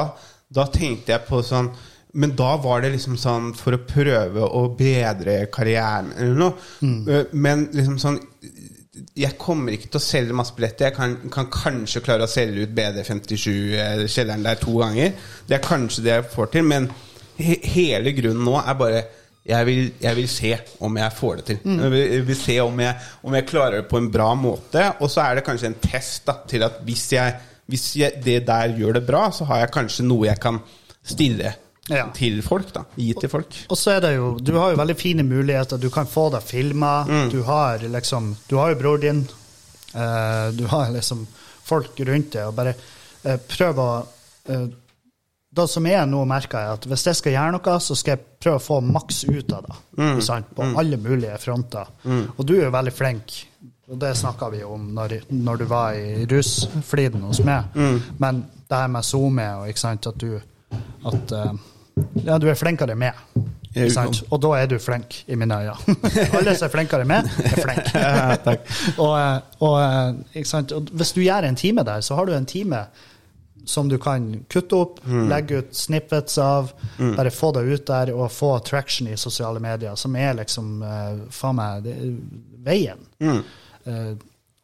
[0.55, 1.73] da tenkte jeg på sånn
[2.15, 6.55] Men da var det liksom sånn for å prøve å bedre karrieren eller noe.
[6.85, 7.33] Mm.
[7.33, 8.21] Men liksom sånn
[9.19, 10.89] jeg kommer ikke til å selge masse billetter.
[10.89, 15.13] Jeg kan, kan kanskje klare å selge ut BD57-kjelleren der to ganger.
[15.49, 16.89] Det er kanskje det jeg får til, men
[17.39, 19.05] he hele grunnen nå er bare
[19.45, 20.53] jeg vil, jeg vil se
[20.87, 21.59] om jeg får det til.
[21.67, 24.87] Jeg, vil, jeg vil se om jeg, om jeg klarer det på en bra måte.
[25.05, 27.05] Og så er det kanskje en test da, til at hvis,
[27.69, 27.91] hvis
[28.25, 30.63] det der gjør det bra, så har jeg kanskje noe jeg kan
[31.05, 31.53] stille
[31.89, 32.07] Ja.
[32.17, 32.71] til folk.
[32.73, 33.57] da Gi til folk.
[33.69, 35.81] Og så er det jo, du har jo veldig fine muligheter.
[35.81, 37.05] Du kan få deg filma.
[37.33, 39.27] Du har liksom Du har jo bror din.
[39.95, 41.27] Uh, du har liksom
[41.65, 42.49] folk rundt deg.
[42.49, 43.91] Og bare uh, prøv å
[44.49, 44.65] uh,
[45.55, 48.25] Det som jeg nå merker, er at hvis jeg skal gjøre noe, så skal jeg
[48.43, 49.77] prøve å få maks ut av det.
[50.01, 50.49] Mm.
[50.57, 51.93] På alle mulige fronter.
[52.35, 53.37] Og du er jo veldig flink.
[53.93, 57.77] Og det snakka vi om når, når du var i rusfliden hos meg.
[58.19, 60.41] Men det her med SoMe og ikke sant, at du
[61.05, 61.53] at, eh,
[62.25, 63.13] Ja, du er flinkere med.
[64.31, 65.97] Og da er du flink, i mine øyne.
[66.39, 67.91] Alle som er flinkere med, er flink.
[69.03, 72.47] og, eh, og, eh, og hvis du gjør en time der, så har du en
[72.47, 72.85] time
[73.67, 78.29] som du kan kutte opp, legge ut snippets av, bare få det ut der og
[78.33, 81.95] få traction i sosiale medier, som er liksom uh, faen meg det,
[82.67, 83.07] veien.
[83.25, 84.13] Eh,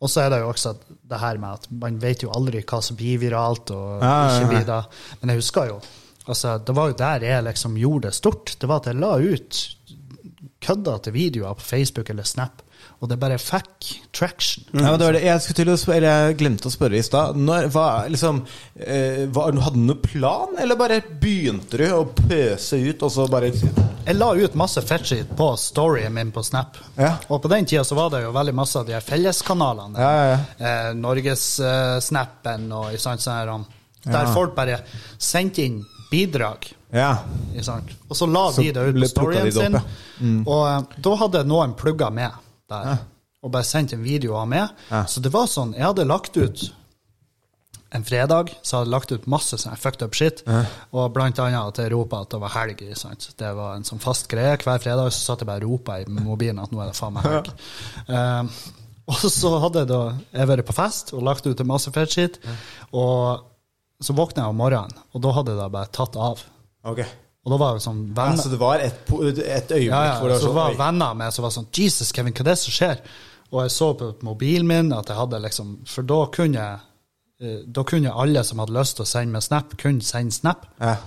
[0.00, 2.80] og så er det jo også det her med at man vet jo aldri hva
[2.84, 4.78] som blir viralt og Ja, ja, ikke blir det.
[5.20, 5.80] Men jeg husker jo
[6.30, 8.56] altså, Det var jo der jeg liksom gjorde det stort.
[8.60, 9.60] Det var at jeg la ut
[10.60, 12.60] køddete videoer på Facebook eller Snap,
[13.00, 14.66] og det bare fikk traction.
[14.74, 15.22] Ja, men det det.
[15.24, 17.38] Jeg, til spørre, eller jeg glemte å spørre i stad.
[18.12, 18.42] Liksom,
[18.76, 23.48] eh, Hadde du noen plan, eller bare begynte du å pøse ut, og så bare
[23.54, 26.76] Jeg la ut masse fettshit på storyen min på Snap.
[26.98, 27.14] Ja.
[27.30, 29.96] Og på den tida så var det jo veldig masse av de felleskanalene.
[29.96, 33.64] Ja, ja, Eh, Norgessnappen og ikke sant, sånn her,
[34.04, 34.32] Der Ja.
[34.32, 34.80] folk bare
[35.18, 36.68] sendte inn bidrag.
[36.90, 37.12] Ja.
[38.08, 39.78] Og så la Så de det ut på storyen sin.
[40.18, 40.42] Mm.
[40.46, 42.34] Og eh, da hadde noen plugga med
[42.70, 43.04] der.
[43.40, 44.74] Og bare sendt en video av meg.
[44.90, 45.06] Ja.
[45.08, 46.66] Så det var sånn, jeg hadde lagt ut
[47.90, 50.42] en fredag, så hadde jeg lagt ut masse sånn fucked up shit.
[50.94, 52.84] Og blant annet at jeg ropa at det var helg.
[52.98, 53.30] Sant?
[53.38, 54.58] Det var en sånn fast greie.
[54.62, 57.16] Hver fredag så satt jeg bare og ropa i mobilen at nå er det faen
[57.16, 57.50] meg helg.
[58.06, 58.52] Um,
[59.10, 60.02] og så hadde jeg da
[60.38, 62.38] jeg vært på fest og lagt ut en masse fett shit.
[62.94, 63.49] Og
[64.04, 66.44] så våkna jeg om morgenen, og da hadde det bare tatt av.
[66.88, 67.02] Ok.
[67.40, 70.28] Og da var jeg sånn Ja, så det var et, et øyeblikk ja, ja, hvor
[70.28, 72.50] det så var var Så var venner med som var sånn Jesus, Kevin, hva er
[72.50, 73.00] det som skjer?
[73.50, 76.66] Og jeg så på mobilen min at jeg hadde liksom For da kunne
[77.40, 80.68] eh, da kunne alle som hadde lyst til å sende meg snap, kunne sende snap.
[80.82, 80.98] Ja.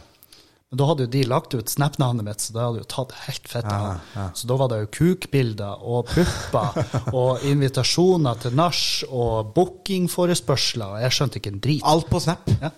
[0.73, 3.49] Men da hadde jo de lagt ut snap-navnet mitt, så det hadde jo tatt helt
[3.51, 3.83] fett av.
[3.85, 4.23] Ja, ja.
[4.33, 6.79] Så da var det jo kukbilder og pupper
[7.19, 11.85] og invitasjoner til nach og bookingforespørsler, jeg skjønte ikke en drit.
[11.85, 12.49] Alt på Snap.
[12.57, 12.73] Ja.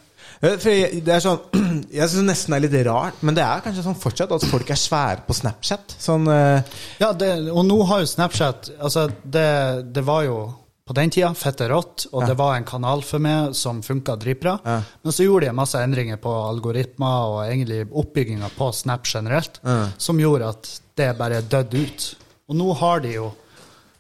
[0.46, 1.40] Eh, det er sånn
[2.00, 4.70] Jeg syns nesten det er litt rart, men det er kanskje sånn fortsatt at folk
[4.72, 5.96] er svære på Snapchat.
[6.02, 6.60] Sånn uh...
[7.02, 9.50] Ja, det, og nå har jo Snapchat Altså, det,
[9.96, 10.38] det var jo
[10.86, 14.52] på den tida fette rått, og det var en kanal for meg som funka dritbra.
[14.62, 14.76] Ja.
[15.02, 19.58] Men så gjorde de masse endringer på algoritmer og egentlig oppbygginga på Snap generelt,
[19.98, 20.70] som gjorde at
[21.02, 22.06] det bare døde ut.
[22.46, 23.32] Og nå har de jo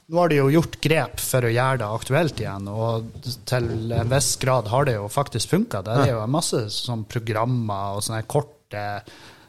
[0.10, 3.08] nå har de jo gjort grep for å gjøre det aktuelt igjen, og
[3.49, 5.82] til en viss grad har det jo faktisk funka.
[5.88, 8.84] Det er jo masse sånn programmer og sånne korte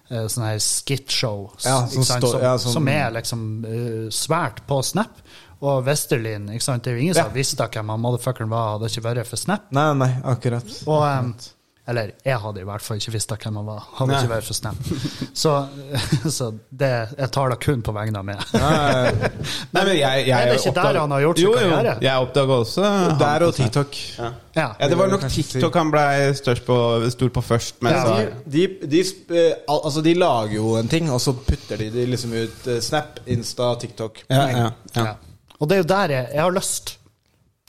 [0.09, 4.81] eh, sånne her skitshow Ja, som som, ja, som- som er liksom uh, svært på
[4.85, 5.21] Snap.
[5.61, 9.27] Og Westerlin, det er jo ingen som visste hvem han motherfuckeren var, hadde ikke vært
[9.27, 9.71] for Snap.
[9.73, 10.69] Nei, nei, akkurat.
[10.87, 11.31] Og, em,
[11.87, 14.21] eller jeg hadde i hvert fall ikke visst hvem han var, hadde Nei.
[14.25, 14.89] ikke vært for Snap.
[15.43, 15.53] Så,
[16.39, 16.89] så det,
[17.19, 18.41] jeg tar det kun på vegne av meg.
[18.57, 21.95] Nei, men jeg, jeg, Er det ikke der han har gjort sin jo, jo.
[22.03, 23.99] Jeg oppdaga også han Der og TikTok.
[24.19, 24.31] Ja.
[24.57, 24.67] Ja.
[24.81, 26.05] Ja, det var nok TikTok han ble
[26.39, 26.77] størst på,
[27.13, 27.83] stor på først.
[27.85, 29.03] Men Ja, så, De, de, de,
[29.37, 32.71] eh, al- altså de lager jo en ting, og så putter de det liksom ut
[32.73, 34.25] eh, Snap, Insta, TikTok.
[34.33, 34.65] ja, ja,
[34.97, 35.05] ja.
[35.05, 35.13] Ja.
[35.61, 36.97] Og det er jo der jeg, jeg har lyst.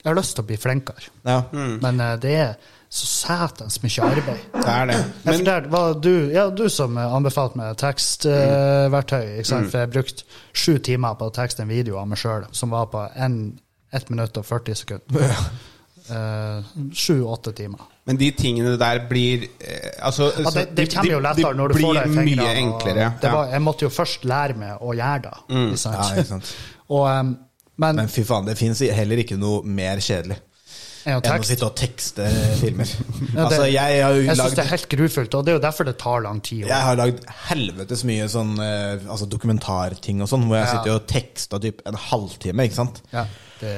[0.04, 1.12] Jeg har lyst til å bli flinkere.
[1.28, 1.38] Ja.
[1.84, 4.44] Men eh, det er, så satans mye arbeid.
[4.54, 4.98] Det er det.
[5.24, 9.70] Men fortalte, var du, ja, du som eh, anbefalte meg tekstverktøy, Uh, mm.
[9.72, 12.88] for jeg brukte sju timer på å tekste en video av meg sjøl som var
[12.92, 15.36] på 1 minutt og 40 sekunder.
[16.08, 17.84] Sju-åtte timer.
[18.08, 21.74] Men de tingene der blir uh, altså, Ja, det, det kommer jo lettere de når
[21.74, 22.48] du får det i blir fingrene.
[22.48, 23.10] mye enklere.
[23.20, 23.36] Det ja.
[23.36, 25.36] var, jeg måtte jo først lære meg å gjøre det.
[25.66, 26.00] Ikke sant?
[26.00, 26.56] Ja, ikke sant.
[26.88, 27.36] og, um,
[27.78, 30.40] men, Men fy faen, det fins heller ikke noe mer kjedelig
[31.16, 32.26] å enn å sitte og tekste
[32.60, 32.90] filmer.
[33.38, 35.88] Ja, altså, jeg har Jeg syns det er helt grufullt, og det er jo derfor
[35.88, 36.66] det tar lang tid.
[36.68, 40.72] jeg har lagd helvetes mye sånn eh, altså dokumentarting og sånn, hvor jeg Ja.
[40.76, 43.02] sitter og tekster typ en halvtime, ikke sant?
[43.14, 43.26] Ja,
[43.62, 43.74] det,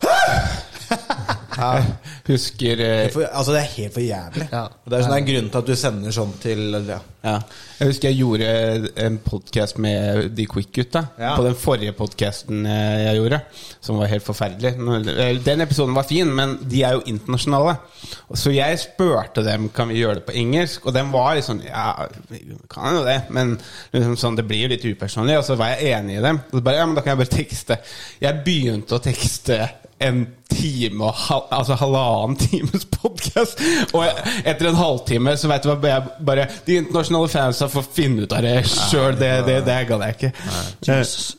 [1.60, 1.84] Ja,
[2.30, 4.48] husker eh, For, altså, det er helt for jævlig.
[4.52, 4.66] Ja.
[4.84, 6.98] Det er sånn en grunn til at du sender sånn til ja.
[7.26, 7.34] ja.
[7.80, 11.04] Jeg husker jeg gjorde en podkast med de Quick-gutta.
[11.20, 13.42] På den forrige podkasten jeg gjorde,
[13.84, 14.74] som var helt forferdelig.
[15.44, 17.76] Den episoden var fin, men de er jo internasjonale.
[18.34, 22.06] Så jeg spurte dem Kan vi gjøre det på engelsk, og den var sånn Ja,
[22.30, 23.54] vi kan jo det, men
[23.92, 25.38] liksom sånn, det blir jo litt upersonlig.
[25.40, 26.40] Og så var jeg enig i dem.
[26.50, 27.78] Og så bare, ja, men da kan jeg bare tekste.
[28.22, 29.62] Jeg begynte å tekste
[30.00, 33.60] en time og hal altså halvannen times podkast.
[33.96, 34.04] Og
[34.44, 38.34] etter en halvtime så vet du hva jeg bare De internasjonale fansa får finne ut
[38.36, 39.16] av det sjøl.
[39.20, 40.32] Det, det, det gadd jeg ikke.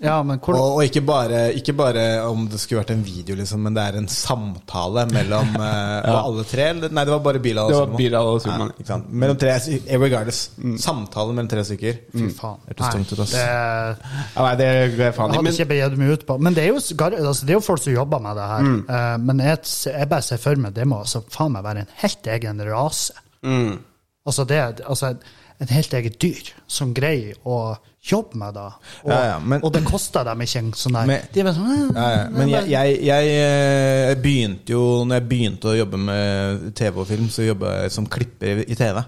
[0.04, 3.36] Ja, men hvor, Og, og ikke, bare, ikke bare om det skulle vært en video,
[3.40, 6.18] liksom, men det er en samtale mellom ja.
[6.22, 6.70] alle tre?
[6.76, 8.12] eller- Nei, det var bare Bilal og Det
[8.42, 8.72] Salman.
[8.72, 9.10] Ja, ikke sant?
[9.24, 9.56] Mellom tre,
[10.02, 10.42] regardless.
[10.62, 10.78] Mm.
[10.82, 12.00] Samtale mellom tre stykker.
[12.16, 12.58] Fy faen.
[12.68, 13.36] Hørtes tungt ut, ass.
[13.36, 15.38] det, Ja, nei, det går jeg faen i.
[15.38, 16.38] hadde Men ikke begitt meg ut på.
[16.42, 18.68] Men det er, jo, altså, det er jo folk som jobber med det her.
[18.68, 18.80] Mm.
[18.98, 19.62] Eh, men jeg,
[20.02, 23.14] jeg bare ser for meg det må altså, faen meg være en helt egen rase.
[23.46, 23.80] Mm.
[24.26, 25.14] Altså, det altså,
[25.62, 28.66] en helt eget dyr som greier å jobbe med det.
[29.04, 31.96] Og, Ja, ja, men- og det koster dem ikke en sånn der Men- De sånn
[31.96, 32.30] Ja, ja.
[32.30, 37.08] Men jeg, jeg, jeg eh, begynte jo Når jeg begynte å jobbe med TV og
[37.08, 38.76] film, så jobba jeg som klipper i- TV.
[38.76, 39.04] TV.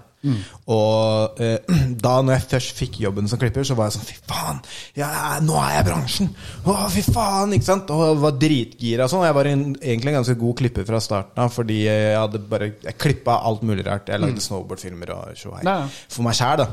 [0.72, 1.58] Og eh,
[2.06, 4.60] da når jeg først fikk jobben som klipper, så var jeg sånn Fy faen!
[4.96, 5.10] Ja,
[5.44, 6.30] nå er jeg i bransjen!
[6.64, 7.52] Å, fy faen!
[7.58, 7.90] Ikke sant?
[7.90, 9.26] Og jeg var dritgira og sånn.
[9.26, 12.70] Jeg var en, egentlig en ganske god klipper fra starten av, fordi jeg hadde bare
[12.84, 14.08] Jeg klippa alt mulig rart.
[14.08, 15.64] Jeg lagde snowboardfilmer og tjohei.
[16.08, 16.70] For meg sjæl, da.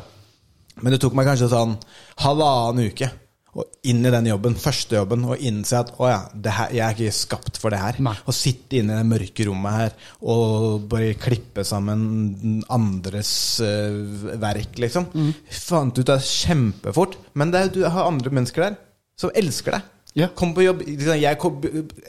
[0.80, 1.76] Men det tok meg kanskje sånn
[2.24, 3.12] halvannen uke
[3.52, 6.84] og inn i den jobben, første jobben, og innse at å ja, det her, jeg
[6.86, 7.98] er ikke skapt for det her.
[8.00, 8.14] Nei.
[8.24, 14.80] Å sitte inne i det mørke rommet her og bare klippe sammen andres uh, verk,
[14.80, 15.10] liksom.
[15.12, 15.34] Mm.
[15.52, 17.18] Fant ut det kjempefort.
[17.36, 18.80] Men det, du har andre mennesker der
[19.20, 19.90] som elsker deg.
[20.22, 20.32] Ja.
[20.36, 21.60] Kom på jobb jeg kom,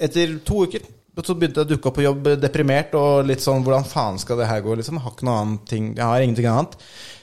[0.02, 0.86] Etter to uker
[1.22, 4.40] så begynte jeg å dukke opp på jobb deprimert og litt sånn Hvordan faen skal
[4.40, 4.78] det her gå?
[4.78, 4.96] Liksom?
[4.96, 6.78] Jeg har ikke noe annet ting Jeg har ingenting annet.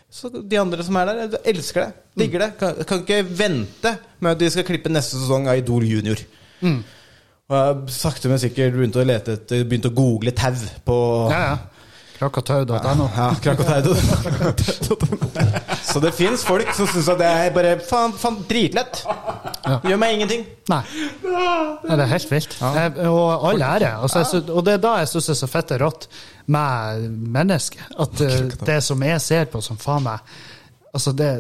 [0.09, 2.05] Så de andre som er der, elsker det.
[2.17, 2.51] Digger det.
[2.59, 6.23] Kan, kan ikke vente med at de skal klippe neste sesong av Idol Junior.
[7.49, 10.53] Og jeg sakte, men sikkert begynt å lete etter Begynt å google tau
[10.85, 10.97] på
[11.31, 11.53] Ja, ja.
[12.19, 13.09] Krakatau.no.
[13.15, 13.95] ja, Krakotau.
[15.89, 19.05] Så det fins folk som syns at det er bare faen, faen dritlett.
[19.87, 20.43] Gjør meg ingenting.
[20.69, 20.81] Nei.
[21.23, 22.57] Nei, det er helt vilt.
[22.59, 22.89] Ja.
[23.07, 23.93] Og all ære.
[24.03, 26.09] Altså, og det er da jeg syns det er så fette rått
[26.51, 27.07] med
[27.39, 27.95] mennesket.
[28.03, 28.37] At eh,
[28.67, 30.37] det som jeg ser på som faen meg
[30.89, 31.31] Altså, det,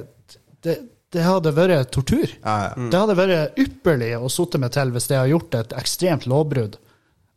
[0.61, 0.75] det,
[1.09, 2.29] det hadde vært tortur.
[2.43, 2.89] Ja, ja.
[2.93, 6.77] Det hadde vært ypperlig å sitte meg til hvis jeg har gjort et ekstremt lovbrudd.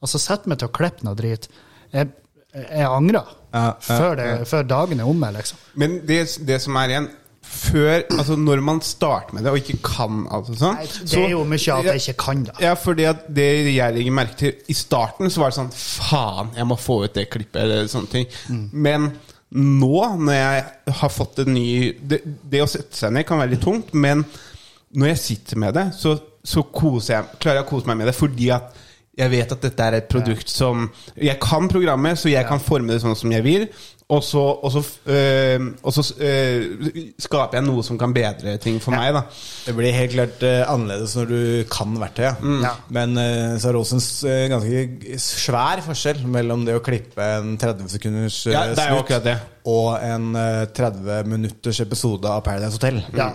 [0.04, 1.48] Altså, sett meg til å klippe noe drit.
[1.94, 2.10] Jeg,
[2.52, 5.58] jeg angrer Ja, ja, før, det, før dagen er omme, liksom.
[5.80, 7.10] Men det, det som er igjen
[7.52, 11.34] før, altså Når man starter med det og ikke kan altså sånn, Nei, Det er
[11.34, 12.54] jo mye at jeg ikke kan da.
[12.62, 16.54] Ja, fordi at det jeg legger merke til I starten så var det sånn Faen,
[16.56, 18.28] jeg må få ut det klippet, eller sånne ting.
[18.48, 18.64] Mm.
[18.72, 19.10] Men
[19.52, 21.66] nå, når jeg har fått en ny
[21.98, 24.24] det, det å sette seg ned kan være litt tungt, men
[24.96, 26.14] når jeg sitter med det, så,
[26.44, 28.72] så koser jeg, klarer jeg å kose meg med det fordi at
[29.18, 30.86] jeg vet at dette er et produkt som
[31.16, 33.66] Jeg kan programmet, så jeg kan forme det sånn som jeg vil.
[34.12, 36.88] Og så, og så, øh, og så øh,
[37.22, 39.14] skaper jeg noe som kan bedre ting for meg.
[39.16, 39.22] da
[39.64, 41.38] Det blir helt klart uh, annerledes når du
[41.72, 42.42] kan verktøyet.
[42.64, 42.74] Ja.
[42.92, 47.24] Men uh, så er det også en eh, ganske svær forskjell mellom det å klippe
[47.38, 49.38] en 30 sekunders uh, Ja, det er snutt det.
[49.70, 53.00] og en eh, 30 minutters episode av Paradise Hotel.
[53.16, 53.32] Ja.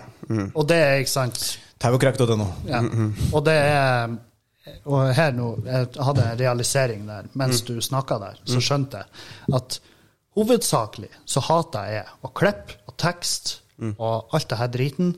[0.53, 1.41] Og det er, ikke sant
[1.81, 2.47] Tauokrakk.no.
[2.69, 2.81] Ja.
[3.31, 4.17] Og det er
[4.87, 9.55] Og her nå, jeg hadde jeg realisering der mens du snakka der, så skjønte jeg
[9.57, 9.79] at
[10.37, 13.57] hovedsakelig så hater jeg å klippe og tekst
[13.97, 15.11] og alt det her driten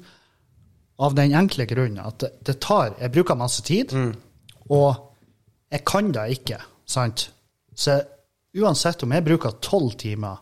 [0.99, 3.93] av den enkle grunnen at det, det tar Jeg bruker masse tid,
[4.69, 4.89] og
[5.71, 7.29] jeg kan det ikke, sant?
[7.75, 8.01] Så
[8.57, 10.41] uansett om jeg bruker 12 timer,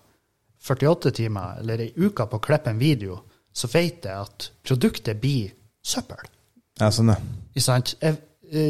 [0.67, 3.19] 48 timer eller ei uke på å klippe en video,
[3.53, 5.53] så vet jeg at produktet blir
[5.85, 6.25] søppel.
[6.79, 7.17] Ja, sånn, det.
[7.53, 7.93] Ikke sant?
[8.01, 8.17] Jeg,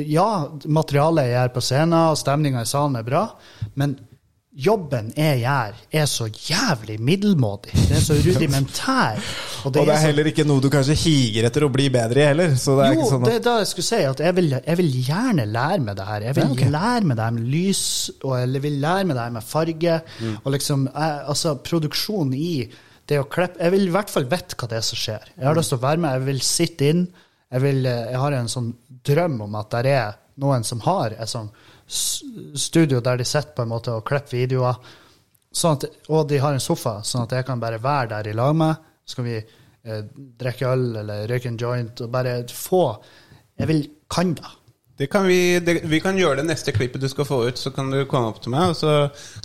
[0.08, 3.26] ja, materialet jeg gjør på scenen, og stemninga i salen er bra,
[3.76, 3.98] men
[4.58, 7.76] jobben jeg gjør, er så jævlig middelmådig.
[7.78, 9.20] Det er så rudimentær.
[9.66, 12.26] Og det er så- heller ikke noe du kanskje higer etter å bli bedre i
[12.26, 12.56] heller.
[12.58, 14.78] Så det er jo, sånn det er da jeg skulle si at jeg vil, jeg
[14.78, 16.22] vil gjerne lære meg det her.
[16.22, 16.70] Jeg vil Ja, okay.
[16.72, 20.02] lære meg det her med lys, og jeg vil lære meg det her med farge.
[20.22, 20.38] Mm.
[20.44, 22.68] Og liksom, jeg, altså produksjon i
[23.08, 25.22] det å klippe Jeg vil i hvert fall vite hva det er som skjer.
[25.38, 25.60] Jeg har Mm.
[25.60, 27.08] lyst til å være med, jeg vil sitte inn.
[27.53, 28.72] Jeg, vil, eh, jeg har en sånn
[29.07, 31.49] drøm om at det er noen som har et sånn
[31.88, 34.82] studio der de sitter på en måte og klipper videoer.
[35.56, 38.36] Sånn at, og de har en sofa, sånn at jeg kan bare være der i
[38.38, 38.84] lag med.
[39.07, 40.03] Så kan vi eh,
[40.44, 42.84] drikke øl eller røyke en joint og bare få
[43.57, 44.49] Jeg vil kan det.
[44.98, 47.60] Det kan vi, det, vi kan gjøre det neste klippet du skal få ut.
[47.61, 48.94] Så kan du komme opp til meg, og så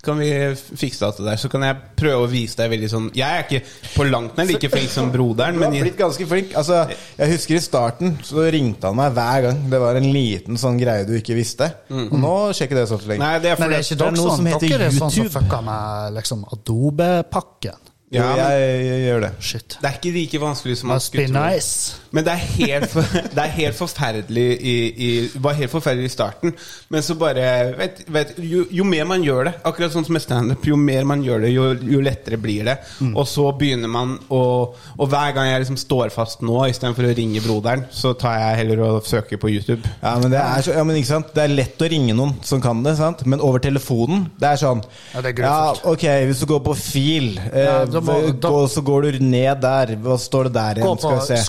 [0.04, 1.40] kan vi fikse alt det der.
[1.42, 3.60] Så kan jeg prøve å vise deg veldig sånn Jeg er ikke
[3.92, 6.54] på langt nær like flink som broderen, Du har blitt ganske flink.
[6.56, 6.86] Altså,
[7.18, 10.80] jeg husker i starten så ringte han meg hver gang det var en liten sånn
[10.80, 11.68] greie du ikke visste.
[11.92, 13.24] Og nå skjer ikke det så ofte lenger.
[13.26, 14.40] Nei, det er Men det er ikke det er dere noe sånn?
[14.40, 17.88] som heter Dere er sånn som fucka med liksom Adobe-pakken.
[18.12, 19.30] Ja, jeg, jeg, jeg gjør det.
[19.40, 19.76] Shit.
[19.80, 21.44] Det er ikke like vanskelig som man skulle tro.
[21.44, 22.01] nice.
[22.12, 23.06] Men det er helt, for,
[23.36, 25.10] det er helt forferdelig i, i,
[25.42, 26.54] var helt forferdelig i starten.
[26.92, 27.46] Men så bare
[27.78, 31.06] vet, vet, jo, jo mer man gjør det, akkurat sånn som med standup, jo mer
[31.08, 32.76] man gjør det, jo, jo lettere blir det.
[33.00, 33.14] Mm.
[33.16, 37.14] Og så begynner man å Og hver gang jeg liksom står fast nå, istedenfor å
[37.16, 39.80] ringe broderen, så tar jeg heller og søker på YouTube.
[40.02, 41.32] Ja, men det er, så, ja, men ikke sant?
[41.34, 43.24] det er lett å ringe noen som kan det, sant?
[43.28, 44.82] men over telefonen Det er sånn
[45.14, 45.72] Ja, det er ja.
[45.88, 49.62] Ok, hvis du går på fil, eh, Ja, må- da- gå, så går du ned
[49.62, 49.94] der.
[50.02, 51.40] Hva står det der Gå på Skal vi se.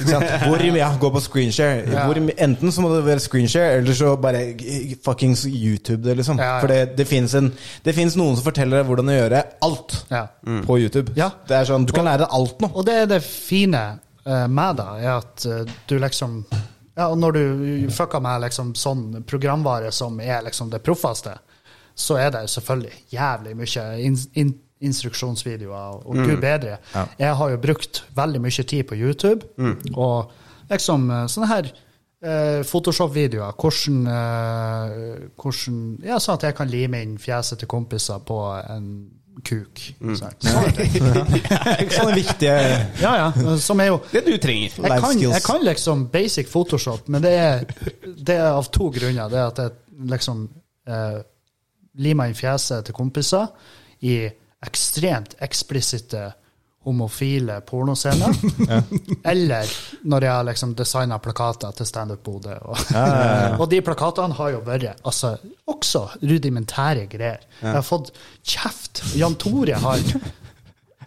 [0.00, 0.38] Screenshare.
[0.48, 1.84] Hvor, ja, gå på screenshare.
[1.92, 2.04] Ja.
[2.08, 4.42] Hvor, enten så må det være screenshare, eller så bare
[5.04, 6.38] fuckings YouTube det, liksom.
[6.38, 6.60] Ja, ja.
[6.62, 10.24] For det, det fins noen som forteller deg hvordan å gjøre alt Ja.
[10.66, 11.14] på YouTube.
[11.18, 11.30] Ja.
[11.48, 12.70] Det er sånn, Du kan lære alt nå.
[12.74, 13.84] Og det er det fine
[14.24, 16.44] eh, med det, er at eh, du liksom
[16.96, 21.32] Ja, og når du fucker med liksom sånn programvare som er liksom det proffeste,
[21.96, 24.50] så er det selvfølgelig jævlig mye in, in,
[24.80, 26.78] instruksjonsvideoer, og gud bedre.
[26.94, 27.04] Ja.
[27.18, 29.46] Jeg har jo brukt veldig mye tid på YouTube,
[29.94, 30.32] og
[30.70, 31.70] liksom eh, sånne her
[32.24, 33.52] eh, Photoshop-videoer.
[33.60, 38.40] Hvordan, eh, hvordan Ja, sånn at jeg kan lime inn fjeset til kompiser på
[38.70, 38.90] en
[39.46, 39.80] kuk.
[40.00, 40.16] Mm.
[41.90, 42.56] Sånne viktige
[43.04, 43.56] Ja, ja.
[43.62, 44.74] Som er jo Det du trenger.
[44.76, 45.32] jeg kan, skills.
[45.34, 47.64] jeg kan liksom basic Photoshop, men det er,
[48.04, 49.30] det er av to grunner.
[49.32, 50.42] Det er at jeg liksom
[50.88, 51.20] eh,
[52.00, 53.48] limer inn fjeset til kompiser
[54.06, 54.16] i
[54.66, 56.30] ekstremt eksplisitte
[56.84, 58.36] homofile pornoscener.
[59.32, 59.68] Eller
[60.08, 62.56] når jeg har liksom designa plakater til Standup Bodø.
[62.72, 62.78] Og,
[63.60, 65.34] og de plakatene har jo vært altså,
[65.68, 67.44] også rudimentære greier.
[67.60, 69.04] Jeg har fått kjeft.
[69.20, 70.00] Jan Tore har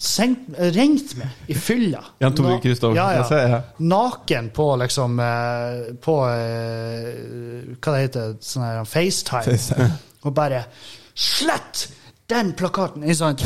[0.03, 2.03] senkt, ringt meg i fylla.
[2.21, 3.57] Jan Tore Na- Kristoffer, Ja, jeg ser, ja.
[3.57, 3.87] ja.
[3.95, 9.89] Naken på liksom eh, På eh, Hva det heter sånn her FaceTime.
[10.27, 10.65] Og bare
[11.13, 11.87] Slett
[12.29, 13.03] den plakaten!
[13.03, 13.43] Ikke sant?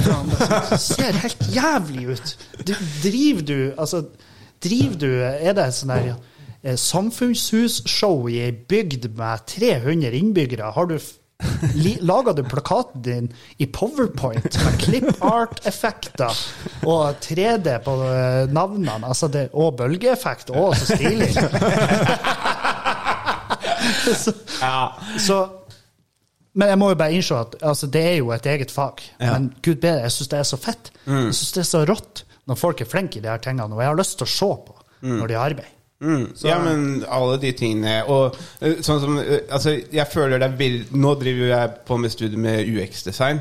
[0.71, 2.33] Det ser helt jævlig ut.
[2.61, 2.73] Du,
[3.03, 4.03] driver du Altså,
[4.63, 6.17] driver du Er det sånn der ja,
[6.77, 10.73] samfunnshusshow i ei bygd med 300 innbyggere?
[10.75, 10.97] Har du
[12.01, 13.27] Laga du plakaten din
[13.61, 16.33] i powerpoint med clip art-effekter
[16.89, 19.05] og 3D på eh, navnene?
[19.05, 20.49] Altså det, og bølgeeffekt.
[20.49, 21.29] Å, så stilig!
[24.17, 24.33] så,
[25.21, 25.37] så
[26.57, 29.03] Men jeg må jo bare innse at altså, det er jo et eget fag.
[29.21, 30.91] Men gud bedre, jeg syns det er så fett.
[31.05, 33.81] Jeg syns det er så rått når folk er flinke i de her tingene, og
[33.83, 35.73] jeg har lyst til å se på når de arbeider.
[35.99, 40.45] Mm, ja, men alle de tingene Og eh, sånn som eh, Altså, jeg føler det
[40.45, 43.39] er vill Nå driver jo jeg på med studiet med UX-design.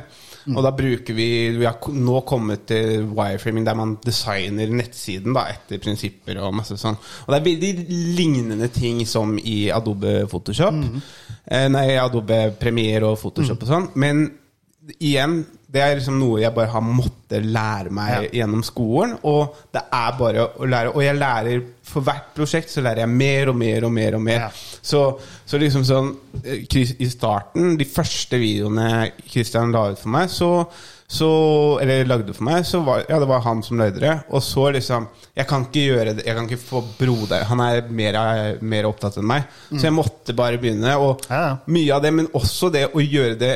[0.54, 5.46] Og da bruker vi Vi har nå kommet til wireframing der man designer nettsiden da
[5.50, 6.98] etter prinsipper og masse sånn.
[7.26, 10.82] Og det er veldig lignende ting som i Adobe Photoshop.
[11.46, 13.88] Eh, nei, Adobe Premiere og Photoshop og sånn.
[13.98, 14.26] Men
[15.02, 15.40] igjen,
[15.72, 19.16] det er liksom noe jeg bare har måttet lære meg gjennom skolen.
[19.26, 20.92] Og det er bare å lære.
[20.94, 24.14] Og jeg lærer for hvert prosjekt så lærer jeg mer og mer og mer.
[24.18, 24.50] og mer Ja.
[24.82, 25.00] så,
[25.46, 26.12] så liksom sånn
[26.44, 26.62] eh,
[27.02, 30.50] I starten, de første videoene Christian la ut for meg, så,
[31.06, 31.28] så
[31.82, 34.14] Eller lagde for meg, så var ja, det var han som lagde det.
[34.30, 35.06] Og så liksom
[35.36, 38.18] Jeg kan ikke gjøre det Jeg kan ikke få broder Han er mer,
[38.62, 39.46] mer opptatt enn meg.
[39.74, 40.94] Så jeg måtte bare begynne.
[40.98, 41.56] Og Ja, ja.
[41.66, 43.54] mye av det, men også det å gjøre det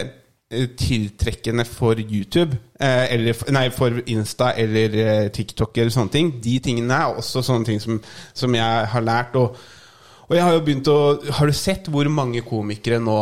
[0.50, 6.32] tiltrekkende for YouTube, eh, eller nei, for Insta eller eh, TikTok eller sånne ting.
[6.42, 8.00] De tingene er også sånne ting som,
[8.34, 9.38] som jeg har lært.
[9.38, 9.54] Og,
[10.26, 10.98] og jeg har jo begynt å
[11.38, 13.16] Har du sett hvor mange komikere nå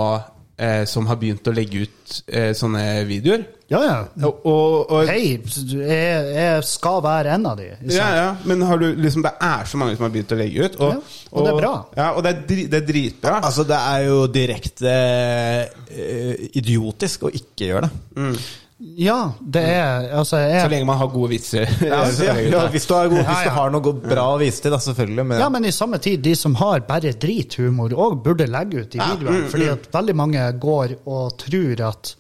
[0.57, 3.45] eh, som har begynt å legge ut eh, sånne videoer?
[3.69, 3.97] Ja, ja.
[4.25, 7.67] Og, og, og Hei, jeg, jeg skal være en av de.
[7.93, 10.69] Ja, ja, men har du liksom Det er så mange som har begynt å legge
[10.71, 10.79] ut.
[10.81, 11.73] Og, Ja, og det er bra.
[11.99, 13.35] Ja, og det er, dri, det er dritbra.
[13.45, 14.95] Altså, det er jo direkte
[15.93, 18.39] eh, idiotisk å ikke gjøre det.
[18.99, 21.67] Ja, det er Altså, Så lenge man har gode vitser.
[21.83, 24.79] Ja, ja, hvis du har, gode, hvis du har noe bra å vise til, da,
[24.81, 25.27] selvfølgelig.
[25.29, 28.97] Men, Ja, men i samme tid, de som har bare drithumor, òg burde legge ut
[28.97, 29.43] i videoene.
[29.45, 32.15] mm, fordi at veldig mange går og tror at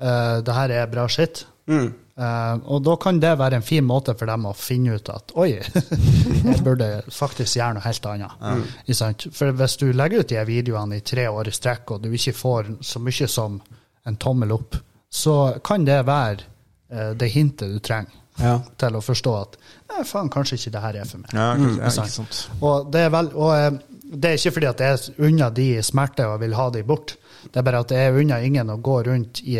[0.00, 1.44] eh, det her er bra shit.
[1.70, 1.90] Mm.
[2.20, 5.30] Uh, og da kan det være en fin måte for dem å finne ut at
[5.40, 5.54] oi,
[6.50, 8.34] jeg burde faktisk gjøre noe helt annet.
[8.42, 9.30] Mm.
[9.32, 12.34] For hvis du legger ut de videoene i tre år i strekk, og du ikke
[12.36, 13.56] får så mye som
[14.04, 14.76] en tommel opp,
[15.08, 16.44] så kan det være
[16.92, 18.54] uh, det hintet du trenger Ja.
[18.80, 21.32] til å forstå at eh, faen, kanskje ikke det her er for meg.
[21.34, 22.38] ja, mm, ja, ikke sant.
[22.60, 25.66] Og det er, vel, og uh, det er ikke fordi at jeg er unna de
[25.84, 27.16] smerte og vil ha de bort.
[27.48, 29.56] Det er bare at det er unna ingen å gå rundt i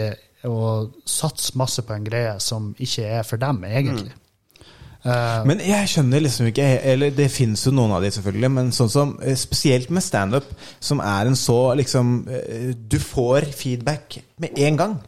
[0.48, 4.12] og satse masse på en greie som ikke er for dem, egentlig.
[5.02, 8.72] Eh, Men jeg skjønner liksom ikke Eller det finnes jo noen av de, selvfølgelig, men
[8.76, 10.50] sånn som eh, spesielt med standup,
[10.80, 14.98] som er en så liksom eh, Du får feedback med en gang.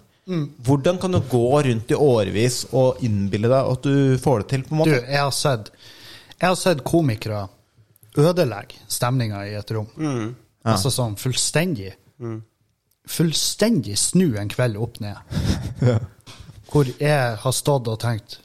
[0.64, 4.62] Hvordan kan du gå rundt i årevis og innbille deg at du får det til?
[4.64, 5.00] på en du, måte?
[5.10, 5.72] jeg har sett,
[6.38, 7.42] jeg har sett komikere
[8.16, 9.88] ødelegge stemninga i et rom.
[10.62, 11.90] Altså sånn fullstendig
[13.08, 15.16] Fullstendig snu en kveld opp ned.
[16.72, 18.38] Hvor jeg har stått og tenkt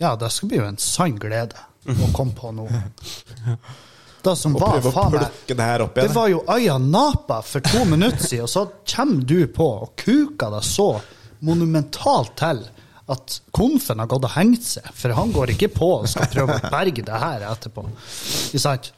[0.00, 1.58] Ja, det skal bli jo en sann glede
[1.88, 2.68] å komme på nå.
[4.24, 5.28] Det som Og var faen meg det
[5.94, 9.92] Det var jo Aya Napa for to minutter siden, og så kommer du på og
[10.00, 10.88] kuker deg så
[11.46, 12.64] monumentalt til
[13.08, 16.58] at konfen har gått og hengt seg, for han går ikke på og skal prøve
[16.58, 17.86] å berge det her etterpå.
[18.50, 18.90] Ikke sant?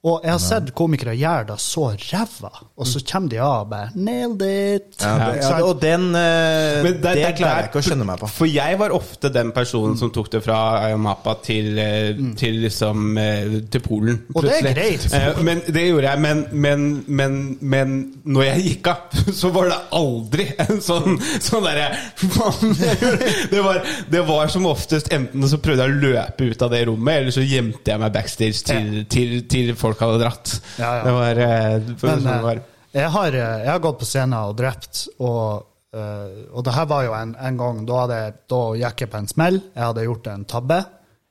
[0.00, 2.48] Og jeg har sett komikere gjøre det så ræva,
[2.80, 4.94] og så kommer de av og bare 'nailed it'.
[5.02, 8.22] Ja, det, ja, og den uh, Men Det, er klarer jeg ikke å skjønne meg
[8.22, 8.30] på.
[8.32, 13.18] For jeg var ofte den personen som tok det fra Ayamapa til, eh, til liksom
[13.18, 14.22] eh, til Polen.
[14.34, 15.04] Og det er greit.
[15.12, 16.20] Eh, Men det gjorde jeg.
[16.20, 18.96] Men, men, men, men når jeg gikk av,
[19.42, 21.90] så var det aldri en sånn, sånn derre
[23.52, 26.86] det, var, det var som oftest enten så prøvde jeg å løpe ut av det
[26.88, 30.52] rommet, eller så gjemte jeg meg backstage til, til, til folk hadde dratt.
[30.78, 31.02] Ja, ja.
[31.04, 32.60] Det var, eh, Men sånn det eh, var.
[32.92, 36.86] jeg har, eh, jeg har gått på scenen og drept, og, eh, og det her
[36.86, 39.60] var jo en, en gang da, hadde, da gikk jeg på en smell.
[39.74, 40.84] Jeg hadde gjort en tabbe.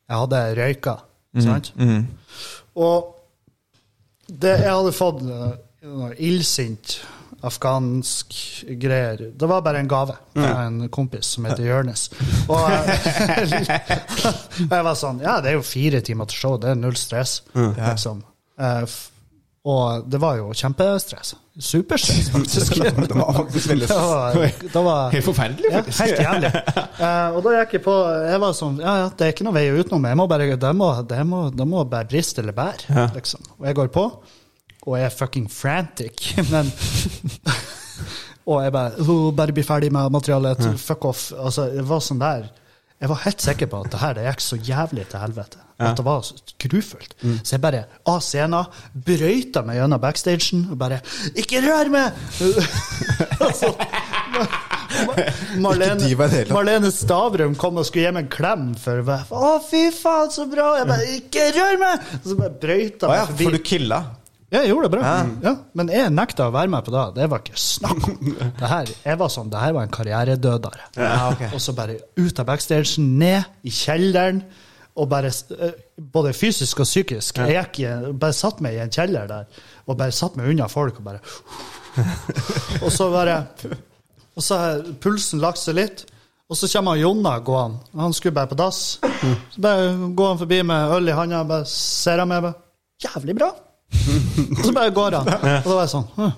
[0.09, 0.97] Jeg hadde røyka.
[1.45, 1.71] Sant?
[2.75, 3.15] Og
[4.27, 5.21] det, jeg hadde fått
[6.17, 6.99] illsint
[7.41, 8.33] afghansk
[8.79, 9.31] greier.
[9.35, 12.09] Det var bare en gave fra en kompis som heter Jørnes.
[12.11, 12.49] Eh,
[14.65, 16.97] og jeg var sånn Ja, det er jo fire timer til show, det er null
[16.99, 17.39] stress.
[17.55, 18.23] Liksom.
[18.59, 18.99] Eh,
[19.69, 21.33] og det var jo kjempestress.
[21.59, 22.77] Superstress, faktisk.
[22.79, 24.37] Det var faktisk veldig Det var,
[24.73, 26.51] det var Helt forferdelig, ja, helt jævlig.
[26.99, 27.95] Uh, og da gikk jeg på
[28.29, 30.07] Jeg var sånn Ja, ja, det er ikke noe vei utenom.
[30.07, 33.43] Jeg må bare, det, må, det, må, det må bare briste eller bære, liksom.
[33.59, 34.05] Og jeg går på,
[34.87, 36.71] og jeg er fucking frantic, men
[38.49, 40.63] Og jeg bare «Åh, Bare bli ferdig med materialet.
[40.81, 41.27] Fuck off.
[41.37, 42.47] Altså, det var sånn der
[42.99, 45.61] Jeg var helt sikker på at det her det gikk så jævlig til helvete.
[45.79, 46.25] At det var
[46.59, 47.13] grufullt.
[47.47, 48.67] Så jeg bare av scenen
[49.07, 50.99] brøyta meg gjennom backstagen og bare
[51.31, 52.11] 'Ikke rør meg!'
[53.45, 53.71] altså,
[55.63, 58.75] Marlene, meg Stavrum kom og skulle gi meg en klem.
[58.75, 62.55] For bare, 'Å, fy faen, så bra!' Jeg bare 'Ikke rør meg!' Og så bare
[62.65, 63.43] brøyta meg ja, forbi.
[63.43, 64.03] for du killa?
[64.49, 65.09] Ja, jeg gjorde det bra.
[65.45, 65.51] Ja.
[65.77, 67.03] Men jeg nekta å være med på det.
[67.19, 68.15] Det var ikke snakk om.
[68.57, 70.87] Det her, jeg var sånn, det her var en karrieredødare.
[71.53, 74.41] Og så bare ut av backstagen, ned i kjelleren,
[74.99, 77.37] og bare eh, Både fysisk og psykisk.
[77.45, 79.45] Jeg gikk bare satt meg i en kjeller der,
[79.85, 81.21] og bare satt meg unna folk, og bare
[82.85, 83.37] Og så bare
[84.35, 86.05] Og så har pulsen lagt seg litt.
[86.49, 87.83] Og så kommer Jonna gående.
[88.01, 88.97] Han skulle bare på dass.
[89.53, 92.49] Så bare går han forbi med øl i handa, bare ser han meg.
[93.03, 93.51] Jævlig bra.
[93.89, 95.27] Og så bare går han.
[95.33, 96.37] Og da var jeg sånn «Hm».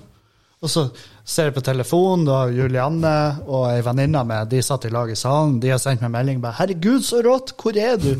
[0.62, 0.84] Og så
[1.26, 3.12] ser jeg på telefonen, da Julianne
[3.50, 5.56] og ei venninne med de satt i lag i salen.
[5.62, 7.50] De har sendt meg melding bare 'Herregud, så rått!
[7.58, 8.14] Hvor er du?'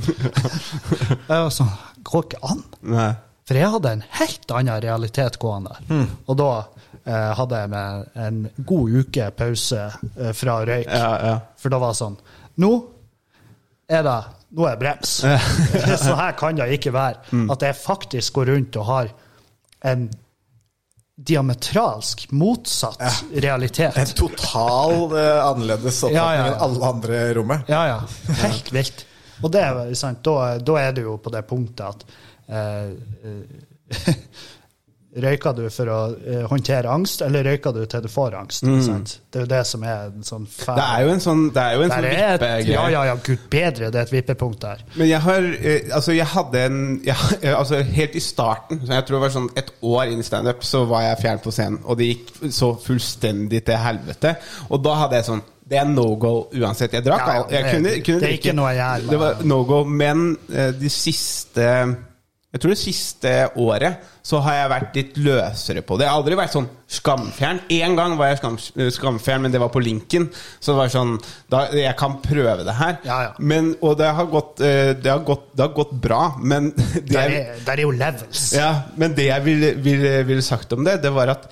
[1.28, 1.70] Jeg var sånn
[2.02, 2.64] Går ikke an.
[2.82, 3.12] Nei.
[3.46, 6.06] For jeg hadde en helt annen realitet gående Mm.
[6.26, 6.48] Og da
[7.04, 9.84] eh, hadde jeg med en god uke pause
[10.16, 10.86] eh, fra røyk.
[10.90, 11.36] Ja, ja.
[11.62, 12.16] For da var det sånn
[12.62, 12.72] Nå
[13.88, 14.18] er det
[14.52, 15.12] nå er det brems.
[16.04, 17.22] Så her kan det ikke være.
[17.52, 19.12] At jeg faktisk går rundt og har
[19.92, 20.10] en
[21.22, 23.96] diametralsk motsatt realitet.
[23.96, 26.52] En total uh, annerledes oppfatning Ja, ja, ja.
[26.52, 27.68] enn alle andre i rommet.
[27.70, 27.98] Ja, ja.
[28.42, 29.04] Helt vilt.
[29.42, 32.04] Og det er sant, da, da er du jo på det punktet at
[32.48, 32.90] uh,
[35.12, 38.64] Røyker du for å uh, håndtere angst, eller røyker du til du får angst?
[38.64, 39.02] Mm.
[39.04, 40.78] Det er jo det som er en sånn fæl.
[40.78, 42.68] Det er jo en sånn, det er jo en sånn vippegreie.
[42.70, 44.84] Ja, ja, ja, gud bedre, det er et vippepunkt der.
[44.96, 48.94] Men jeg har uh, Altså, jeg hadde en jeg, eh, Altså, helt i starten, så
[48.96, 51.52] jeg tror det var sånn et år inn i standup, så var jeg fjern på
[51.52, 54.32] scenen, og det gikk så fullstendig til helvete.
[54.70, 56.96] Og da hadde jeg sånn Det er no go uansett.
[56.96, 57.44] Jeg drakk Ja.
[57.52, 60.72] Jeg kunne, kunne det er ikke noe jeg gjør, Det var no go, men uh,
[60.72, 61.68] de siste
[62.52, 66.04] jeg tror det siste året så har jeg vært litt løsere på det.
[66.04, 67.60] Jeg har aldri vært sånn skamfjern.
[67.72, 68.58] Én gang var jeg skam,
[68.92, 70.26] skamfjern, men det var på linken.
[70.60, 71.14] Så det var sånn
[71.50, 72.98] da, Jeg kan prøve det her.
[73.08, 73.30] Ja, ja.
[73.40, 77.06] Men, og det har, gått, eh, det, har gått, det har gått bra, men det
[77.08, 78.44] Der er, der er jo levels.
[78.52, 78.68] ja,
[79.00, 81.48] men det jeg ville, ville, ville sagt om det, det var at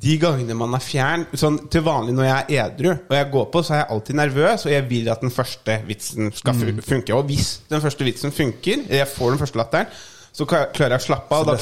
[0.00, 3.50] de gangene man er fjern sånn, Til vanlig når jeg er edru og jeg går
[3.52, 6.80] på, så er jeg alltid nervøs, og jeg vil at den første vitsen skal Mm.
[6.80, 7.12] funke.
[7.12, 9.92] Og hvis den første vitsen funker, jeg får den første latteren,
[10.32, 11.54] så klarer jeg å slappe av, og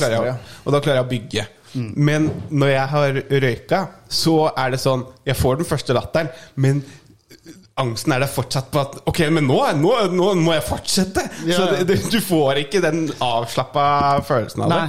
[0.66, 1.46] og da klarer jeg å bygge.
[1.74, 6.80] Men når jeg har røyka, så er det sånn Jeg får den første latteren, men
[7.78, 11.26] angsten er der fortsatt på at Ok, men nå, nå, nå må jeg fortsette!
[11.44, 11.66] Så Ja.
[11.74, 13.84] det, det, du får ikke den avslappa
[14.26, 14.80] følelsen av det.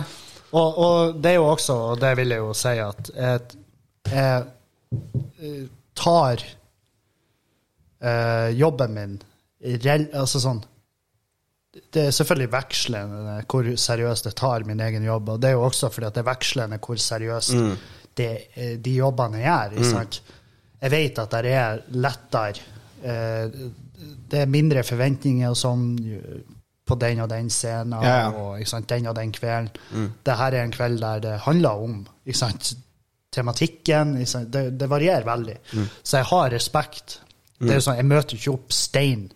[0.49, 3.59] Og, og det er jo også, og det vil jeg jo si, at jeg,
[4.09, 4.47] jeg
[5.45, 5.67] eh,
[5.99, 6.41] tar
[8.01, 9.13] eh, jobben min
[9.83, 10.63] rel, Altså sånn
[11.93, 15.63] Det er selvfølgelig vekslende hvor seriøst jeg tar min egen jobb, og det er jo
[15.67, 17.55] også fordi at det er vekslende hvor seriøst
[18.17, 20.03] det, eh, de jobbene jeg gjør.
[20.03, 20.35] Mm.
[20.81, 22.67] Jeg vet at det er lettere
[23.03, 23.59] eh,
[24.31, 25.85] Det er mindre forventninger sånn
[26.89, 28.29] på den og den scenen Ja, ja.
[28.33, 30.13] og sant, den og den kvelden.
[30.25, 32.71] Det her er en kveld der det handler om ikke sant,
[33.31, 34.15] tematikken.
[34.17, 35.57] Ikke sant, det, det varierer veldig.
[36.01, 37.19] Så jeg har respekt.
[37.59, 39.27] Det er jo sånn, Jeg møter jo ikke opp stein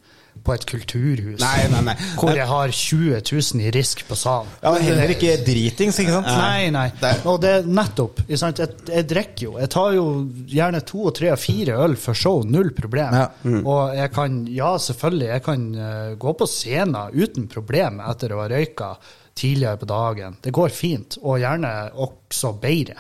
[0.43, 1.93] på et kulturhus Nei, nei, nei.
[2.19, 4.49] hvor jeg har 20 000 i risk på salen.
[4.64, 6.27] Ja, men heller ikke dritings, ikke sant?
[6.27, 6.89] Nei, nei.
[6.99, 8.19] Det- Og det er nettopp.
[8.35, 8.60] sant?
[8.60, 9.53] Jeg, jeg drikker jo.
[9.60, 10.05] Jeg tar jo
[10.51, 12.43] gjerne to og tre og fire øl for show.
[12.43, 13.14] Null problem.
[13.14, 13.27] Ja.
[13.64, 18.41] Og jeg kan, ja, selvfølgelig, jeg kan eh, gå på scenen uten problem etter å
[18.43, 18.95] ha røyka
[19.35, 20.35] tidligere på dagen.
[20.43, 22.99] Det går fint, og gjerne også bedre.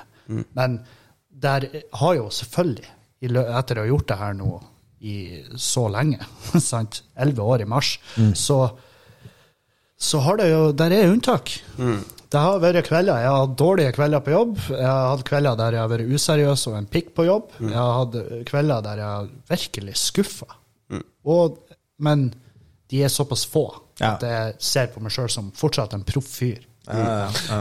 [0.55, 0.79] Men
[1.29, 1.67] der
[1.99, 2.87] har jo selvfølgelig,
[3.23, 4.61] etter å ha gjort det her nå
[5.03, 6.19] i så lenge,
[6.63, 7.97] sant, elleve år i mars,
[8.39, 8.63] så
[10.03, 11.51] så har det jo Der er unntak.
[12.33, 13.19] Det har vært kvelder.
[13.21, 14.57] Jeg har hatt dårlige kvelder på jobb.
[14.73, 17.51] Jeg har hatt kvelder der jeg har vært useriøs og en pikk på jobb.
[17.61, 18.17] Jeg har hatt
[18.49, 20.49] kvelder der jeg har virkelig skuffa.
[21.25, 21.59] Og-
[21.99, 22.33] Men
[22.89, 23.67] de er såpass få
[24.01, 24.15] Ja.
[24.15, 26.59] at jeg ser på meg sjøl som fortsatt en proff fyr.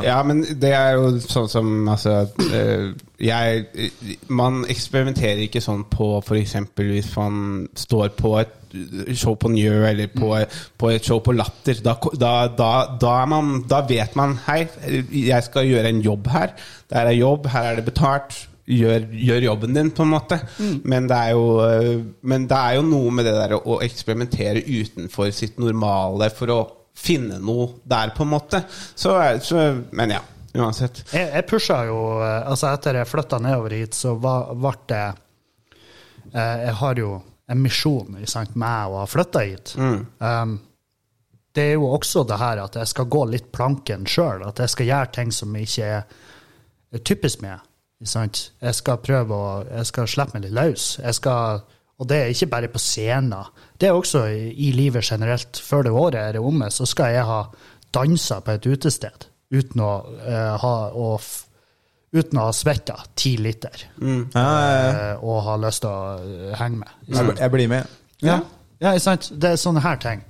[0.02, 2.88] Ja, men det er jo sånn som Altså eh,
[3.22, 3.90] Jeg
[4.34, 6.56] Man eksperimenterer ikke sånn på f.eks.
[6.74, 7.36] hvis man
[7.78, 8.58] står på et
[9.14, 10.32] show på Njø eller på,
[10.80, 11.82] på et show på Latter.
[11.84, 14.62] Da, da, da, da, er man, da vet man Hei,
[15.12, 16.54] jeg skal gjøre en jobb her.
[16.90, 18.38] Der er jobb, her er det betalt.
[18.72, 20.38] Gjør, gjør jobben din, på en måte.
[20.88, 24.64] Men, det er jo, eh, men det er jo noe med det der å eksperimentere
[24.64, 26.60] utenfor sitt normale for å
[26.94, 28.62] finne noe der, på en måte.
[28.94, 30.20] Så, er- så Men ja,
[30.54, 31.02] uansett.
[31.12, 35.04] Jeg, jeg pusha jo eh, Altså, etter jeg flytta nedover hit, så ble det
[36.34, 37.14] eh, Jeg har jo
[37.52, 38.26] en misjon i.
[38.54, 39.74] Mæ å ha flytta hit.
[39.76, 40.58] Um,
[41.52, 44.44] det er jo også det her at jeg skal gå litt planken sjøl.
[44.46, 46.06] At jeg skal gjøre ting som ikke er,
[46.96, 47.60] er typisk meg.
[48.08, 48.46] Sant?
[48.62, 50.86] Jeg skal prøve å Jeg skal slippe meg litt løs.
[51.02, 51.60] Jeg skal,
[52.02, 53.52] og det er ikke bare på scener.
[53.78, 55.60] Det er også i, livet generelt.
[55.62, 57.40] Før det året er det omme, så skal jeg ha
[57.94, 59.92] dansa på et utested uten å
[60.26, 61.44] uh, ha å f-
[62.12, 64.88] Uten å ha svetta ti liter Ja, ja, ja.
[65.16, 66.90] Uh, og ha lyst til å eh, henge med.
[67.08, 67.94] Jeg, jeg blir med.
[68.20, 68.34] Ja,
[68.84, 69.30] ja ikke sant?
[69.40, 70.20] Det er sånne her ting.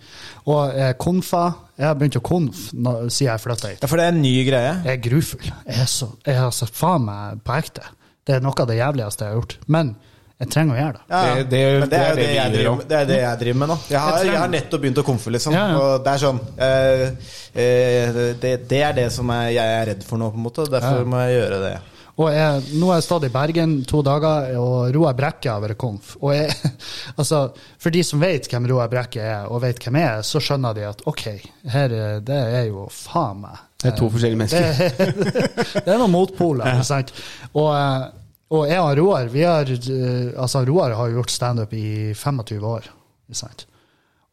[0.47, 1.41] Og eh, konfa
[1.75, 3.83] Jeg har begynt å konf nå, siden jeg flytta hit.
[3.83, 4.77] Ja, for det er en ny greie.
[4.85, 5.49] Jeg er grufull.
[5.49, 7.89] Jeg er så, jeg har så faen meg på ekte.
[8.23, 9.59] Det er noe av det jævligste jeg har gjort.
[9.67, 9.95] Men
[10.43, 11.03] jeg trenger å gjøre det.
[11.09, 11.35] Ja, ja.
[11.35, 13.39] Det- det- det er det det, er det jeg driver, med- det er det jeg
[13.45, 13.79] driver med nå.
[13.91, 15.53] Jeg har, Jeg jeg har nettopp begynt å komfe, liksom.
[15.55, 15.79] Ja, ja.
[15.79, 17.07] Og det er sånn eh,
[17.55, 20.69] eh, det, det er det som jeg, jeg er redd for nå, på en måte.
[20.71, 21.09] Derfor Ja.
[21.15, 21.73] må jeg gjøre det.
[22.21, 25.79] Og jeg, nå har jeg stått i Bergen to dager, og Roar Brekke har vært
[25.81, 26.17] komf.
[26.21, 26.51] Og jeg,
[27.19, 30.39] altså, for de som vet hvem Roar Brekke er, og vet hvem jeg er, så
[30.45, 31.25] skjønner de at OK,
[31.73, 34.77] her, er- det er jo faen meg Det er to forskjellige mennesker.
[34.99, 35.57] Det,
[35.87, 36.83] det er noen motpoler, Ja.
[36.87, 37.11] sant?
[37.55, 38.11] Og, eh,
[38.53, 42.67] og jeg og Roar, vi har eh, Altså, Roar har jo gjort standup i 25
[42.69, 42.89] år,
[43.33, 43.67] sant?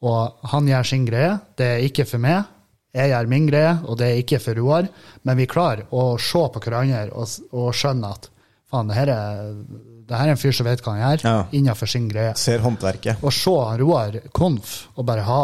[0.05, 1.33] Og han gjør sin greie.
[1.59, 2.43] Det er ikke for meg.
[2.95, 4.87] Jeg gjør min greie, og det er ikke for Roar.
[5.27, 8.29] Men vi klarer å se på hverandre og, og skjønne at
[8.71, 9.49] faen, det her er,
[10.09, 11.35] det her er en fyr som vet hva han gjør, Ja.
[11.59, 12.31] innenfor sin greie.
[12.39, 13.19] Ser håndverket.
[13.23, 15.41] Og se Roar konf og bare ha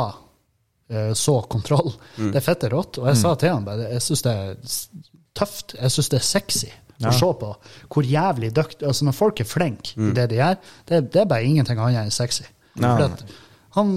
[0.89, 2.31] eh, så kontroll, Mm.
[2.31, 2.97] det er fette rått.
[3.03, 4.55] Og jeg sa til han bare, jeg syns det er
[5.35, 5.75] tøft.
[5.81, 6.71] Jeg syns det er sexy
[7.03, 7.49] å se på
[7.91, 10.55] hvor jævlig dyktig Altså, når folk er flinke i det de gjør,
[10.87, 12.45] det, det er bare ingenting annet enn sexy.
[12.79, 12.95] Ja.
[12.95, 13.25] For at
[13.75, 13.89] han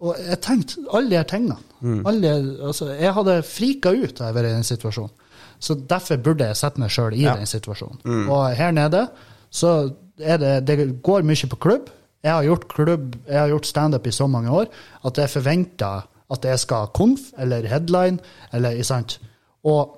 [0.00, 1.56] Og jeg tenkte alle de her tingene.
[2.04, 2.32] Alle,
[2.66, 5.12] altså, jeg hadde frika ut da jeg var i den situasjonen.
[5.58, 8.26] Så derfor burde jeg sette meg sjøl i den situasjonen.
[8.28, 9.06] Og her nede
[9.50, 9.90] så
[10.20, 11.88] er det Det går mye på klubb.
[12.22, 14.66] Jeg har gjort klubb, jeg har gjort standup i så mange år
[15.04, 18.18] at jeg forventer at jeg skal ha konf eller headline.
[18.52, 19.20] eller, sant?
[19.64, 19.94] Og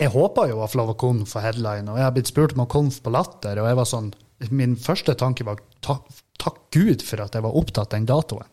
[0.00, 2.56] jeg håpa jo å få lov å konf og headline, og jeg har blitt spurt
[2.56, 4.12] om å konf på Latter, og jeg var sånn
[4.50, 6.08] Min første tanke var takk,
[6.42, 8.48] takk Gud for at jeg var opptatt den datoen.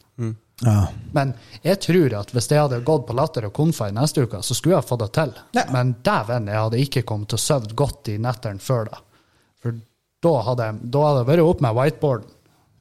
[0.61, 0.89] Ja.
[1.15, 1.33] Men
[1.63, 4.53] jeg tror at hvis jeg hadde gått på Latter og konfa i neste uke, så
[4.53, 5.31] skulle jeg fått det til.
[5.57, 5.65] Ja.
[5.73, 9.01] Men dæven, jeg hadde ikke kommet til å sove godt i nettene før da.
[9.63, 9.79] For
[10.25, 12.35] da hadde jeg, da hadde jeg vært opp med whiteboarden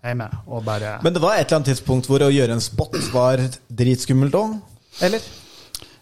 [0.09, 2.99] hjemme og bare Men det var et eller annet tidspunkt hvor å gjøre en spot
[3.11, 3.43] var
[3.81, 4.59] dritskummelt òg?
[5.07, 5.25] Eller?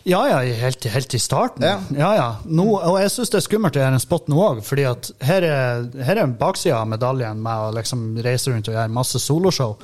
[0.07, 1.65] Ja, ja, helt, helt i starten.
[1.67, 1.81] Ja.
[1.91, 2.11] ja.
[2.15, 2.27] ja.
[2.47, 5.09] Nå, og jeg syns det er skummelt å gjøre en spot nå òg, fordi at
[5.27, 8.93] her er, her er en bakside av medaljen med å liksom reise rundt og gjøre
[8.95, 9.75] masse soloshow.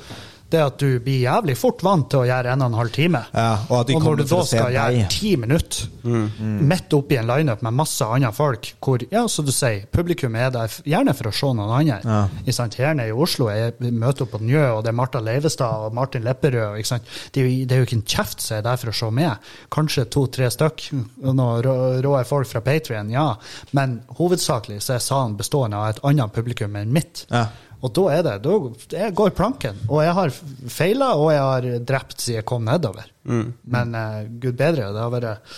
[0.53, 3.23] Det at du blir jævlig fort vant til å gjøre en og en halv time.
[3.33, 7.75] Ja, og og når du da skal gjøre ti minutter midt oppi en lineup med
[7.77, 11.49] masse andre folk, hvor ja, som du sier, publikum er der gjerne for å se
[11.55, 11.99] noen andre.
[12.03, 12.19] Ja.
[12.45, 12.77] I sant?
[12.79, 15.97] Her nede i Oslo jeg møter opp på Njø, og det er Marta Leivestad og
[15.97, 16.77] Martin Lepperød.
[16.79, 17.11] Ikke sant?
[17.33, 19.11] Det, er jo, det er jo ikke en kjeft som er der for å se
[19.15, 19.51] med.
[19.73, 20.87] Kanskje to-tre stykk,
[21.25, 21.75] noen rå,
[22.05, 23.29] rå folk fra Patrion, ja.
[23.77, 27.25] Men hovedsakelig så er salen bestående av et annet publikum enn mitt.
[27.31, 27.47] Ja.
[27.83, 29.81] Og da er det, da går planken.
[29.91, 30.31] Og jeg har
[30.71, 33.09] feila, og jeg har drept siden jeg kom nedover.
[33.27, 35.57] Men uh, gud bedre, det har vært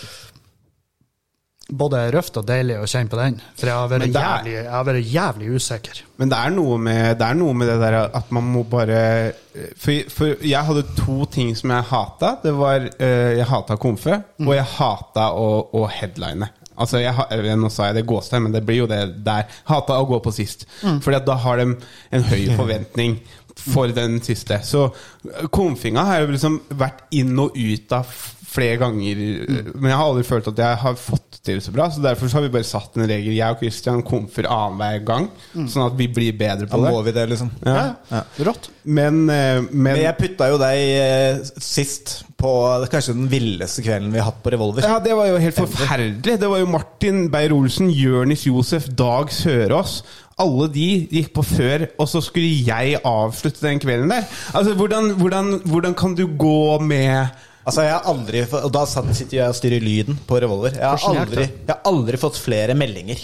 [1.75, 3.37] både røft og deilig å kjenne på den.
[3.57, 6.01] For jeg har vært, er- jævlig, jeg har vært jævlig usikker.
[6.21, 8.99] Men det er noe med det, noe med det der at man må bare
[9.77, 12.35] For, for jeg hadde to ting som jeg hata.
[12.43, 16.49] Det var uh, Jeg hata komfe, og jeg hata å, å headline.
[16.77, 19.49] Altså, jeg, Nå sa jeg det gåstegn, men det blir jo det der.
[19.69, 20.67] Hata å gå på sist.
[20.81, 23.19] Fordi at da har de en høy forventning
[23.55, 24.59] for den siste.
[24.67, 24.89] Så
[25.23, 28.09] konfinga komfinga har jo liksom vært inn og ut av
[28.55, 29.21] flere ganger.
[29.75, 31.87] Men jeg har aldri følt at jeg har fått til det så bra.
[31.91, 33.35] Så derfor så har vi bare satt en regel.
[33.35, 36.93] Jeg og Christian komfer annenhver gang, sånn at vi blir bedre Da på det.
[36.93, 37.51] må vi det, liksom.
[37.65, 37.85] Ja.
[38.11, 38.23] Ja.
[38.47, 38.69] Rått.
[38.83, 42.51] Men, eh, men, Men jeg putta jo deg eh, sist på
[42.93, 44.85] kanskje den villeste kvelden vi har hatt på Revolver.
[44.85, 46.37] Ja, det var jo helt forferdelig.
[46.41, 49.99] Det var jo Martin Beyer-Olsen, Jørnis Josef, Dag Sørås.
[50.41, 54.25] Alle de gikk på før, og så skulle jeg avslutte den kvelden der.
[54.53, 57.27] Altså, Hvordan, hvordan, hvordan kan du gå med
[57.65, 60.75] Altså, jeg har aldri Og da sitter jeg og styrer lyden på Revolver.
[60.77, 63.23] Jeg har aldri, jeg har aldri fått flere meldinger.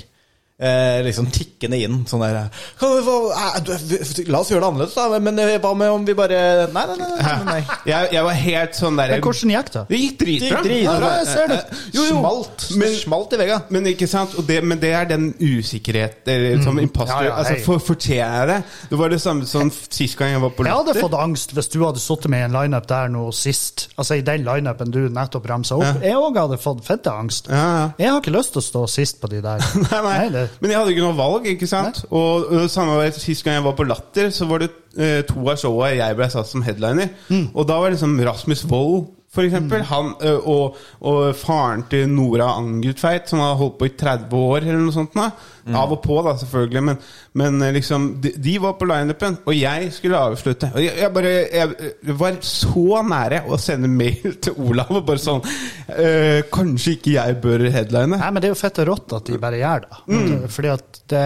[0.61, 1.95] Eh, liksom tikkende inn.
[2.05, 2.35] Sånn der
[2.77, 5.19] kan vi få, eh, La oss gjøre det annerledes, da.
[5.25, 7.15] Men eh, hva med om vi bare Nei, nei, nei.
[7.17, 7.61] nei, nei.
[7.91, 9.83] Jeg, jeg var helt sånn der Men hvordan gikk det?
[9.89, 10.43] Det gikk dritbra.
[10.45, 11.59] Det gikk dritbra, jeg ser det.
[11.95, 12.19] Jo, jo.
[12.19, 12.67] Smalt.
[12.77, 13.57] Men- smalt i vegga.
[13.73, 14.35] Men ikke sant?
[14.37, 17.25] Og det, men det er den usikkerhet eller, Som imposter.
[17.25, 18.59] Ja, ja, altså, for, fortjener jeg det?
[18.91, 21.71] Det var det samme som sist gang jeg var på Jeg hadde fått angst hvis
[21.73, 23.87] du hadde sittet med i en lineup der nå sist.
[23.97, 26.05] Altså i den lineupen du nettopp ramsa opp.
[26.05, 27.49] Jeg òg hadde fått fette angst.
[27.49, 27.83] Ja, ja.
[27.97, 29.65] Jeg har ikke lyst til å stå sist på de der.
[29.89, 30.29] Nei, nei.
[30.33, 32.03] det, Men jeg hadde ikke noe valg, ikke sant?
[32.09, 35.21] Og, og samme vei det Sist gang jeg var på Latter, så var det eh,
[35.29, 37.09] to av showa jeg ble satt som headliner.
[37.53, 39.83] Og da var det liksom Rasmus Wold, for eksempel.
[39.87, 40.75] Han, eh, og,
[41.07, 45.15] og faren til Nora Angutveit, som har holdt på i 30 år, eller noe sånt.
[45.15, 45.29] Da.
[45.77, 46.81] Av og på, da, selvfølgelig.
[46.89, 46.99] Men,
[47.39, 50.73] men liksom de, de var på lineupen, og jeg skulle avslutte.
[50.75, 55.07] Og jeg, jeg bare jeg, jeg var så nære å sende mail til Olav og
[55.07, 58.19] bare sånn eh, Kanskje ikke jeg bør headline?
[58.19, 60.03] Nei, men det er jo fett og rått at de bare gjør det.
[60.11, 60.47] Mm.
[60.51, 61.25] Fordi at det,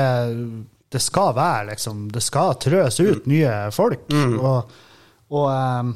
[0.94, 4.06] det skal være liksom Det skal trøs ut nye folk.
[4.14, 4.36] Mm.
[4.38, 4.82] Og,
[5.34, 5.96] og, ehm,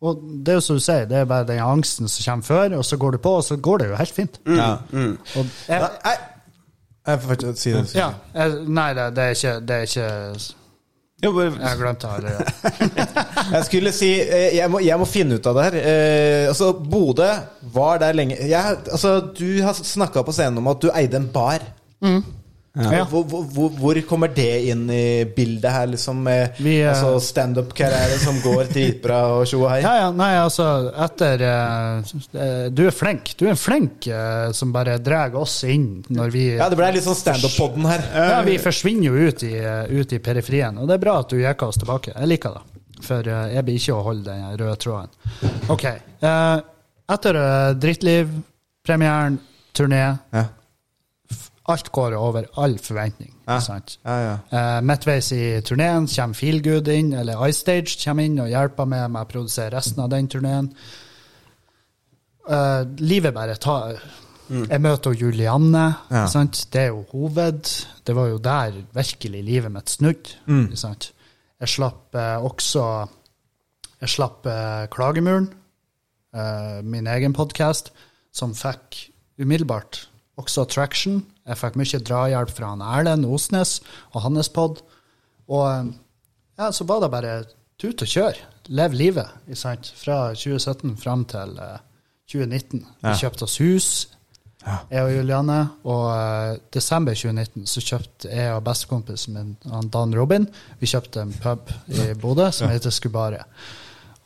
[0.00, 2.76] og det er jo som du sier, det er bare den angsten som kommer før,
[2.78, 4.38] og så går du på, og så går det jo helt fint.
[4.46, 4.56] Mm.
[4.56, 4.70] Ja.
[5.36, 6.16] Og jeg, jeg,
[7.06, 7.82] jeg får faktisk si det.
[7.98, 10.06] ja, jeg, nei, det, det er ikke Det er ikke
[11.20, 12.44] Jeg bare, Jeg har glemt det allerede.
[13.56, 15.76] Jeg skulle si eh, Jeg må, jeg må finne ut av det her.
[15.80, 17.28] Eh, altså, Bodø
[17.74, 21.28] var der lenge jeg, altså, Du har snakka på scenen om at du eide en
[21.34, 21.64] bar.
[22.78, 23.02] Ja.
[23.10, 26.20] Hvor, hvor, hvor, hvor kommer det inn i bildet her, liksom?
[26.60, 29.80] Vi, eh, altså, Standup-karriere som går dritbra og tjo og hei?
[29.82, 30.68] Ja, ja, nei, altså,
[31.06, 33.32] etter eh, Du er flink.
[33.40, 37.08] Du er flink eh, som bare drar oss inn når vi Ja, det ble litt
[37.08, 38.06] sånn standup-podden her.
[38.14, 41.34] Ja, vi forsvinner jo ut i, eh, ut i periferien, og det er bra at
[41.34, 42.14] du jekker oss tilbake.
[42.14, 42.62] Jeg liker det.
[43.02, 45.10] For eh, jeg blir ikke å holde den røde tråden.
[45.72, 45.84] OK.
[45.90, 46.56] eh,
[47.10, 49.40] etter uh, Drittliv-premieren,
[49.74, 50.46] turné, Ja.
[51.70, 53.32] Alt går over all forventning.
[53.48, 53.58] Ja.
[53.64, 53.98] Sant?
[54.04, 54.32] Ja, ja.
[54.54, 59.22] Eh, midtveis i turneen kommer Feelgood inn, eller iStage kommer inn og hjelper meg med
[59.24, 60.72] å produsere resten av den turneen.
[62.50, 64.00] Uh, livet bare tar
[64.50, 65.84] Jeg møter Julianne.
[66.10, 66.24] Ja.
[66.26, 66.64] Sant?
[66.72, 67.68] Det er jo hoved.
[68.02, 70.34] Det var jo der virkelig livet mitt snudde.
[70.50, 70.72] Mm.
[70.74, 71.12] sant?
[71.60, 72.84] Jeg slapp uh, også
[74.00, 75.52] Jeg slapp uh, Klagemuren,
[76.86, 77.88] min egen podkast,
[78.32, 79.00] som fikk
[79.42, 80.04] umiddelbart
[80.40, 81.24] også traction.
[81.50, 83.80] Jeg fikk mye drahjelp fra han Erlend Osnes
[84.14, 84.84] og hans pod.
[85.50, 85.90] Og eh,
[86.60, 87.34] ja, så var det bare
[87.80, 88.38] tut og kjør.
[88.70, 89.34] Lev livet.
[89.48, 89.92] ikke sant?
[89.98, 91.78] Fra 2017 fram til uh,
[92.30, 92.82] 2019.
[93.02, 93.88] Vi kjøpte oss hus,
[94.62, 95.58] jeg og Juliane.
[95.88, 99.54] Og uh, desember 2019 så kjøpte jeg og bestekompisen min,
[99.90, 100.46] Dan Robin,
[100.78, 103.42] vi kjøpte en pub i Bodø som heter Skubare.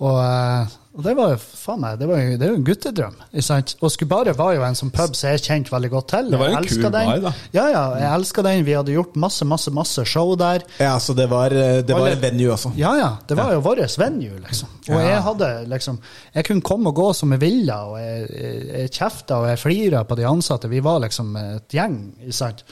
[0.02, 2.66] Og, eh, og det var jo faen meg, det, var jo, det er jo en
[2.68, 3.14] guttedrøm.
[3.32, 3.72] ikke sant?
[3.82, 6.30] Og Skubare var jo en sånn pub som jeg kjente veldig godt til.
[6.30, 7.32] Det var jo en kul bar, da.
[7.56, 8.62] Ja, ja, jeg elska den.
[8.68, 10.62] Vi hadde gjort masse, masse, masse show der.
[10.78, 12.70] Ja, så det var, eh, det var en venue også.
[12.78, 13.10] Ja, ja.
[13.26, 14.78] Det var jo vår venue, liksom.
[14.86, 15.98] Og jeg hadde liksom
[16.34, 19.62] Jeg kunne komme og gå som jeg ville, og jeg, jeg, jeg kjefta og jeg
[19.66, 20.70] flira på de ansatte.
[20.70, 22.62] Vi var liksom et gjeng, ikke sant.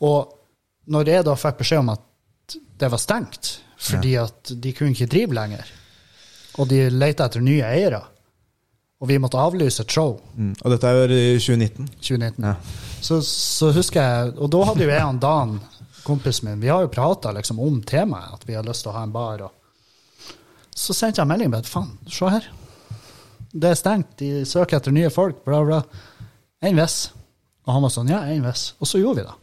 [0.00, 0.32] Og
[0.92, 5.12] når jeg da fikk beskjed om at det var stengt, fordi at de kunne ikke
[5.12, 5.76] drive lenger,
[6.56, 8.02] og de lette etter nye eiere,
[8.96, 10.54] og vi måtte avlyse et show Mm.
[10.62, 11.88] Og dette er jo i 2019.
[12.00, 12.44] 2019.
[12.44, 12.54] Ja.
[13.00, 15.54] Så, så husker jeg Og da hadde jo jeg og Dan,
[16.04, 18.96] kompisen min, vi har jo prata liksom om temaet, at vi har lyst til å
[18.96, 19.46] ha en bar.
[19.48, 20.32] Og
[20.76, 22.48] så sendte jeg melding med at faen, se her.
[23.52, 25.80] Det er stengt, de søker etter nye folk, bla, bla.
[26.64, 27.10] En viss.
[27.66, 28.68] Og han var sånn, ja, en viss.
[28.78, 29.36] Og så gjorde vi det.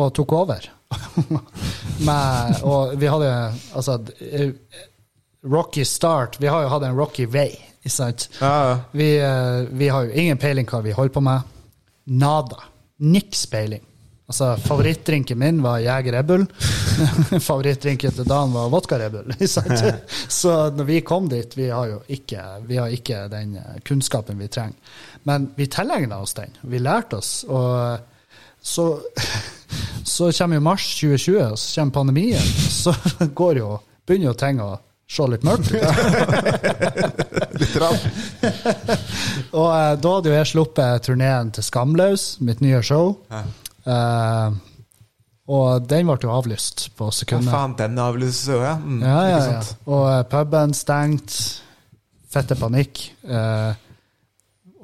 [0.00, 0.70] Og tok over.
[2.08, 3.30] Med, og vi hadde
[3.76, 3.98] altså
[5.46, 6.40] Rocky start.
[6.40, 8.26] Vi har jo hatt en rocky vei, ikke sant?
[8.40, 8.80] Ja, ja.
[8.92, 11.54] Vi, eh, vi har jo ingen peiling hva vi holder på med.
[12.04, 12.58] Nada.
[13.00, 13.80] Niks peiling.
[14.30, 16.44] Altså, Favorittdrinken min var Jeger Red Bull.
[17.48, 19.32] Favorittdrinken til Dan var vodka Red Bull.
[20.40, 24.38] Så når vi kom dit, vi har jo ikke, vi har ikke den eh, kunnskapen
[24.38, 24.76] vi trenger.
[25.24, 26.52] Men vi tilegna oss den.
[26.62, 27.32] Vi lærte oss.
[27.48, 27.98] Og
[28.60, 28.86] så,
[30.04, 32.54] så kommer jo mars 2020, og så kommer pandemien.
[32.70, 32.94] Så
[33.34, 33.72] går jo,
[34.06, 34.76] begynner jo ting å
[35.10, 35.84] se litt mørkt ut.
[39.52, 43.16] Og eh, da hadde jo jeg sluppet turneen til Skamløs, mitt nye show.
[43.30, 44.50] Eh,
[45.50, 47.50] og den ble jo avlyst på Ja, sekundet.
[47.50, 48.76] faen, den avlyses jo, ja.
[48.78, 49.60] Mm, Ja, ja, ja.
[49.90, 51.38] Og eh, puben stengt.
[52.30, 53.00] Fette panikk.
[53.26, 53.72] Eh,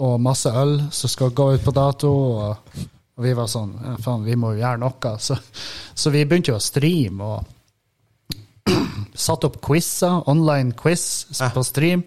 [0.03, 2.11] og masse øl som skal gå ut på dato.
[2.11, 2.81] Og,
[3.17, 5.13] og vi var sånn ja, faen, vi må jo gjøre noe.
[5.29, 5.39] Så,
[5.97, 7.53] så vi begynte jo å streame og
[9.15, 12.07] satte opp quizer, online quiz på stream.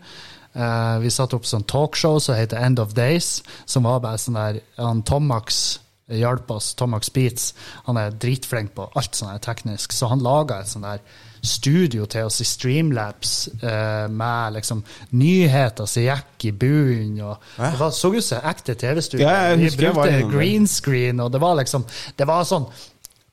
[0.55, 4.39] Uh, vi satte opp sånn talkshow som heter End of Days, som var bare sånn
[4.39, 5.79] der han Tomax
[6.09, 7.53] hjalp oss, Tomax Beats.
[7.85, 11.03] Han er dritflink på alt sånn her teknisk, så han laga et sånn der
[11.45, 14.81] studio til oss i Streamlabs uh, med liksom
[15.15, 17.21] nyheter som gikk i bunnen.
[17.23, 19.27] og Det var, så ut som ekte TV-studio.
[19.27, 21.85] Ja, vi brukte green screen, og det var liksom
[22.17, 22.67] Det var sånn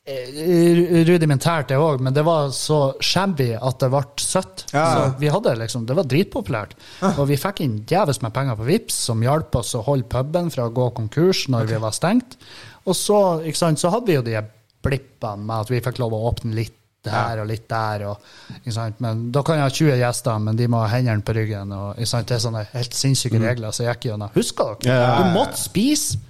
[0.06, 4.66] rudimentært, det òg, men det var så shabby at det ble søtt.
[4.70, 4.84] Ja.
[4.86, 6.76] Så vi hadde liksom, Det var dritpopulært.
[7.16, 10.52] Og vi fikk inn djevelsk med penger på Vips som hjalp oss å holde puben
[10.54, 12.38] fra å gå konkurs når vi var stengt.
[12.86, 14.38] Og så, ikke sant, så hadde vi jo de
[14.86, 16.74] blippene med at vi fikk lov å åpne litt
[17.10, 18.06] her og litt der.
[18.10, 18.30] Og,
[18.62, 18.86] ikke?
[19.02, 21.74] Men da kan jeg ha 20 gjester, men de må ha hendene på ryggen.
[21.74, 22.22] Og, ikke?
[22.26, 24.32] Det er sånne helt sinnssyke regler som jeg gikk gjennom.
[24.36, 24.90] Husker dere?
[24.90, 26.22] Ja, ja, ja, Du måtte spise!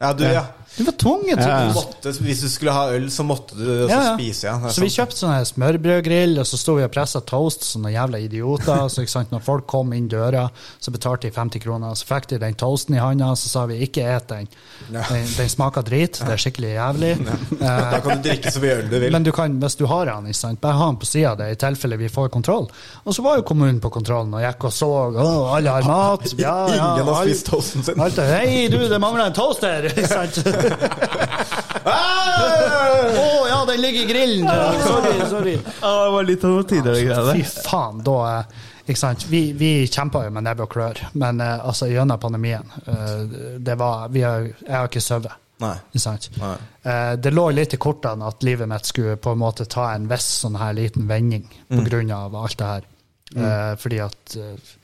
[0.00, 0.44] Ja, du, ja.
[0.76, 1.54] Du var tvunget Ja.
[1.66, 4.10] Du måtte, hvis du skulle ha øl, så måtte du også Ja, ja.
[4.14, 4.70] spise, ja.
[4.70, 8.20] Så vi kjøpte sånn smørbrødgrill, og så sto vi og pressa toast som noen jævla
[8.22, 8.84] idioter.
[8.92, 10.44] Så ikke sant, når folk kom inn døra,
[10.78, 11.96] så betalte de 50 kroner.
[11.98, 14.46] Så fikk de den toasten i handa, så sa vi ikke et den.
[14.92, 17.10] Den, den smaker drit, det er skikkelig jævlig.
[17.58, 19.10] Eh, Da kan du drikke så mye øl du vil.
[19.16, 21.40] men du kan, hvis du har den, ikke sant, bare ha den på sida av
[21.42, 22.68] deg i tilfelle vi får kontroll.
[23.04, 24.92] Og så var jo kommunen på kontrollen og gikk og så.
[25.18, 26.30] og alle har mat.
[26.38, 27.98] Ja, ja, Ingen har spist toasten sin.
[28.00, 29.86] Alt Hei, du, det mangler en toaster!
[29.87, 30.38] Ikke sant?
[31.88, 34.48] Å ja, den ligger i grillen!
[34.84, 35.54] Sorry, sorry.
[35.80, 38.44] Ja, det var litt av noe tidligere Fy faen, da eh,
[38.88, 39.26] ikke sant?
[39.28, 43.76] Vi, vi kjempa jo med nebb og klør, men eh, altså, gjennom pandemien eh, det
[43.80, 45.34] var, vi har, Jeg har ikke sovet.
[45.58, 45.74] Nei.
[45.90, 46.28] Ikke sant?
[46.38, 46.54] Nei.
[46.86, 50.06] Eh, det lå litt i kortene at livet mitt skulle på en måte ta en
[50.10, 52.88] viss sånn her liten vending på grunn av alt det her.
[53.36, 54.76] Eh, fordi at eh,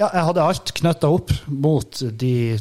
[0.00, 2.56] Ja, jeg hadde alt knytta opp mot de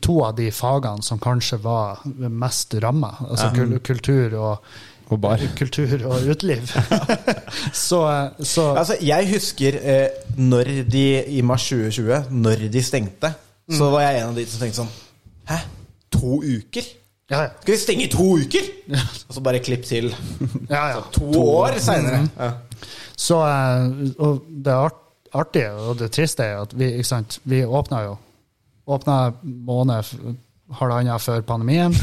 [0.00, 3.12] to av de fagene som kanskje var mest ramma.
[3.28, 4.74] Altså kul kultur og
[5.12, 5.40] Og bar.
[5.56, 6.70] Kultur og uteliv.
[7.86, 7.98] så,
[8.40, 10.08] så Altså, jeg husker eh,
[10.40, 13.34] når de i mars 2020, når de stengte,
[13.68, 14.92] så var jeg en av de som tenkte sånn
[15.48, 15.58] Hæ?
[16.16, 16.88] To uker?
[17.30, 17.50] Ja, ja.
[17.60, 18.66] Skal vi stenge i to uker?
[19.28, 20.08] Og så bare klipp til
[20.70, 21.04] ja, ja.
[21.12, 22.24] to år seinere.
[22.38, 22.50] Ja.
[23.16, 23.86] Så eh,
[24.24, 24.76] Og det
[25.34, 28.16] artige og det triste er at vi, ikke sant, vi åpna jo
[28.84, 30.14] Åpna måned
[30.78, 31.94] halvannen før pandemien.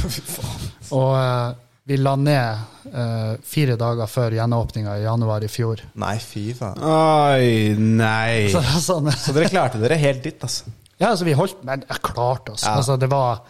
[0.98, 1.52] og eh,
[1.91, 5.82] vi la ned eh, fire dager før gjenåpninga i januar i fjor.
[6.02, 6.78] Nei, fy faen.
[6.78, 8.48] Oi, nei.
[8.53, 10.72] Så, er sånn, Så dere klarte dere helt dit, altså.
[10.98, 12.66] ja, altså, vi holdt Men jeg klarte oss.
[12.66, 12.78] Ja.
[12.80, 13.44] Altså, det var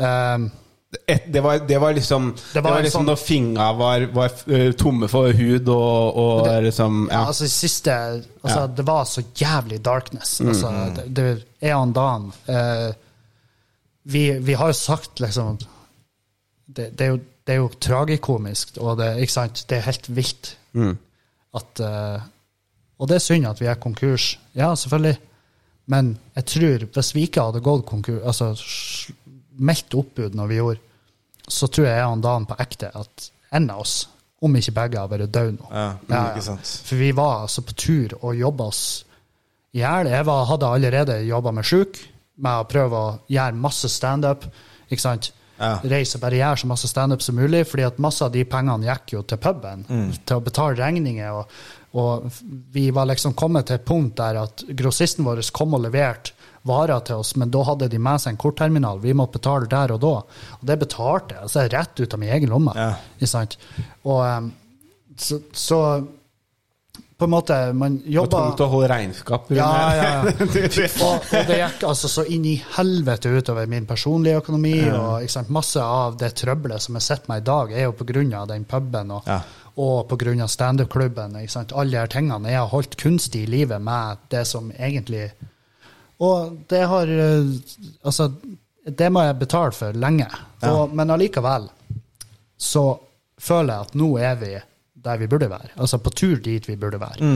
[0.00, 0.48] eh,
[1.06, 4.32] Et, det, var, det var liksom Det var, var liksom sånn- når fingra var, var
[4.52, 8.66] eh, tomme for hud og, og liksom Ja, altså siste altså, Ja.
[8.66, 10.40] Det var så jævlig darkness.
[10.40, 11.26] Altså, det, det
[11.60, 12.32] er han dagen.
[12.48, 12.92] Eh,
[14.04, 15.58] vi, vi har jo sagt liksom
[16.66, 19.64] Det, det, er, jo, det er jo tragikomisk, og det, ikke sant?
[19.68, 20.56] det er helt vilt
[21.54, 22.20] at eh,
[22.98, 24.38] Og det er synd at vi er konkurs.
[24.54, 25.18] Ja, selvfølgelig.
[25.86, 28.54] Men jeg tror hvis vi ikke hadde gått konkurs, altså
[29.56, 30.80] meldt oppbud når vi gjorde,
[31.48, 34.08] så tror jeg han dagen på ekte at en av oss,
[34.44, 35.68] om ikke begge, har vært døde nå.
[35.72, 36.70] Ja, ikke sant.
[36.88, 38.82] For vi var altså på tur og jobba oss
[39.74, 40.10] i hjel.
[40.10, 42.00] Jeg var, hadde allerede jobba med sjuk,
[42.34, 44.46] med å prøve å gjøre masse standup.
[44.90, 45.78] Ja.
[45.86, 49.14] Reise, bare gjøre så masse standup som mulig, fordi at masse av de pengene gikk
[49.16, 49.86] jo til puben.
[50.26, 51.38] Til å betale regninger.
[51.38, 51.58] Og,
[52.00, 52.40] og
[52.74, 56.33] vi var liksom kommet til et punkt der at grossisten vår kom og leverte
[56.64, 58.98] varer til oss, men da hadde de med seg en kortterminal.
[59.02, 60.14] Vi måtte betale der og da.
[60.58, 62.72] Og det betalte jeg altså rett ut av min egen lomme.
[62.76, 62.94] Ja.
[64.04, 64.52] Og
[65.20, 65.80] så, så
[67.14, 69.44] på en måte Man jobba tungt å holde regnskap.
[69.50, 70.22] rundt ja, ja, ja.
[71.06, 74.74] Og, og det gikk altså så inn i helvete utover min personlige økonomi.
[74.90, 77.94] og ikke sant, Masse av det trøbbelet som jeg sitter med i dag, er jo
[78.00, 78.46] pga.
[78.50, 79.40] den puben og, Ja.
[79.76, 80.48] og pga.
[80.48, 81.36] standup-klubben.
[81.38, 82.48] Alle de her tingene.
[82.50, 85.30] Jeg har holdt kunstig i livet med det som egentlig
[86.22, 87.48] Og det har eh,
[88.02, 88.28] Altså,
[88.84, 90.28] det må jeg betale for lenge.
[90.68, 91.68] Og, men allikevel
[92.60, 92.84] så
[93.40, 94.52] føler jeg at nå er vi
[95.04, 95.74] der vi burde være.
[95.76, 97.32] Altså på tur dit vi burde være.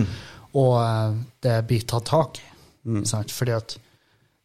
[0.57, 2.47] Og eh, det blir tatt tak i.
[3.09, 3.33] Sant?
[3.35, 3.75] Fordi at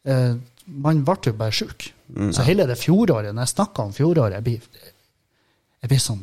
[0.07, 0.33] eh,
[0.65, 1.91] man ble jo bare sjuk.
[2.35, 4.89] Så hele det fjoråret, når jeg snakker om fjoråret, jeg blir,
[5.81, 6.19] jeg blir sånn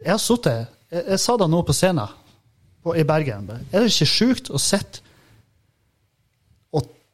[0.00, 2.14] Jeg har sittet jeg, jeg sa det nå på scenen
[2.82, 3.50] på, i Bergen.
[3.72, 5.04] Er det ikke sjukt å sitte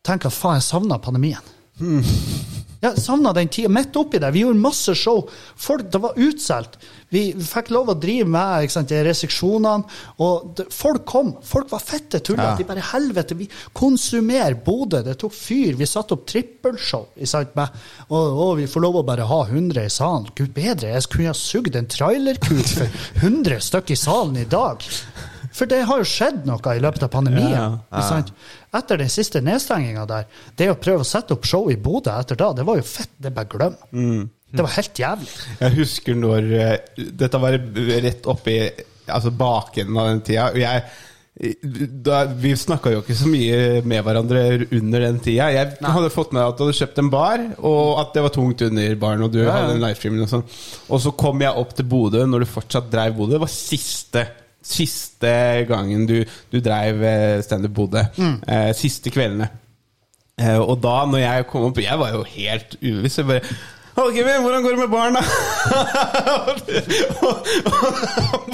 [0.05, 1.55] og tenke at faen, jeg savna pandemien?
[2.85, 4.35] Jeg savna den tida midt oppi der.
[4.35, 5.23] Vi gjorde masse show.
[5.57, 6.77] Folk, det var utsolgt.
[7.15, 9.89] Vi fikk lov å drive med ikke sant, de restriksjonene.
[10.21, 11.33] Og det, folk kom.
[11.49, 12.51] Folk var fette tullete.
[12.51, 12.61] Ja.
[12.61, 15.01] De bare helvete, vi konsumerer Bodø.
[15.07, 15.79] Det tok fyr.
[15.81, 17.09] Vi satte opp trippelshow.
[17.25, 20.29] sant, med, og, og vi får lov å bare ha 100 i salen.
[20.37, 24.85] Gud bedre, jeg kunne ha sugd en trailerkuk for 100 stykker i salen i dag.
[25.55, 27.55] For det har jo skjedd noe i løpet av pandemien.
[27.55, 28.33] Ja, sant?
[28.75, 30.27] Etter den siste nedstenginga der,
[30.59, 33.13] det å prøve å sette opp show i Bodø etter da, det var jo fett.
[33.19, 33.79] Det er bare glem.
[34.55, 35.33] Det var helt jævlig.
[35.61, 37.57] Jeg husker når eh, Dette var
[38.05, 38.59] rett oppi
[39.11, 40.51] altså bakenden av den tida.
[40.55, 40.85] Og jeg
[41.35, 45.49] da, Vi snakka jo ikke så mye med hverandre under den tida.
[45.51, 48.63] Jeg hadde fått med at du hadde kjøpt en bar, og at det var tungt
[48.69, 49.27] under baren.
[49.27, 50.47] Og du hadde en livestreaming og sånn.
[50.95, 53.35] Og så kom jeg opp til Bodø når du fortsatt dreiv Bodø.
[53.35, 54.27] Det var siste
[54.65, 55.35] Siste
[55.69, 58.05] gangen du, du dreiv eh, Standup Bodø.
[58.17, 59.51] Eh, siste kveldene.
[60.41, 63.21] Eh, og da når jeg kom opp Jeg var jo helt uviss.
[63.21, 63.55] Jeg bare
[63.95, 65.21] Hallo, Kevin, hvordan går det med barna?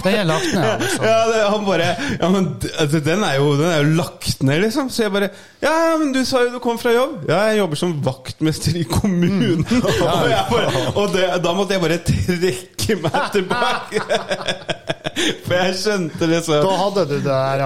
[0.04, 0.80] det er lagt ned.
[0.82, 1.04] Liksom.
[1.08, 1.86] ja, det, han bare
[2.20, 4.90] Ja, men altså, den, er jo, den er jo lagt ned, liksom.
[4.92, 5.30] Så jeg bare
[5.62, 7.24] Ja, men du sa jo du kom fra jobb.
[7.28, 9.64] Ja, jeg jobber som vaktmester i kommunen.
[10.12, 14.04] og jeg bare, og det, da måtte jeg bare trekke meg tilbake.
[15.46, 17.64] For jeg skjønte så Da hadde du det der,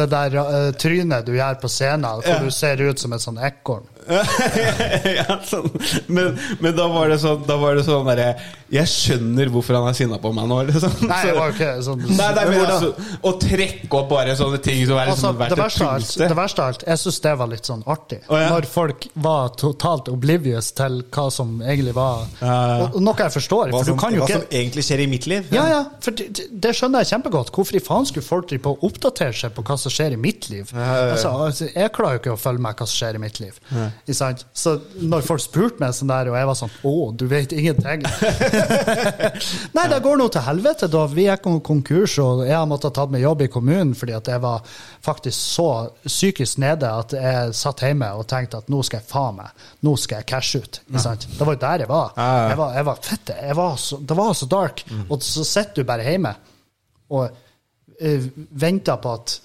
[0.00, 2.38] det der uh, trynet du gjør på scenen, hvor Ja.
[2.42, 3.86] du ser ut som et sånn ekorn.
[5.20, 5.68] ja, sånn.
[6.08, 8.30] men, men da var det sånn Da var det sånn derre
[8.72, 10.58] Jeg skjønner hvorfor han er sinna på meg nå.
[10.70, 10.94] Liksom.
[11.10, 12.90] Nei, det var ikke sånn Nei, nei, men altså,
[13.26, 16.38] Å trekke opp bare sånne ting som er Altså, liksom verdt det, verste alt, det
[16.38, 18.20] verste av alt, jeg syns det var litt sånn artig.
[18.30, 18.48] Å, ja.
[18.54, 23.70] Når folk var totalt oblivious til hva som egentlig var og Noe jeg forstår.
[23.72, 25.48] Hva For du som, kan jo hva ikke som egentlig skjer i mitt liv.
[25.54, 27.50] Ja, ja, for det, det- det skjønner jeg kjempegodt.
[27.54, 30.20] Hvorfor i faen skulle folk drive på å oppdatere seg på hva som skjer i
[30.20, 30.70] mitt liv?
[30.74, 33.58] Altså, altså, jeg klarer jo ikke å følge med hva som skjer i mitt liv.
[33.70, 33.89] Sant?
[34.52, 38.04] Så når folk spurte meg sånn der, og jeg var sånn Å, du vet ingenting.
[39.76, 41.04] Nei, det går nå til helvete, da.
[41.10, 44.42] Vi gikk konkurs, og jeg har måttet ta meg jobb i kommunen fordi at jeg
[44.42, 44.64] var
[45.04, 45.68] faktisk så
[46.04, 49.96] psykisk nede at jeg satt hjemme og tenkte at nå skal jeg faen meg, nå
[50.00, 50.80] skal jeg cashe ut.
[51.00, 51.26] Sant?
[51.34, 52.14] Det var jo der jeg var.
[52.50, 53.36] Jeg var, jeg var fette.
[53.50, 54.84] Jeg var så, det var så dark.
[55.08, 56.34] Og så sitter du bare hjemme
[57.10, 58.26] og uh,
[58.62, 59.36] venter på at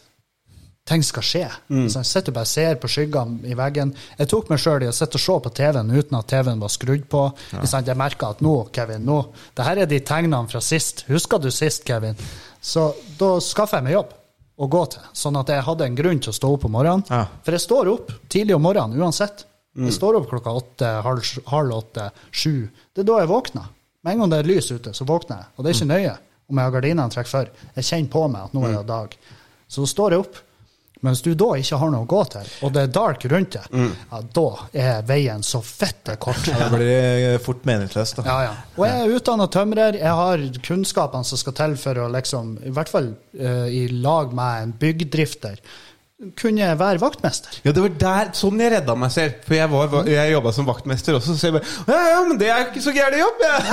[0.86, 1.45] ting skal skje.
[1.90, 3.94] Så jeg sitter og bare ser på skyggene i veggen.
[4.20, 6.74] Jeg tok meg sjøl i å sitte og se på TV-en uten at TV-en var
[6.74, 7.24] skrudd på.
[7.56, 7.64] Ja.
[7.80, 9.18] Jeg merka at nå, Kevin, nå
[9.57, 11.06] det her er de tegnene fra sist.
[11.10, 12.20] Husker du sist, Kevin?
[12.62, 14.14] Så da skaffa jeg meg jobb
[14.56, 17.03] å gå til, sånn at jeg hadde en grunn til å stå opp om morgenen.
[17.10, 17.26] Ja.
[17.44, 19.48] For jeg står opp tidlig om morgenen uansett.
[19.76, 22.70] Jeg står opp klokka åtte, halv, halv åtte, sju.
[22.95, 23.68] Det er da jeg våkner.
[24.06, 25.49] Med en gang det er lys ute, så våkner jeg.
[25.57, 26.14] Og det er ikke nøye
[26.45, 27.49] om jeg har gardinene trukket for.
[27.76, 29.18] Jeg kjenner på meg at nå er det dag.
[29.68, 30.40] Så står jeg opp.
[31.02, 33.58] Men hvis du da ikke har noe å gå til, og det er dark rundt
[33.58, 33.80] deg,
[34.12, 36.48] ja, da er veien så fette kort.
[36.48, 38.22] det blir fort meningsløst.
[38.22, 38.28] da.
[38.30, 38.54] Ja, ja.
[38.78, 40.00] Og jeg er utdanna tømrer.
[40.00, 44.34] Jeg har kunnskapene som skal til for å liksom, i hvert fall uh, i lag
[44.36, 45.60] med en byggdrifter,
[46.40, 47.58] kunne være vaktmester.
[47.66, 49.42] Ja, det var der, sånn jeg redda meg selv.
[49.44, 52.52] For jeg, var, jeg jobba som vaktmester også, så jeg bare Ja, ja, men det
[52.54, 53.66] er ikke så gæren jobb, jeg!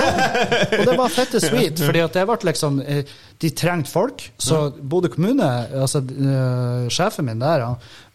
[0.81, 4.25] Og det var fette sweet, fordi at det ble liksom eh, De trengte folk.
[4.35, 5.47] Så Bodø kommune,
[5.85, 7.63] altså eh, sjefen min der,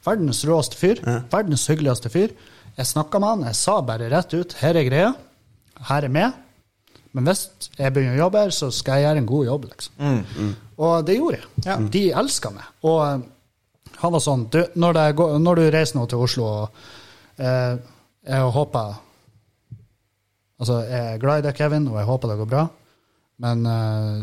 [0.05, 1.01] verdens råeste fyr.
[1.33, 2.37] Verdens hyggeligste fyr.
[2.79, 5.09] Jeg snakka med han, jeg sa bare rett ut her er greia.
[5.89, 6.45] Her er med.
[7.17, 7.47] Men hvis
[7.81, 10.55] jeg begynner å jobbe her, så skal jeg gjøre en god jobb, liksom.
[10.79, 11.91] Og det gjorde jeg.
[11.97, 12.69] De elska meg.
[12.87, 13.25] Og
[13.99, 16.49] han var sånn du, når, går, når du reiser nå til Oslo
[17.37, 17.75] eh,
[18.29, 18.97] Jeg håper
[20.59, 22.65] Altså, jeg er glad i deg, Kevin, og jeg håper det går bra,
[23.47, 24.23] men eh,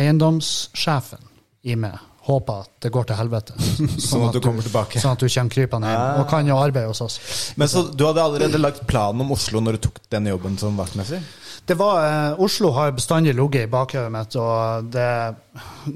[0.00, 1.26] eiendomssjefen
[1.68, 3.56] i meg håper at det går til helvete.
[4.08, 5.00] Sånn, at du kommer tilbake.
[5.02, 7.18] Sånn at du kommer krypende hjem, og kan jo arbeide hos oss.
[7.60, 10.80] Men så du hadde allerede lagt planen om Oslo når du tok den jobben som
[10.80, 11.20] vaktmester?
[11.66, 15.34] Det var, eh, Oslo har bestandig ligget i bakhodet mitt, og det,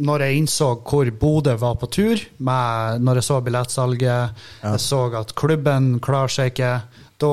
[0.03, 5.05] når jeg innså hvor Bodø var på tur, med, når jeg så billettsalget, jeg så
[5.21, 6.73] at klubben klarer seg ikke,
[7.21, 7.33] da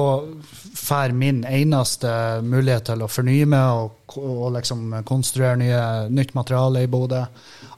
[0.77, 2.11] får min eneste
[2.45, 5.83] mulighet til å fornye meg og, og liksom konstruere nye,
[6.13, 7.23] nytt materiale i Bodø.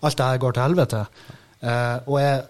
[0.02, 1.04] Alt det her går til helvete.
[1.60, 2.44] Uh, og jeg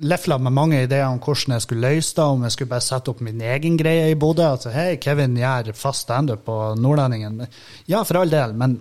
[0.00, 3.10] lefla med mange ideer om hvordan jeg skulle løse det, om jeg skulle bare sette
[3.10, 4.44] opp min egen greie i Bodø.
[4.52, 7.46] Altså, hei, Kevin gjør fast standup på Nordlendingen.
[7.90, 8.80] Ja, for all del, men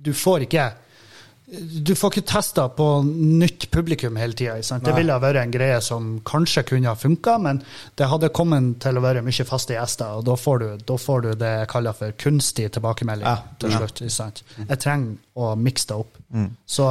[0.00, 0.70] du får ikke
[1.50, 4.60] du får ikke testa på nytt publikum hele tida.
[4.84, 7.58] Det ville ha vært en greie som kanskje kunne ha funka, men
[7.98, 11.24] det hadde kommet til å være mye faste gjester, og da får du, da får
[11.24, 13.40] du det jeg kaller for kunstig tilbakemelding Ja.
[13.58, 14.04] til slutt.
[14.14, 14.44] sant?
[14.68, 16.22] Jeg trenger å mikse det opp.
[16.70, 16.86] Så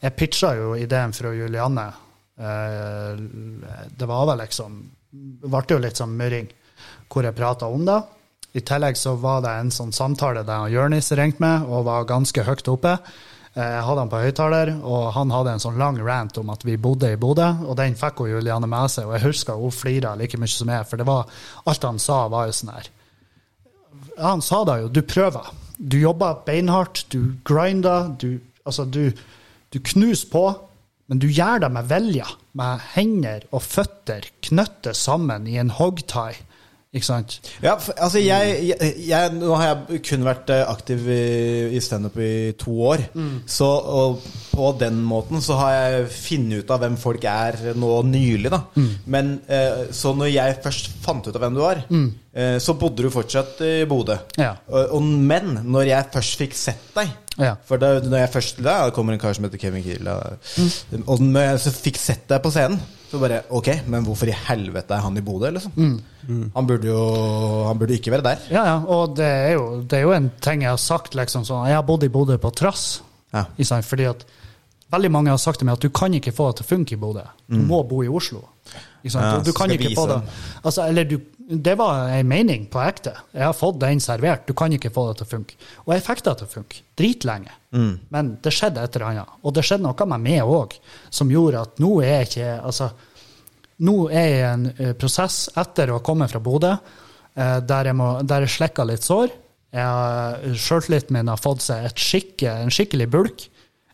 [0.00, 1.88] jeg pitcha jo ideen fra Julianne.
[2.38, 3.16] Eh,
[3.98, 4.76] Det var vel liksom
[5.10, 6.48] Det ble jo litt sånn murring
[7.08, 7.96] hvor jeg prata om det.
[8.54, 12.44] I tillegg så var det en sånn samtale der Jørnis ringte meg og var ganske
[12.44, 12.92] høyt oppe.
[13.54, 16.64] Eh, Jeg hadde han på høyttaler, og han hadde en sånn lang rant om at
[16.64, 19.70] vi bodde i Bodø, og den fikk hun Juliane med seg, og jeg husker hun
[19.72, 21.26] flira like mye som jeg, for det var
[21.66, 22.88] alt han sa, var jo sånn her
[24.18, 25.46] han sa da jo, du prøver.
[25.78, 29.12] Du jobber beinhardt, du grinder, du, altså du,
[29.70, 30.42] du knuser på,
[31.08, 32.26] men du gjør det med vilje.
[32.58, 36.36] Med hender og føtter knyttet sammen i en hogtie.
[36.96, 37.34] Ikke sant?
[37.60, 41.18] Ja, altså jeg, jeg, jeg Nå har jeg kun vært eh, aktiv i,
[41.76, 43.02] i standup i to år.
[43.44, 44.22] Så og
[44.54, 48.62] på den måten så har jeg funnet ut av hvem folk er nå nylig, da.
[49.04, 53.04] Men eh, så når jeg først fant ut av hvem du var, eh, så bodde
[53.04, 54.16] du fortsatt i Bodø.
[54.40, 54.54] Ja.
[55.04, 57.52] Men når jeg først fikk sett deg Ja.
[57.68, 60.08] For da når jeg først Da kommer en kar som heter Kevin Kiel.
[60.08, 60.16] da.
[61.04, 64.36] Og når jeg så fikk sett deg på scenen, så bare Ok, men hvorfor i
[64.36, 65.74] helvete er han i Bodø, liksom?
[66.54, 66.98] Han burde jo
[67.68, 68.42] Han burde ikke være der.
[68.52, 71.46] Ja, ja, og det er, jo, det er jo en ting jeg har sagt, liksom
[71.48, 73.00] sånn Jeg har bodd i Bodø på trass.
[73.32, 73.46] Ja.
[73.84, 74.26] Fordi at
[74.92, 76.96] veldig mange har sagt til meg at du kan ikke få det til å funke
[76.96, 77.24] i Bodø.
[77.48, 78.44] Du må bo i Oslo.
[79.04, 80.18] Ja, du, du kan ikke vise få det.
[80.62, 81.18] Altså, eller du,
[81.48, 83.14] det var en mening på ekte.
[83.32, 84.46] Jeg har fått den servert.
[84.48, 85.56] Du kan ikke få det til å funke.
[85.86, 86.82] Og jeg fikk det til å funke.
[86.98, 87.54] Dritlenge.
[87.74, 87.98] Mm.
[88.14, 89.32] Men det skjedde et eller annet.
[89.44, 90.76] Og det skjedde noe med meg òg,
[91.12, 92.90] som gjorde at nå er jeg ikke Altså,
[93.84, 96.72] nå er jeg i en eh, prosess etter å ha kommet fra Bodø,
[97.36, 99.34] eh, der jeg, må, der jeg slikker litt sår.
[99.76, 103.44] Har- Sjøltilliten min har fått seg skikke, en skikkelig bulk.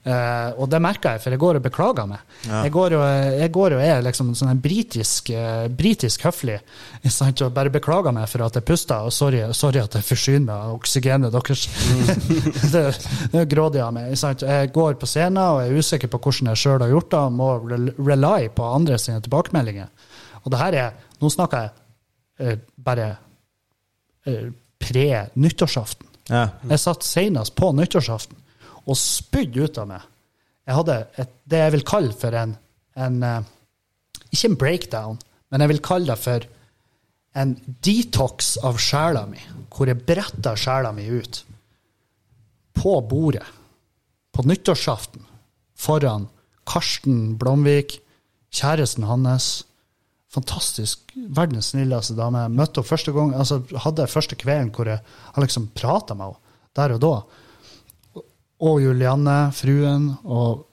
[0.05, 2.24] Eh, og det merker jeg, for jeg går og beklager meg.
[2.44, 3.05] Jeg, går og,
[3.40, 6.59] jeg går og er liksom sånn en britisk, uh, britisk høflig
[7.14, 10.44] sant, og bare beklager meg for at jeg puster, og sorry, sorry at jeg forsyner
[10.51, 11.64] meg av oksygenet deres.
[12.74, 12.85] det,
[13.32, 14.12] det er grådig av meg.
[14.20, 14.44] sant.
[14.44, 17.40] Jeg går på scenen og er usikker på hvordan jeg sjøl har gjort det, og
[17.40, 17.51] må
[18.12, 19.89] rely på andre sine tilbakemeldinger.
[20.44, 21.70] Og det her er Nå snakker jeg
[22.44, 23.12] uh, bare
[24.82, 26.10] pre-nyttårsaften.
[26.28, 26.48] Ja.
[26.68, 28.43] Jeg satt senest på nyttårsaften
[28.85, 30.05] og spydde ut av meg.
[30.65, 32.55] Jeg hadde et, det jeg vil kalle for en,
[32.97, 33.51] en eh,
[34.31, 35.19] Ikke en breakdown,
[35.52, 36.47] men jeg vil kalle det for
[37.35, 39.40] en detox av sjela mi,
[39.74, 41.43] hvor jeg bretta sjela mi ut
[42.74, 43.47] på bordet
[44.35, 45.23] på nyttårsaften
[45.78, 46.28] foran
[46.66, 47.98] Karsten Blomvik,
[48.55, 49.65] kjæresten hans.
[50.32, 51.12] Fantastisk.
[51.15, 52.47] Verdens snilleste dame.
[52.48, 55.02] Møtte henne første gang, altså hadde første kvelden hvor jeg
[55.39, 56.40] liksom prata med henne
[56.74, 57.12] der og da.
[58.65, 60.65] Og Julianne, fruen, og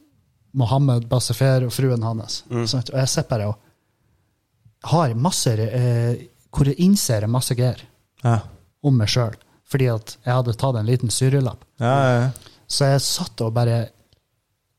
[0.58, 2.42] Mohammed Bassefer og fruen hans.
[2.68, 2.90] Sant?
[2.94, 7.80] Og jeg sitter bare og har masse eh, Hvor jeg innser masse greier
[8.24, 8.40] Ja.
[8.84, 9.36] om meg sjøl.
[9.72, 11.62] Fordi at jeg hadde tatt en liten syrelapp.
[11.80, 12.32] Ja, ja.
[12.68, 13.90] Så jeg satt og bare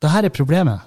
[0.02, 0.80] Det her er problemet.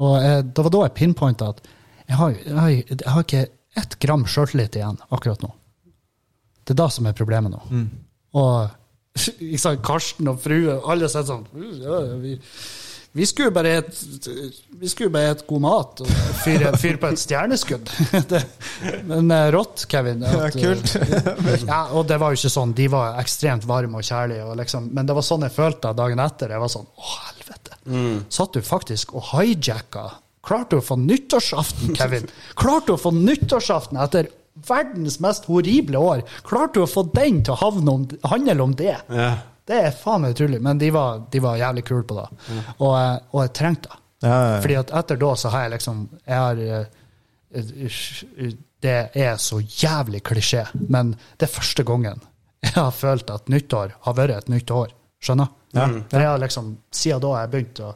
[0.00, 1.62] Og jeg, det var da jeg pinpointa at
[2.08, 5.50] jeg har, jeg, har, jeg har ikke ett gram sjøltillit igjen akkurat nå.
[6.64, 7.60] Det er det som er problemet nå.
[8.38, 8.70] Og
[9.26, 11.46] ikke sant, Karsten og frue, alle sier sånn
[11.82, 12.36] ja, vi,
[13.18, 14.02] vi skulle bare et,
[14.78, 16.10] vi skulle bare et god mat og
[16.44, 17.88] fyre, fyr på et stjerneskudd.
[18.30, 18.42] det,
[19.08, 20.22] men eh, rått, Kevin.
[20.28, 20.92] at, Ja, kult.
[21.00, 22.76] eh, ja, og det var jo ikke sånn.
[22.78, 24.44] De var ekstremt varme og kjærlige.
[24.46, 26.54] Og liksom, men det var sånn jeg følte dagen etter.
[26.54, 27.80] Jeg var sånn Å, helvete.
[28.38, 30.04] Satt du faktisk og hijacka?
[30.48, 32.28] Klarte du å få nyttårsaften, Kevin?
[32.60, 34.28] Klarte du å få nyttårsaften etter
[34.66, 36.24] verdens mest horrible år?
[36.46, 38.96] Klarte du å få den til å om, handle om det?
[39.08, 39.30] Ja.
[39.68, 40.60] Det er faen meg utrolig.
[40.64, 42.28] Men de var, de var jævlig kule på det.
[42.78, 44.00] Og, eh, og jeg trengte det.
[44.24, 44.62] Ja, ja, ja.
[44.64, 46.86] Fordi at etter da så har jeg liksom Jeg har eh,
[47.54, 52.24] eh, Det er så jævlig klisjé, men det er første gangen
[52.64, 54.90] jeg har følt at nyttår har vært et nytt år.
[55.22, 55.52] Skjønner?
[55.76, 55.84] Ja.
[56.10, 57.92] jeg har liksom, Siden da har jeg begynt å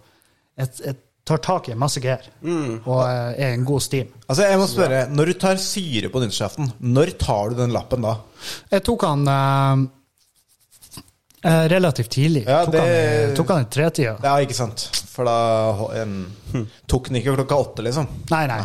[0.60, 0.96] Jeg, jeg
[1.32, 2.28] tar tak i masse greier,
[2.86, 4.12] og er en god steam.
[4.28, 8.04] Altså, jeg må spørre, Når du tar syre på nyttårsaften, når tar du den lappen
[8.06, 8.16] da?
[8.72, 9.82] Jeg tok han eh,
[11.44, 12.44] eh, relativt tidlig.
[12.46, 14.16] Ja, tok, det- han, i- tok han i tretida.
[14.22, 14.88] Ja, ikke sant?
[15.12, 16.12] For da en,
[16.88, 18.06] tok den ikke klokka åtte, liksom.
[18.30, 18.62] Nei, nei.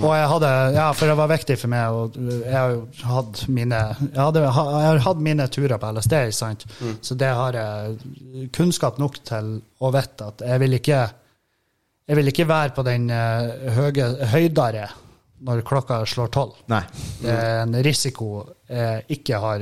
[0.00, 3.42] Og jeg hadde, ja, for det var viktig for meg, og jeg har jo hatt
[3.52, 4.52] mine Jeg, hadde, jeg
[4.88, 6.64] har hatt mine turer på LSD, sant?
[6.80, 6.94] Mm.
[7.04, 11.02] så det har jeg kunnskap nok til å vite at jeg vil ikke
[12.08, 14.86] jeg vil ikke være på den eh, høye, høydere
[15.42, 16.54] når klokka slår tolv.
[16.70, 16.84] Nei.
[17.22, 18.26] Det er en risiko
[18.70, 19.58] jeg ikke har,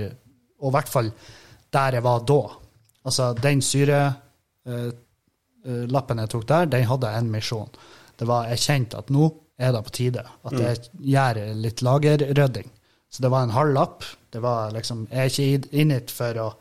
[0.60, 1.08] og i hvert fall
[1.72, 2.40] der jeg var da.
[3.08, 7.72] Altså, den syrelappen jeg tok der, den hadde en misjon.
[8.20, 9.24] Det var, Jeg kjente at nå
[9.60, 10.76] er det på tide at jeg
[11.14, 12.68] gjør litt lagerrydding.
[13.10, 14.04] Så det var en halv lapp.
[14.30, 16.54] Det var liksom, Jeg er ikke in it for å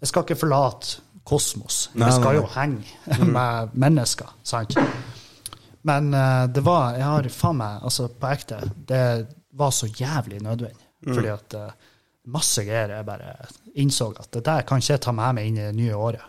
[0.00, 0.86] Jeg skal ikke forlate
[1.24, 1.90] kosmos.
[1.94, 4.76] Nei, Jeg skal jo henge med mennesker, sant?
[5.82, 9.06] Men uh, det var Jeg har faen meg, altså på ekte, det
[9.58, 10.88] var så jævlig nødvendig.
[11.02, 11.72] Fordi at uh,
[12.30, 13.34] masse greier jeg bare
[13.82, 16.28] innså at det der kan ikke jeg ta med meg inn i det nye året.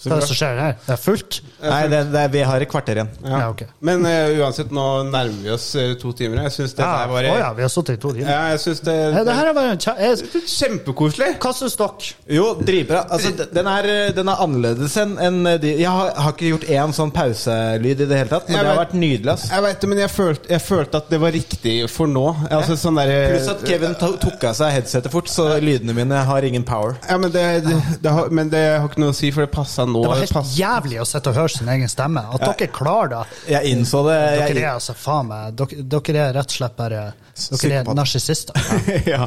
[0.00, 0.76] Hva er det som skjer her?
[0.86, 1.40] Det er fullt?
[1.60, 3.10] Nei, det, det, vi har et kvarter igjen.
[3.26, 3.62] Ja, ok.
[3.84, 6.40] Men uh, uansett, nå nærmer vi oss eh, to timer.
[6.46, 8.30] Jeg syns det Ja, bare å ja, vi har sittet i to timer.
[8.32, 9.94] Ja, jeg synes det, Ja, det her er bare kjæ...
[10.00, 11.28] jeg- Kjempekoselig.
[11.42, 12.08] Hva syns dere?
[12.32, 13.02] Jo, dritbra.
[13.12, 16.94] Altså, den, er, den er annerledes enn en, de Jeg har, har ikke gjort én
[16.96, 19.32] sånn pauselyd i det hele tatt, men Jeg det har vet- vært nydelig.
[19.34, 19.46] ass.
[19.52, 22.24] Jeg vet det, men jeg følte, jeg følte at det var riktig for nå.
[22.50, 26.48] Altså, sånn der, Pluss at Kevin tok av seg headsetet fort, så lydene mine har
[26.48, 26.96] ingen power.
[27.08, 29.52] Ja, men det, det, det, har, men det har ikke noe å si, for det
[29.54, 30.02] passa nå.
[30.04, 32.22] Det var helt pass- jævlig å sitte og høre sin egen stemme.
[32.34, 33.22] At dere klarer det.
[33.54, 34.18] Jeg innså det.
[34.38, 37.02] Dere Jeg, er altså faen meg Dere, dere er rett og slett bare
[37.40, 38.54] Dere er narsissister.
[39.12, 39.24] ja.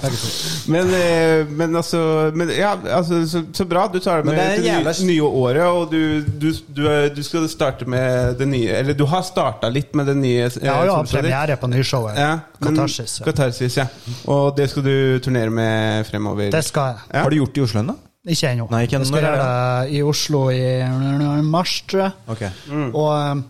[0.69, 3.88] Men, eh, men altså men, ja, altså, så, så bra.
[3.94, 6.84] Du tar det med det til det jævla- nye, nye året, og du, du, du,
[6.91, 10.44] er- du skal starte med det nye Eller du har starta litt med det nye.
[10.61, 11.15] Ja, hatt solshowet ditt.
[11.18, 12.18] premiere på nyshowet.
[12.19, 13.19] Ja, men- Katarsis.
[13.19, 13.26] Ja.
[13.31, 13.88] Katarsis, ja.
[14.30, 16.52] Og det skal du turnere med fremover.
[16.53, 17.07] Det skal jeg.
[17.14, 17.23] Ja.
[17.26, 17.98] Har du gjort det i Oslo ennå?
[18.24, 18.70] Ikke ennå.
[18.72, 19.04] Nei, ikke ennå.
[19.04, 22.14] Jeg skal gjøre det i Oslo i mars, tror jeg.
[22.32, 22.45] Ok.
[22.94, 23.41] Og, eh,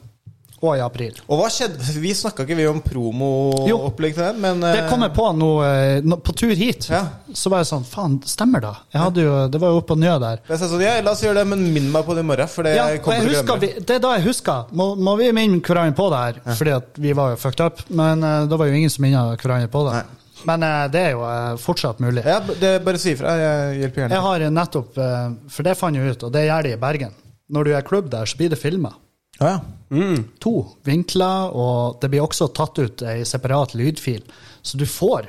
[0.64, 1.18] og i april.
[1.28, 1.94] Og hva skjedde?
[2.00, 6.16] Vi snakka ikke vi om promoopplegg til den, men Det kom jeg på nå eh,
[6.24, 6.88] på tur hit.
[6.90, 7.04] Ja.
[7.36, 8.72] Så var jeg sånn Faen, stemmer det?
[8.96, 10.42] Jeg hadde jo, det var jo opp og ned der.
[10.50, 12.50] Jeg sa sånn, ja, La oss gjøre det, men minn meg på det i morgen.
[12.56, 13.62] For det Ja, jeg kommer jeg til å glemme.
[13.68, 14.74] vi, det er da jeg husker.
[14.74, 16.42] Må, må vi minne hverandre på det her?
[16.64, 17.86] Fordi at vi var jo fucked up.
[17.94, 20.02] Men uh, da var jo ingen som minnet hverandre på det.
[20.02, 20.23] Nei.
[20.50, 22.24] Men eh, det er jo eh, fortsatt mulig.
[22.28, 23.36] Ja, det, bare si ifra.
[23.40, 24.18] Jeg hjelper gjerne.
[24.18, 27.16] Jeg har nettopp eh, For det fant jeg ut, og det gjør de i Bergen.
[27.54, 28.94] Når du er klubb der, så blir det filma.
[29.40, 30.14] Ja, ja.
[30.42, 30.54] To
[30.86, 34.24] vinkler, og det blir også tatt ut ei separat lydfil.
[34.66, 35.28] Så du får,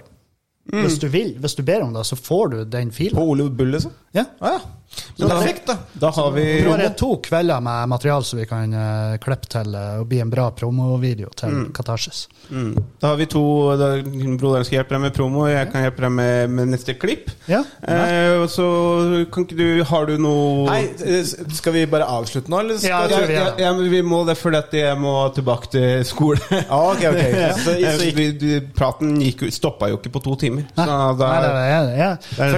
[0.73, 3.21] hvis du vil, hvis du ber om det, så får du den På filen.
[3.21, 3.93] Ole Bull, liksom?
[4.15, 4.25] Ja.
[4.41, 4.61] Ah, ja.
[5.17, 5.77] Så da- perfekt, da.
[5.93, 10.01] Da har vi Bare to kvelder med material som vi kan uh, klippe til uh,
[10.01, 12.29] og bli en bra promovideo til Katarsis.
[12.51, 12.77] Mm.
[13.03, 13.43] Da har vi to
[13.81, 13.89] da,
[14.39, 17.33] Broderen skal hjelpe deg med promo, jeg kan hjelpe deg med, med neste klipp.
[17.51, 17.63] Ja.
[17.83, 18.67] Eh, og så
[19.35, 21.27] kan ikke du Har du noe eh,
[21.57, 22.79] skal vi bare avslutte nå, eller?
[22.83, 26.39] Skal ja, vi ja, ja, vi må det fordi at jeg må tilbake til skole.
[26.69, 27.23] Ah, ok, ok.
[27.65, 30.67] Så, Eh, så, vi, du, praten gikk, stoppa jo ikke på to timer.
[30.77, 32.11] Nei, Så da, nei, det, ja.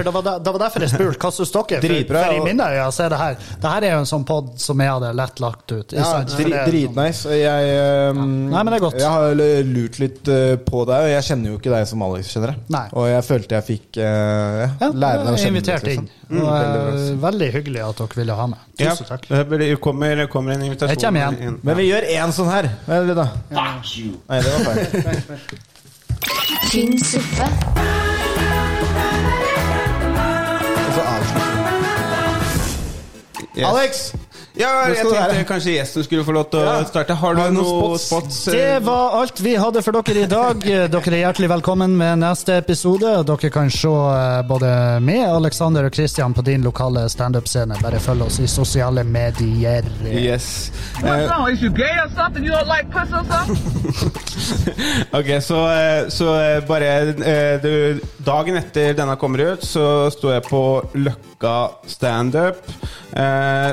[0.03, 1.81] Det var, da, det var derfor jeg spurte hva syns dere?
[1.83, 4.25] Dritbra, for i mine øyne så er det her Det her er jo en sånn
[4.27, 5.93] pod som jeg hadde lett lagt ut.
[5.97, 6.31] ja, sant?
[6.35, 7.37] For dri, det er sånn- dritnice.
[7.37, 8.99] Jeg, eh, Nei, men det er godt.
[8.99, 9.33] jeg har
[9.71, 12.63] lurt litt eh, på deg, og jeg kjenner jo ikke deg som Alex kjenner deg.
[12.77, 12.85] Nei.
[12.93, 16.07] Og jeg følte jeg fikk uh, ja, Ja, lære deg å kjenne invitert inn.
[16.07, 16.13] liksom.
[16.27, 18.59] Mm, veldig eh, veldig hyggelig at dere ville ha meg.
[18.77, 19.27] Tusen takk.
[19.57, 20.91] det kommer, kommer en invitasjon.
[20.93, 21.39] Jeg kommer igjen.
[21.47, 21.59] inn.
[21.63, 22.69] Men vi gjør én sånn her.
[22.85, 23.27] Hva er det da?
[23.51, 25.27] Nei, det var feil.
[26.67, 28.15] Tynn suppe.
[33.57, 33.65] Yes.
[33.65, 34.13] Alex!
[34.57, 35.43] Ja, jeg tenkte være?
[35.45, 36.83] kanskje gjesten skulle få lov til å Ja.
[36.85, 37.13] starte.
[37.13, 38.03] Har du Har du noen spots?
[38.07, 38.45] spots?
[38.45, 40.59] Det var alt vi hadde for dere i dag.
[40.93, 43.23] Dere er hjertelig velkommen med neste episode.
[43.25, 47.75] Dere kan se eh, både meg, Alexander og Christian på din lokale standup-scene.
[47.81, 49.83] Bare følg oss i sosiale medier.
[50.05, 50.71] Yes.
[51.03, 51.27] Eh?
[55.13, 60.33] Ok, så, eh, så eh, bare eh, du, Dagen etter denne kommer ut, så står
[60.33, 60.61] jeg på
[60.95, 61.36] Løkka
[61.87, 62.61] standup.
[63.13, 63.71] Eh,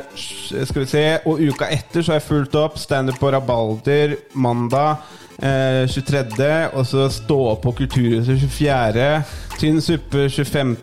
[0.65, 4.97] skal vi se Og uka etter så har jeg fulgt opp standup på Rabalder mandag.
[5.43, 9.23] Eh, 23., og så stå opp på Kulturhuset 24.,
[9.59, 10.77] Tynn suppe 25.,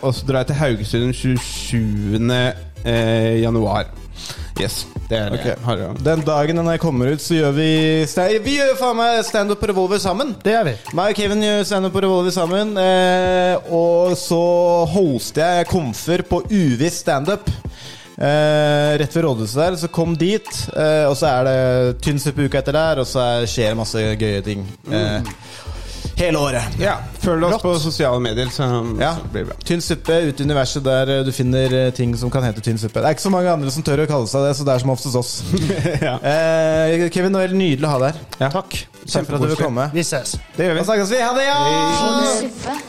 [0.00, 2.54] og så drar jeg til Haugesund 27.
[2.84, 3.90] Eh, januar.
[4.60, 4.84] Yes.
[5.08, 5.44] Det er det Ok.
[5.46, 8.96] jeg har å- Den dagen den her kommer ut, så gjør vi Vi gjør faen
[8.96, 10.34] meg standup på Revolver sammen.
[10.42, 10.74] Det gjør vi.
[10.94, 12.76] Meg og Kevin gjør standup på Revolver sammen.
[12.78, 17.48] Eh, og så hoster jeg komfer på Uviss standup.
[18.20, 19.76] Eh, rett ved rådhuset der.
[19.80, 20.44] Så kom dit.
[20.76, 23.76] Eh, og så er det tynn suppe uka etter der, og så er, skjer det
[23.80, 24.66] masse gøye ting.
[24.92, 25.22] Eh,
[26.18, 26.76] hele året.
[26.80, 27.62] Ja, følg oss Rått.
[27.62, 28.66] på sosiale medier, så,
[29.00, 29.14] Ja.
[29.16, 29.56] så blir det bra.
[29.64, 32.78] Tynn suppe ut i universet der eh, du finner eh, ting som kan hete tynn
[32.78, 33.00] suppe.
[33.00, 34.84] Det er ikke så mange andre som tør å kalle seg det, så det er
[34.84, 35.32] som oftest oss.
[36.06, 36.16] ja.
[36.22, 38.22] eh, Kevin, det var helt nydelig å ha deg her.
[38.40, 38.52] Ja.
[38.54, 38.78] Takk.
[39.06, 39.90] Takk for at du vil komme.
[39.94, 40.36] Vi ses.
[40.56, 40.80] Det gjør vi.
[40.84, 41.20] Da snakkes vi.
[41.24, 41.60] Ha det, ja!
[42.40, 42.80] Suppe.